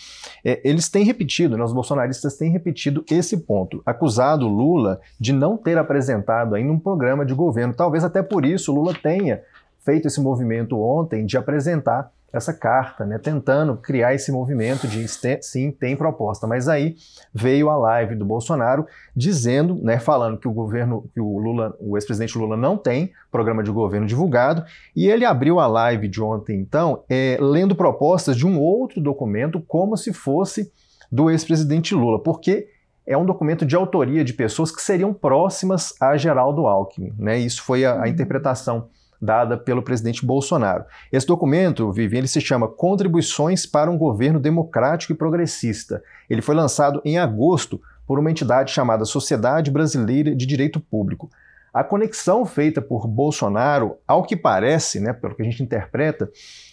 É, 0.44 0.62
eles 0.64 0.90
têm 0.90 1.06
repetido, 1.06 1.58
né, 1.58 1.64
os 1.64 1.74
bolsonaristas 1.74 2.38
têm 2.38 2.52
repetido 2.52 3.04
esse 3.10 3.38
ponto, 3.38 3.82
acusado 3.86 4.48
Lula 4.48 5.00
de 5.20 5.34
não 5.34 5.58
ter 5.58 5.78
apresentado 5.78 6.56
ainda 6.56 6.72
um 6.72 6.80
programa 6.80 7.26
de 7.26 7.34
governo. 7.34 7.74
Talvez 7.74 8.04
até 8.04 8.22
por 8.22 8.46
isso 8.46 8.74
Lula 8.74 8.94
tenha 8.94 9.42
feito 9.84 10.08
esse 10.08 10.22
movimento 10.22 10.80
ontem 10.80 11.26
de 11.26 11.38
apresentar 11.38 12.12
essa 12.34 12.52
carta, 12.52 13.06
né, 13.06 13.20
tentando 13.20 13.78
criar 13.78 14.16
esse 14.16 14.32
movimento 14.32 14.88
de 14.88 15.08
sim, 15.42 15.72
tem 15.72 15.96
proposta. 15.96 16.48
Mas 16.48 16.68
aí 16.68 16.96
veio 17.32 17.70
a 17.70 17.78
live 17.78 18.16
do 18.16 18.26
Bolsonaro 18.26 18.88
dizendo, 19.16 19.76
né, 19.76 20.00
falando 20.00 20.40
que 20.40 20.48
o 20.48 20.52
governo, 20.52 21.08
que 21.14 21.22
o 21.22 21.38
Lula, 21.38 21.76
o 21.80 21.96
ex-presidente 21.96 22.36
Lula 22.36 22.58
não 22.58 22.76
tem 22.76 23.12
programa 23.32 23.62
de 23.62 23.70
governo 23.70 24.08
divulgado, 24.08 24.66
e 24.96 25.08
ele 25.08 25.26
abriu 25.26 25.60
a 25.60 25.68
live 25.68 26.08
de 26.08 26.22
ontem, 26.22 26.60
então, 26.60 27.04
é, 27.08 27.38
lendo 27.40 27.76
propostas 27.76 28.36
de 28.36 28.48
um 28.48 28.60
outro 28.60 29.00
documento 29.00 29.62
como 29.62 29.96
se 29.96 30.12
fosse 30.12 30.72
do 31.12 31.30
ex-presidente 31.30 31.94
Lula, 31.94 32.22
porque 32.22 32.68
é 33.06 33.16
um 33.16 33.26
documento 33.26 33.66
de 33.66 33.76
autoria 33.76 34.24
de 34.24 34.34
pessoas 34.34 34.72
que 34.72 34.82
seriam 34.82 35.14
próximas 35.14 35.94
a 36.02 36.18
Geraldo 36.18 36.66
Alckmin, 36.66 37.14
né? 37.18 37.38
Isso 37.38 37.62
foi 37.62 37.86
a, 37.86 37.94
a 37.94 38.00
uhum. 38.00 38.06
interpretação 38.08 38.88
dada 39.24 39.58
pelo 39.58 39.82
presidente 39.82 40.26
Bolsonaro. 40.26 40.84
Esse 41.12 41.26
documento, 41.26 41.92
Vivi, 41.92 42.18
ele 42.18 42.28
se 42.28 42.42
chama 42.42 42.68
Contribuições 42.68 43.66
para 43.66 43.90
um 43.90 43.98
Governo 43.98 44.40
Democrático 44.40 45.14
e 45.14 45.16
Progressista. 45.16 46.04
Ele 46.30 46.42
foi 46.42 46.54
lançado 46.54 47.02
em 47.06 47.18
agosto 47.18 47.82
por 48.06 48.20
uma 48.20 48.30
entidade 48.30 48.72
chamada 48.72 49.06
Sociedade 49.06 49.72
Brasileira 49.72 50.36
de 50.36 50.46
Direito 50.46 50.80
Público. 50.80 51.30
A 51.74 51.84
conexão 51.84 52.46
feita 52.46 52.82
por 52.82 53.08
Bolsonaro, 53.08 53.96
ao 54.08 54.24
que 54.24 54.36
parece, 54.36 55.00
né, 55.00 55.14
pelo 55.14 55.34
que 55.34 55.42
a 55.42 55.46
gente 55.46 55.64
interpreta, 55.64 56.30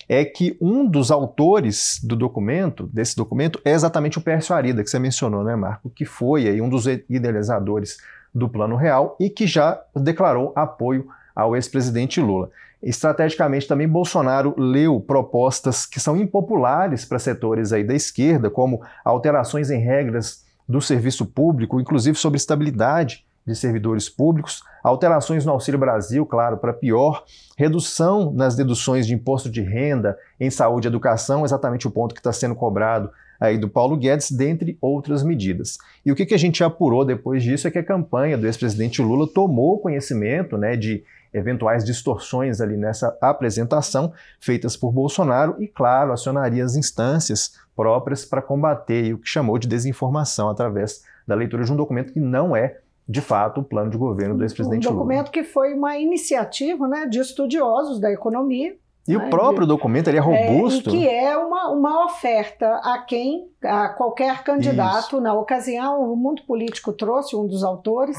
é 0.08 0.24
que 0.24 0.58
um 0.60 0.84
dos 0.84 1.10
autores 1.10 2.00
do 2.02 2.16
documento, 2.16 2.86
desse 2.92 3.16
documento, 3.16 3.60
é 3.64 3.70
exatamente 3.70 4.18
o 4.18 4.20
Pércio 4.20 4.54
Arida, 4.54 4.82
que 4.82 4.90
você 4.90 4.98
mencionou, 4.98 5.44
né, 5.44 5.54
Marco, 5.54 5.88
que 5.88 6.04
foi 6.04 6.48
aí 6.48 6.60
um 6.60 6.68
dos 6.68 6.86
idealizadores 7.08 7.96
do 8.34 8.48
Plano 8.48 8.76
Real 8.76 9.16
e 9.18 9.30
que 9.30 9.46
já 9.46 9.80
declarou 9.96 10.52
apoio 10.54 11.06
ao 11.34 11.54
ex-presidente 11.54 12.20
Lula. 12.20 12.50
Estrategicamente, 12.82 13.68
também 13.68 13.86
Bolsonaro 13.86 14.54
leu 14.56 14.98
propostas 15.00 15.84
que 15.84 16.00
são 16.00 16.16
impopulares 16.16 17.04
para 17.04 17.18
setores 17.18 17.72
aí 17.72 17.84
da 17.84 17.94
esquerda, 17.94 18.48
como 18.48 18.80
alterações 19.04 19.70
em 19.70 19.78
regras 19.78 20.44
do 20.66 20.80
serviço 20.80 21.26
público, 21.26 21.80
inclusive 21.80 22.16
sobre 22.16 22.38
estabilidade 22.38 23.24
de 23.46 23.54
servidores 23.54 24.08
públicos, 24.08 24.62
alterações 24.82 25.44
no 25.44 25.52
Auxílio 25.52 25.80
Brasil, 25.80 26.24
claro, 26.24 26.56
para 26.56 26.72
pior, 26.72 27.24
redução 27.56 28.32
nas 28.32 28.54
deduções 28.54 29.06
de 29.06 29.14
imposto 29.14 29.50
de 29.50 29.60
renda 29.60 30.16
em 30.38 30.50
saúde 30.50 30.86
e 30.86 30.90
educação, 30.90 31.44
exatamente 31.44 31.86
o 31.86 31.90
ponto 31.90 32.14
que 32.14 32.20
está 32.20 32.32
sendo 32.32 32.54
cobrado 32.54 33.10
aí 33.40 33.56
do 33.56 33.68
Paulo 33.68 33.96
Guedes, 33.96 34.30
dentre 34.30 34.76
outras 34.80 35.22
medidas. 35.22 35.78
E 36.04 36.12
o 36.12 36.14
que, 36.14 36.26
que 36.26 36.34
a 36.34 36.38
gente 36.38 36.62
apurou 36.62 37.04
depois 37.04 37.42
disso 37.42 37.66
é 37.66 37.70
que 37.70 37.78
a 37.78 37.84
campanha 37.84 38.36
do 38.36 38.46
ex-presidente 38.46 39.00
Lula 39.00 39.26
tomou 39.26 39.80
conhecimento 39.80 40.58
né, 40.58 40.76
de 40.76 41.02
eventuais 41.32 41.84
distorções 41.84 42.60
ali 42.60 42.76
nessa 42.76 43.16
apresentação 43.20 44.12
feitas 44.38 44.76
por 44.76 44.92
Bolsonaro 44.92 45.56
e, 45.58 45.68
claro, 45.68 46.12
acionaria 46.12 46.64
as 46.64 46.76
instâncias 46.76 47.52
próprias 47.74 48.24
para 48.24 48.42
combater 48.42 49.14
o 49.14 49.18
que 49.18 49.28
chamou 49.28 49.58
de 49.58 49.68
desinformação 49.68 50.48
através 50.48 51.02
da 51.26 51.34
leitura 51.34 51.64
de 51.64 51.72
um 51.72 51.76
documento 51.76 52.12
que 52.12 52.20
não 52.20 52.56
é 52.56 52.78
de 53.10 53.20
fato, 53.20 53.60
o 53.60 53.64
plano 53.64 53.90
de 53.90 53.98
governo 53.98 54.36
do 54.36 54.44
ex-presidente 54.44 54.84
Lula. 54.84 54.94
Um 54.94 54.98
documento 54.98 55.26
Lula. 55.26 55.32
que 55.32 55.42
foi 55.42 55.74
uma 55.74 55.98
iniciativa 55.98 56.86
né, 56.86 57.06
de 57.06 57.18
estudiosos 57.18 57.98
da 57.98 58.12
economia. 58.12 58.76
E 59.08 59.16
né, 59.16 59.26
o 59.26 59.28
próprio 59.28 59.66
de, 59.66 59.68
documento 59.68 60.06
ele 60.06 60.18
é 60.18 60.20
robusto. 60.20 60.90
É, 60.90 60.92
que 60.92 61.08
é 61.08 61.36
uma, 61.36 61.70
uma 61.70 62.04
oferta 62.04 62.80
a 62.84 62.98
quem, 62.98 63.48
a 63.64 63.88
qualquer 63.88 64.44
candidato. 64.44 65.16
Isso. 65.16 65.20
Na 65.20 65.34
ocasião, 65.34 66.12
o 66.12 66.14
mundo 66.14 66.42
político 66.46 66.92
trouxe 66.92 67.34
um 67.34 67.48
dos 67.48 67.64
autores 67.64 68.16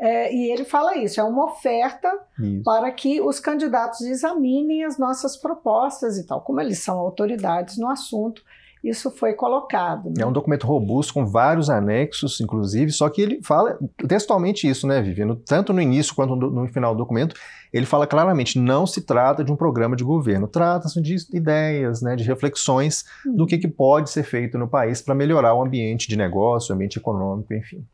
é, 0.00 0.32
e 0.32 0.50
ele 0.52 0.64
fala 0.64 0.96
isso: 0.96 1.20
é 1.20 1.24
uma 1.24 1.46
oferta 1.46 2.08
isso. 2.38 2.62
para 2.62 2.90
que 2.92 3.20
os 3.20 3.40
candidatos 3.40 4.00
examinem 4.02 4.84
as 4.84 4.98
nossas 4.98 5.36
propostas 5.36 6.16
e 6.16 6.26
tal. 6.26 6.40
Como 6.40 6.60
eles 6.60 6.78
são 6.78 6.98
autoridades 6.98 7.76
no 7.76 7.88
assunto, 7.88 8.42
isso 8.82 9.10
foi 9.10 9.34
colocado. 9.34 10.08
Né? 10.10 10.22
É 10.22 10.26
um 10.26 10.32
documento 10.32 10.66
robusto, 10.66 11.14
com 11.14 11.26
vários 11.26 11.68
anexos, 11.68 12.40
inclusive, 12.40 12.92
só 12.92 13.08
que 13.08 13.22
ele 13.22 13.40
fala 13.42 13.76
textualmente 14.06 14.68
isso, 14.68 14.86
né, 14.86 15.02
Viviane? 15.02 15.36
Tanto 15.44 15.72
no 15.72 15.82
início 15.82 16.14
quanto 16.14 16.36
no, 16.36 16.68
final 16.68 16.94
do 16.94 16.98
documento, 16.98 17.34
ele 17.72 17.84
fala 17.84 18.06
claramente: 18.06 18.56
não 18.56 18.86
se 18.86 19.00
trata 19.00 19.42
de 19.42 19.50
um 19.50 19.56
programa 19.56 19.96
de 19.96 20.04
governo, 20.04 20.46
trata-se 20.46 21.00
de 21.02 21.16
ideias, 21.32 22.02
né, 22.02 22.14
de 22.14 22.22
reflexões 22.22 23.04
do 23.24 23.46
que, 23.46 23.58
que 23.58 23.68
pode 23.68 24.10
ser 24.10 24.22
feito 24.22 24.56
no 24.56 24.68
país 24.68 25.02
para 25.02 25.14
melhorar 25.14 25.54
o 25.54 25.62
ambiente 25.62 26.08
de 26.08 26.16
negócio, 26.16 26.72
o 26.72 26.76
ambiente 26.76 26.98
econômico, 26.98 27.52
enfim. 27.52 27.84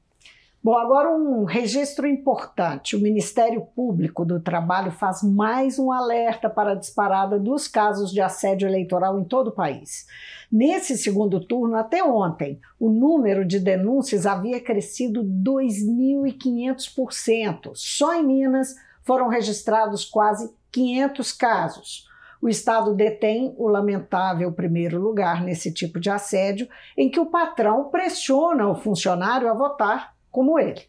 Bom, 0.65 0.77
agora 0.79 1.15
um 1.15 1.45
registro 1.45 2.07
importante. 2.07 2.97
O 2.97 2.99
Ministério 2.99 3.67
Público 3.77 4.25
do 4.25 4.41
Trabalho 4.41 4.91
faz 4.91 5.23
mais 5.23 5.79
um 5.79 5.93
alerta 5.93 6.49
para 6.49 6.73
a 6.73 6.75
disparada 6.75 7.39
dos 7.39 7.69
casos 7.69 8.11
de 8.11 8.23
assédio 8.23 8.67
eleitoral 8.67 9.21
em 9.21 9.25
todo 9.25 9.49
o 9.49 9.55
país. 9.55 10.07
Nesse 10.51 10.97
segundo 10.97 11.39
turno, 11.39 11.77
até 11.77 12.03
ontem, 12.03 12.59
o 12.81 12.89
número 12.89 13.45
de 13.45 13.61
denúncias 13.61 14.25
havia 14.25 14.59
crescido 14.59 15.23
2.500%. 15.23 17.73
Só 17.75 18.15
em 18.15 18.27
Minas 18.27 18.75
foram 19.03 19.29
registrados 19.29 20.07
quase 20.07 20.51
500 20.73 21.31
casos. 21.33 22.09
O 22.41 22.49
Estado 22.49 22.95
detém 22.95 23.55
o 23.59 23.69
lamentável 23.69 24.51
primeiro 24.51 24.99
lugar 24.99 25.43
nesse 25.43 25.71
tipo 25.71 26.01
de 26.01 26.09
assédio, 26.09 26.67
em 26.97 27.11
que 27.11 27.21
o 27.21 27.27
patrão 27.27 27.91
pressiona 27.91 28.67
o 28.67 28.75
funcionário 28.75 29.51
a 29.51 29.55
votar 29.55 30.14
como 30.35 30.59
ele. 30.59 30.83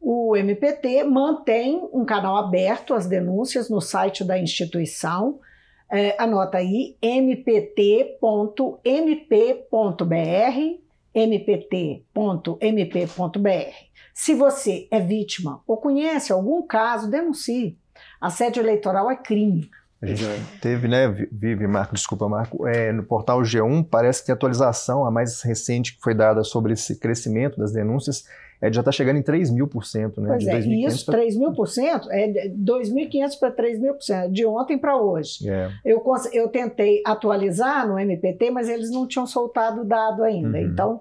O 0.00 0.36
MPT 0.36 1.04
mantém 1.04 1.88
um 1.92 2.04
canal 2.04 2.36
aberto 2.36 2.92
às 2.92 3.06
denúncias 3.06 3.70
no 3.70 3.80
site 3.80 4.24
da 4.24 4.36
instituição. 4.36 5.38
É, 5.88 6.20
anota 6.20 6.58
aí 6.58 6.96
mpt.mp.br 7.00 8.82
mpt.mp.br. 11.14 12.58
Se 14.14 14.34
você 14.34 14.88
é 14.90 14.98
vítima 14.98 15.62
ou 15.66 15.76
conhece 15.76 16.32
algum 16.32 16.66
caso, 16.66 17.10
denuncie. 17.10 17.78
Assédio 18.20 18.62
eleitoral 18.62 19.10
é 19.10 19.16
crime. 19.16 19.70
A 20.02 20.06
gente 20.06 20.24
teve, 20.60 20.88
né, 20.88 21.06
Vive, 21.30 21.68
Marco, 21.68 21.94
desculpa, 21.94 22.28
Marco, 22.28 22.66
é, 22.66 22.90
no 22.90 23.04
portal 23.04 23.40
G1, 23.42 23.86
parece 23.88 24.24
que 24.24 24.32
a 24.32 24.34
atualização, 24.34 25.06
a 25.06 25.12
mais 25.12 25.40
recente 25.42 25.94
que 25.94 26.02
foi 26.02 26.12
dada 26.12 26.42
sobre 26.42 26.72
esse 26.72 26.98
crescimento 26.98 27.56
das 27.56 27.72
denúncias, 27.72 28.24
é, 28.62 28.72
já 28.72 28.80
está 28.80 28.92
chegando 28.92 29.16
em 29.16 29.22
3 29.22 29.50
mil 29.50 29.66
por 29.66 29.84
cento, 29.84 30.20
né? 30.20 30.28
Pois 30.28 30.46
é, 30.46 30.60
e 30.60 30.84
isso, 30.86 31.04
pra... 31.04 31.18
3 31.18 31.36
mil 31.36 31.52
por 31.52 31.66
cento, 31.66 32.08
é 32.12 32.48
2.500 32.48 33.38
para 33.40 33.50
3 33.50 33.80
mil 33.80 33.94
por 33.94 34.02
cento, 34.02 34.32
de 34.32 34.46
ontem 34.46 34.78
para 34.78 34.96
hoje. 34.96 35.50
É. 35.50 35.68
Eu, 35.84 36.00
eu 36.32 36.48
tentei 36.48 37.02
atualizar 37.04 37.88
no 37.88 37.98
MPT, 37.98 38.52
mas 38.52 38.68
eles 38.68 38.88
não 38.92 39.04
tinham 39.04 39.26
soltado 39.26 39.80
o 39.80 39.84
dado 39.84 40.22
ainda. 40.22 40.58
Uhum. 40.58 40.64
Então, 40.64 41.00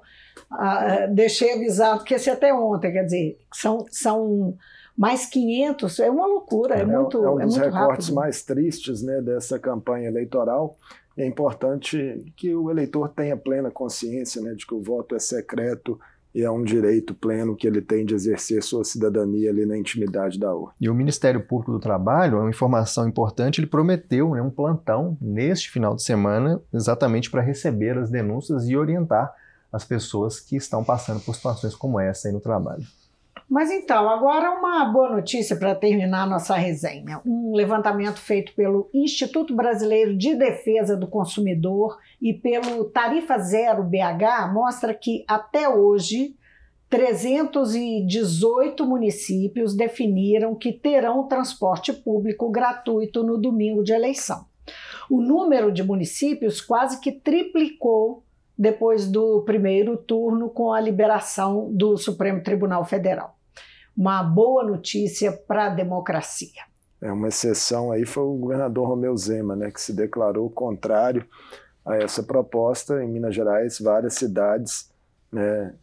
ah, 0.50 1.06
deixei 1.12 1.54
avisado 1.54 2.04
que 2.04 2.16
esse 2.16 2.32
até 2.32 2.52
ontem, 2.52 2.92
quer 2.92 3.04
dizer, 3.04 3.38
são, 3.54 3.86
são 3.92 4.56
mais 4.98 5.28
500, 5.28 6.00
é 6.00 6.10
uma 6.10 6.26
loucura, 6.26 6.78
é, 6.78 6.82
é 6.82 6.86
muito 6.86 7.24
É 7.24 7.30
um 7.30 7.42
é 7.42 7.46
dos 7.46 7.58
recortes 7.58 8.08
rápido. 8.08 8.16
mais 8.16 8.42
tristes 8.42 9.04
né, 9.04 9.22
dessa 9.22 9.60
campanha 9.60 10.08
eleitoral. 10.08 10.76
É 11.16 11.28
importante 11.28 12.34
que 12.36 12.56
o 12.56 12.72
eleitor 12.72 13.10
tenha 13.10 13.38
plena 13.38 13.70
consciência 13.70 14.42
né, 14.42 14.56
de 14.56 14.66
que 14.66 14.74
o 14.74 14.82
voto 14.82 15.16
é 15.16 15.20
secreto 15.20 16.00
e 16.34 16.42
é 16.44 16.50
um 16.50 16.64
direito 16.64 17.14
pleno 17.14 17.56
que 17.56 17.68
ele 17.68 17.82
tem 17.82 18.06
de 18.06 18.14
exercer 18.14 18.64
sua 18.64 18.84
cidadania 18.84 19.50
ali 19.50 19.66
na 19.66 19.78
intimidade 19.78 20.40
da 20.40 20.54
urna. 20.54 20.74
E 20.80 20.90
o 20.90 20.96
Ministério 20.96 21.42
Público 21.42 21.72
do 21.72 21.80
Trabalho, 21.80 22.38
é 22.38 22.42
uma 22.42 22.50
informação 22.50 23.08
importante, 23.08 23.60
ele 23.60 23.68
prometeu 23.68 24.32
né, 24.32 24.42
um 24.42 24.50
plantão 24.50 25.18
neste 25.22 25.70
final 25.70 25.96
de 25.96 26.04
semana, 26.04 26.62
exatamente 26.74 27.30
para 27.30 27.42
receber 27.42 27.98
as 27.98 28.10
denúncias 28.10 28.68
e 28.68 28.76
orientar 28.76 29.34
as 29.72 29.86
pessoas 29.86 30.40
que 30.40 30.56
estão 30.56 30.84
passando 30.84 31.22
por 31.22 31.36
situações 31.36 31.76
como 31.76 32.00
essa 32.00 32.28
aí 32.28 32.34
no 32.34 32.42
trabalho. 32.42 32.84
Mas 33.52 33.70
então, 33.70 34.10
agora 34.10 34.50
uma 34.50 34.86
boa 34.86 35.10
notícia 35.10 35.58
para 35.58 35.76
terminar 35.76 36.26
nossa 36.26 36.56
resenha. 36.56 37.20
Um 37.26 37.54
levantamento 37.54 38.18
feito 38.18 38.54
pelo 38.56 38.90
Instituto 38.94 39.54
Brasileiro 39.54 40.16
de 40.16 40.34
Defesa 40.36 40.96
do 40.96 41.06
Consumidor 41.06 41.98
e 42.22 42.34
pelo 42.34 42.86
Tarifa 42.86 43.38
Zero 43.40 43.84
BH 43.84 44.54
mostra 44.54 44.94
que 44.94 45.26
até 45.28 45.68
hoje 45.68 46.34
318 46.90 48.86
municípios 48.86 49.76
definiram 49.76 50.56
que 50.56 50.72
terão 50.72 51.28
transporte 51.28 51.92
público 51.92 52.50
gratuito 52.50 53.22
no 53.22 53.38
domingo 53.38 53.84
de 53.84 53.92
eleição. 53.92 54.46
O 55.10 55.20
número 55.22 55.74
de 55.74 55.84
municípios 55.84 56.62
quase 56.62 57.02
que 57.02 57.12
triplicou 57.12 58.24
depois 58.58 59.12
do 59.12 59.42
primeiro 59.42 59.98
turno 59.98 60.50
com 60.50 60.72
a 60.72 60.80
liberação 60.80 61.70
do 61.74 61.98
Supremo 61.98 62.42
Tribunal 62.42 62.86
Federal 62.86 63.41
uma 64.02 64.24
boa 64.24 64.64
notícia 64.64 65.32
para 65.32 65.68
a 65.68 65.70
democracia. 65.70 66.64
É 67.00 67.12
uma 67.12 67.28
exceção 67.28 67.92
aí 67.92 68.04
foi 68.04 68.24
o 68.24 68.34
governador 68.34 68.88
Romeu 68.88 69.16
Zema, 69.16 69.56
né, 69.56 69.70
que 69.70 69.80
se 69.80 69.94
declarou 69.94 70.50
contrário 70.50 71.24
a 71.86 71.98
essa 71.98 72.24
proposta. 72.24 73.04
Em 73.04 73.08
Minas 73.08 73.36
Gerais, 73.36 73.78
várias 73.80 74.16
cidades 74.16 74.92
né, 75.32 75.76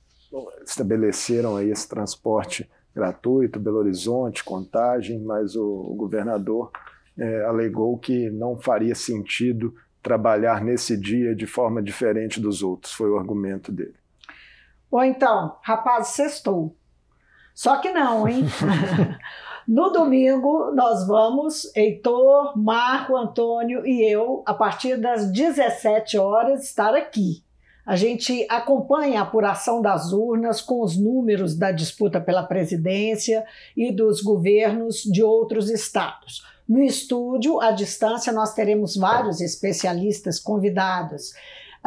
estabeleceram 0.67 1.57
aí 1.57 1.71
esse 1.71 1.89
transporte 1.89 2.69
gratuito, 2.93 3.61
Belo 3.61 3.79
Horizonte, 3.79 4.43
Contagem, 4.43 5.21
mas 5.21 5.55
o, 5.55 5.65
o 5.65 5.95
governador 5.95 6.73
é, 7.17 7.45
alegou 7.45 7.97
que 7.99 8.29
não 8.31 8.59
faria 8.59 8.97
sentido 8.97 9.73
trabalhar 10.03 10.61
nesse 10.61 10.97
dia 10.97 11.37
de 11.37 11.47
forma 11.47 11.81
diferente 11.81 12.41
dos 12.41 12.65
outros, 12.65 12.93
foi 12.93 13.11
o 13.11 13.17
argumento 13.17 13.71
dele. 13.71 13.95
Ou 14.91 15.05
então, 15.05 15.57
rapaz, 15.63 16.09
sextou. 16.09 16.75
Só 17.59 17.79
que 17.79 17.91
não, 17.91 18.29
hein? 18.29 18.45
no 19.67 19.91
domingo, 19.91 20.71
nós 20.77 21.05
vamos, 21.09 21.69
Heitor, 21.75 22.57
Marco, 22.57 23.17
Antônio 23.17 23.85
e 23.85 24.01
eu, 24.09 24.45
a 24.47 24.55
partir 24.55 24.97
das 24.97 25.33
17 25.33 26.17
horas, 26.19 26.63
estar 26.63 26.95
aqui. 26.95 27.43
A 27.85 27.97
gente 27.97 28.47
acompanha 28.49 29.19
a 29.19 29.25
apuração 29.25 29.83
das 29.83 30.13
urnas 30.13 30.61
com 30.61 30.85
os 30.85 30.97
números 30.97 31.57
da 31.57 31.73
disputa 31.73 32.21
pela 32.21 32.45
presidência 32.45 33.45
e 33.77 33.91
dos 33.91 34.21
governos 34.21 35.03
de 35.03 35.25
outros 35.25 35.69
estados. 35.69 36.47
No 36.69 36.81
estúdio, 36.81 37.61
à 37.61 37.73
distância, 37.73 38.33
nós 38.33 38.55
teremos 38.55 38.95
vários 38.95 39.41
especialistas 39.41 40.39
convidados. 40.39 41.33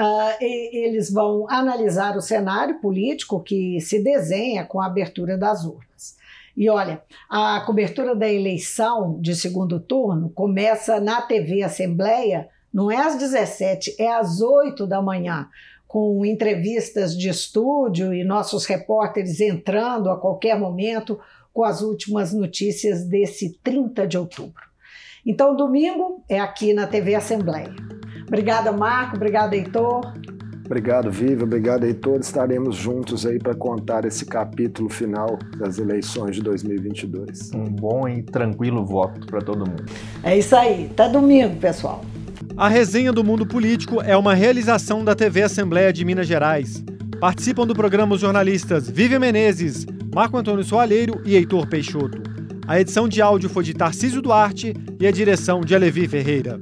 Uh, 0.02 0.36
eles 0.42 1.12
vão 1.12 1.46
analisar 1.48 2.18
o 2.18 2.22
cenário 2.22 2.82
político 2.82 3.40
que 3.40 3.80
se 3.80 4.04
desenha 4.04 4.66
com 4.66 4.82
a 4.82 4.88
abertura 4.88 5.38
das 5.38 5.64
urnas. 5.64 6.18
E 6.58 6.68
olha, 6.70 7.04
a 7.30 7.62
cobertura 7.62 8.16
da 8.16 8.28
eleição 8.28 9.22
de 9.22 9.36
segundo 9.36 9.80
turno 9.80 10.32
começa 10.32 11.00
na 11.00 11.22
TV 11.22 11.62
Assembleia, 11.62 12.50
não 12.74 12.90
é 12.90 12.98
às 12.98 13.16
17, 13.16 13.96
é 14.00 14.12
às 14.12 14.42
8 14.42 14.88
da 14.88 15.04
manhã, 15.04 15.48
com 15.88 16.26
entrevistas 16.26 17.16
de 17.16 17.30
estúdio 17.30 18.12
e 18.12 18.24
nossos 18.24 18.66
repórteres 18.66 19.40
entrando 19.40 20.10
a 20.10 20.20
qualquer 20.20 20.58
momento 20.58 21.20
com 21.54 21.64
as 21.64 21.82
últimas 21.82 22.34
notícias 22.34 23.06
desse 23.06 23.60
30 23.64 24.08
de 24.08 24.18
outubro. 24.18 24.64
Então, 25.24 25.56
domingo 25.56 26.24
é 26.28 26.40
aqui 26.40 26.74
na 26.74 26.88
TV 26.88 27.14
Assembleia. 27.14 28.01
Obrigada, 28.32 28.72
Marco. 28.72 29.18
Obrigada, 29.18 29.58
Heitor. 29.58 30.14
Obrigado, 30.66 31.12
Viva. 31.12 31.44
Obrigado, 31.44 31.84
Heitor. 31.84 32.22
Estaremos 32.22 32.78
juntos 32.78 33.26
aí 33.26 33.38
para 33.38 33.54
contar 33.54 34.06
esse 34.06 34.26
capítulo 34.26 34.88
final 34.88 35.38
das 35.58 35.78
eleições 35.78 36.38
de 36.38 36.42
2022. 36.42 37.52
Um 37.54 37.66
bom 37.66 38.08
e 38.08 38.24
tranquilo 38.24 38.86
voto 38.86 39.28
para 39.28 39.42
todo 39.42 39.70
mundo. 39.70 39.84
É 40.24 40.38
isso 40.38 40.56
aí. 40.56 40.88
Até 40.92 41.10
domingo, 41.10 41.58
pessoal. 41.58 42.06
A 42.56 42.70
resenha 42.70 43.12
do 43.12 43.22
mundo 43.22 43.46
político 43.46 44.02
é 44.02 44.16
uma 44.16 44.34
realização 44.34 45.04
da 45.04 45.14
TV 45.14 45.44
Assembleia 45.44 45.92
de 45.92 46.06
Minas 46.06 46.26
Gerais. 46.26 46.82
Participam 47.20 47.68
do 47.68 47.76
programa 47.76 48.16
os 48.16 48.22
jornalistas 48.22 48.90
Vivian 48.90 49.20
Menezes, 49.20 49.86
Marco 50.16 50.38
Antônio 50.38 50.64
Soalheiro 50.64 51.22
e 51.26 51.36
Heitor 51.36 51.68
Peixoto. 51.68 52.22
A 52.66 52.80
edição 52.80 53.10
de 53.10 53.22
áudio 53.22 53.50
foi 53.50 53.66
de 53.66 53.74
Tarcísio 53.74 54.22
Duarte 54.22 54.74
e 55.02 55.06
a 55.06 55.12
direção 55.12 55.60
de 55.60 55.76
Alevi 55.76 56.08
Ferreira. 56.08 56.58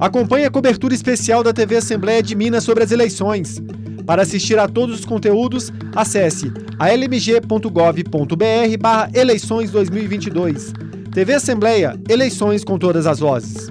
Acompanhe 0.00 0.46
a 0.46 0.50
cobertura 0.50 0.94
especial 0.94 1.42
da 1.42 1.52
TV 1.52 1.76
Assembleia 1.76 2.22
de 2.22 2.34
Minas 2.34 2.64
sobre 2.64 2.82
as 2.82 2.90
eleições. 2.90 3.62
Para 4.06 4.22
assistir 4.22 4.58
a 4.58 4.66
todos 4.66 5.00
os 5.00 5.04
conteúdos, 5.04 5.70
acesse 5.94 6.50
almg.gov.br 6.78 8.78
barra 8.80 9.10
eleições 9.12 9.70
2022. 9.70 10.72
TV 11.12 11.34
Assembleia, 11.34 12.00
eleições 12.08 12.64
com 12.64 12.78
todas 12.78 13.06
as 13.06 13.18
vozes. 13.18 13.70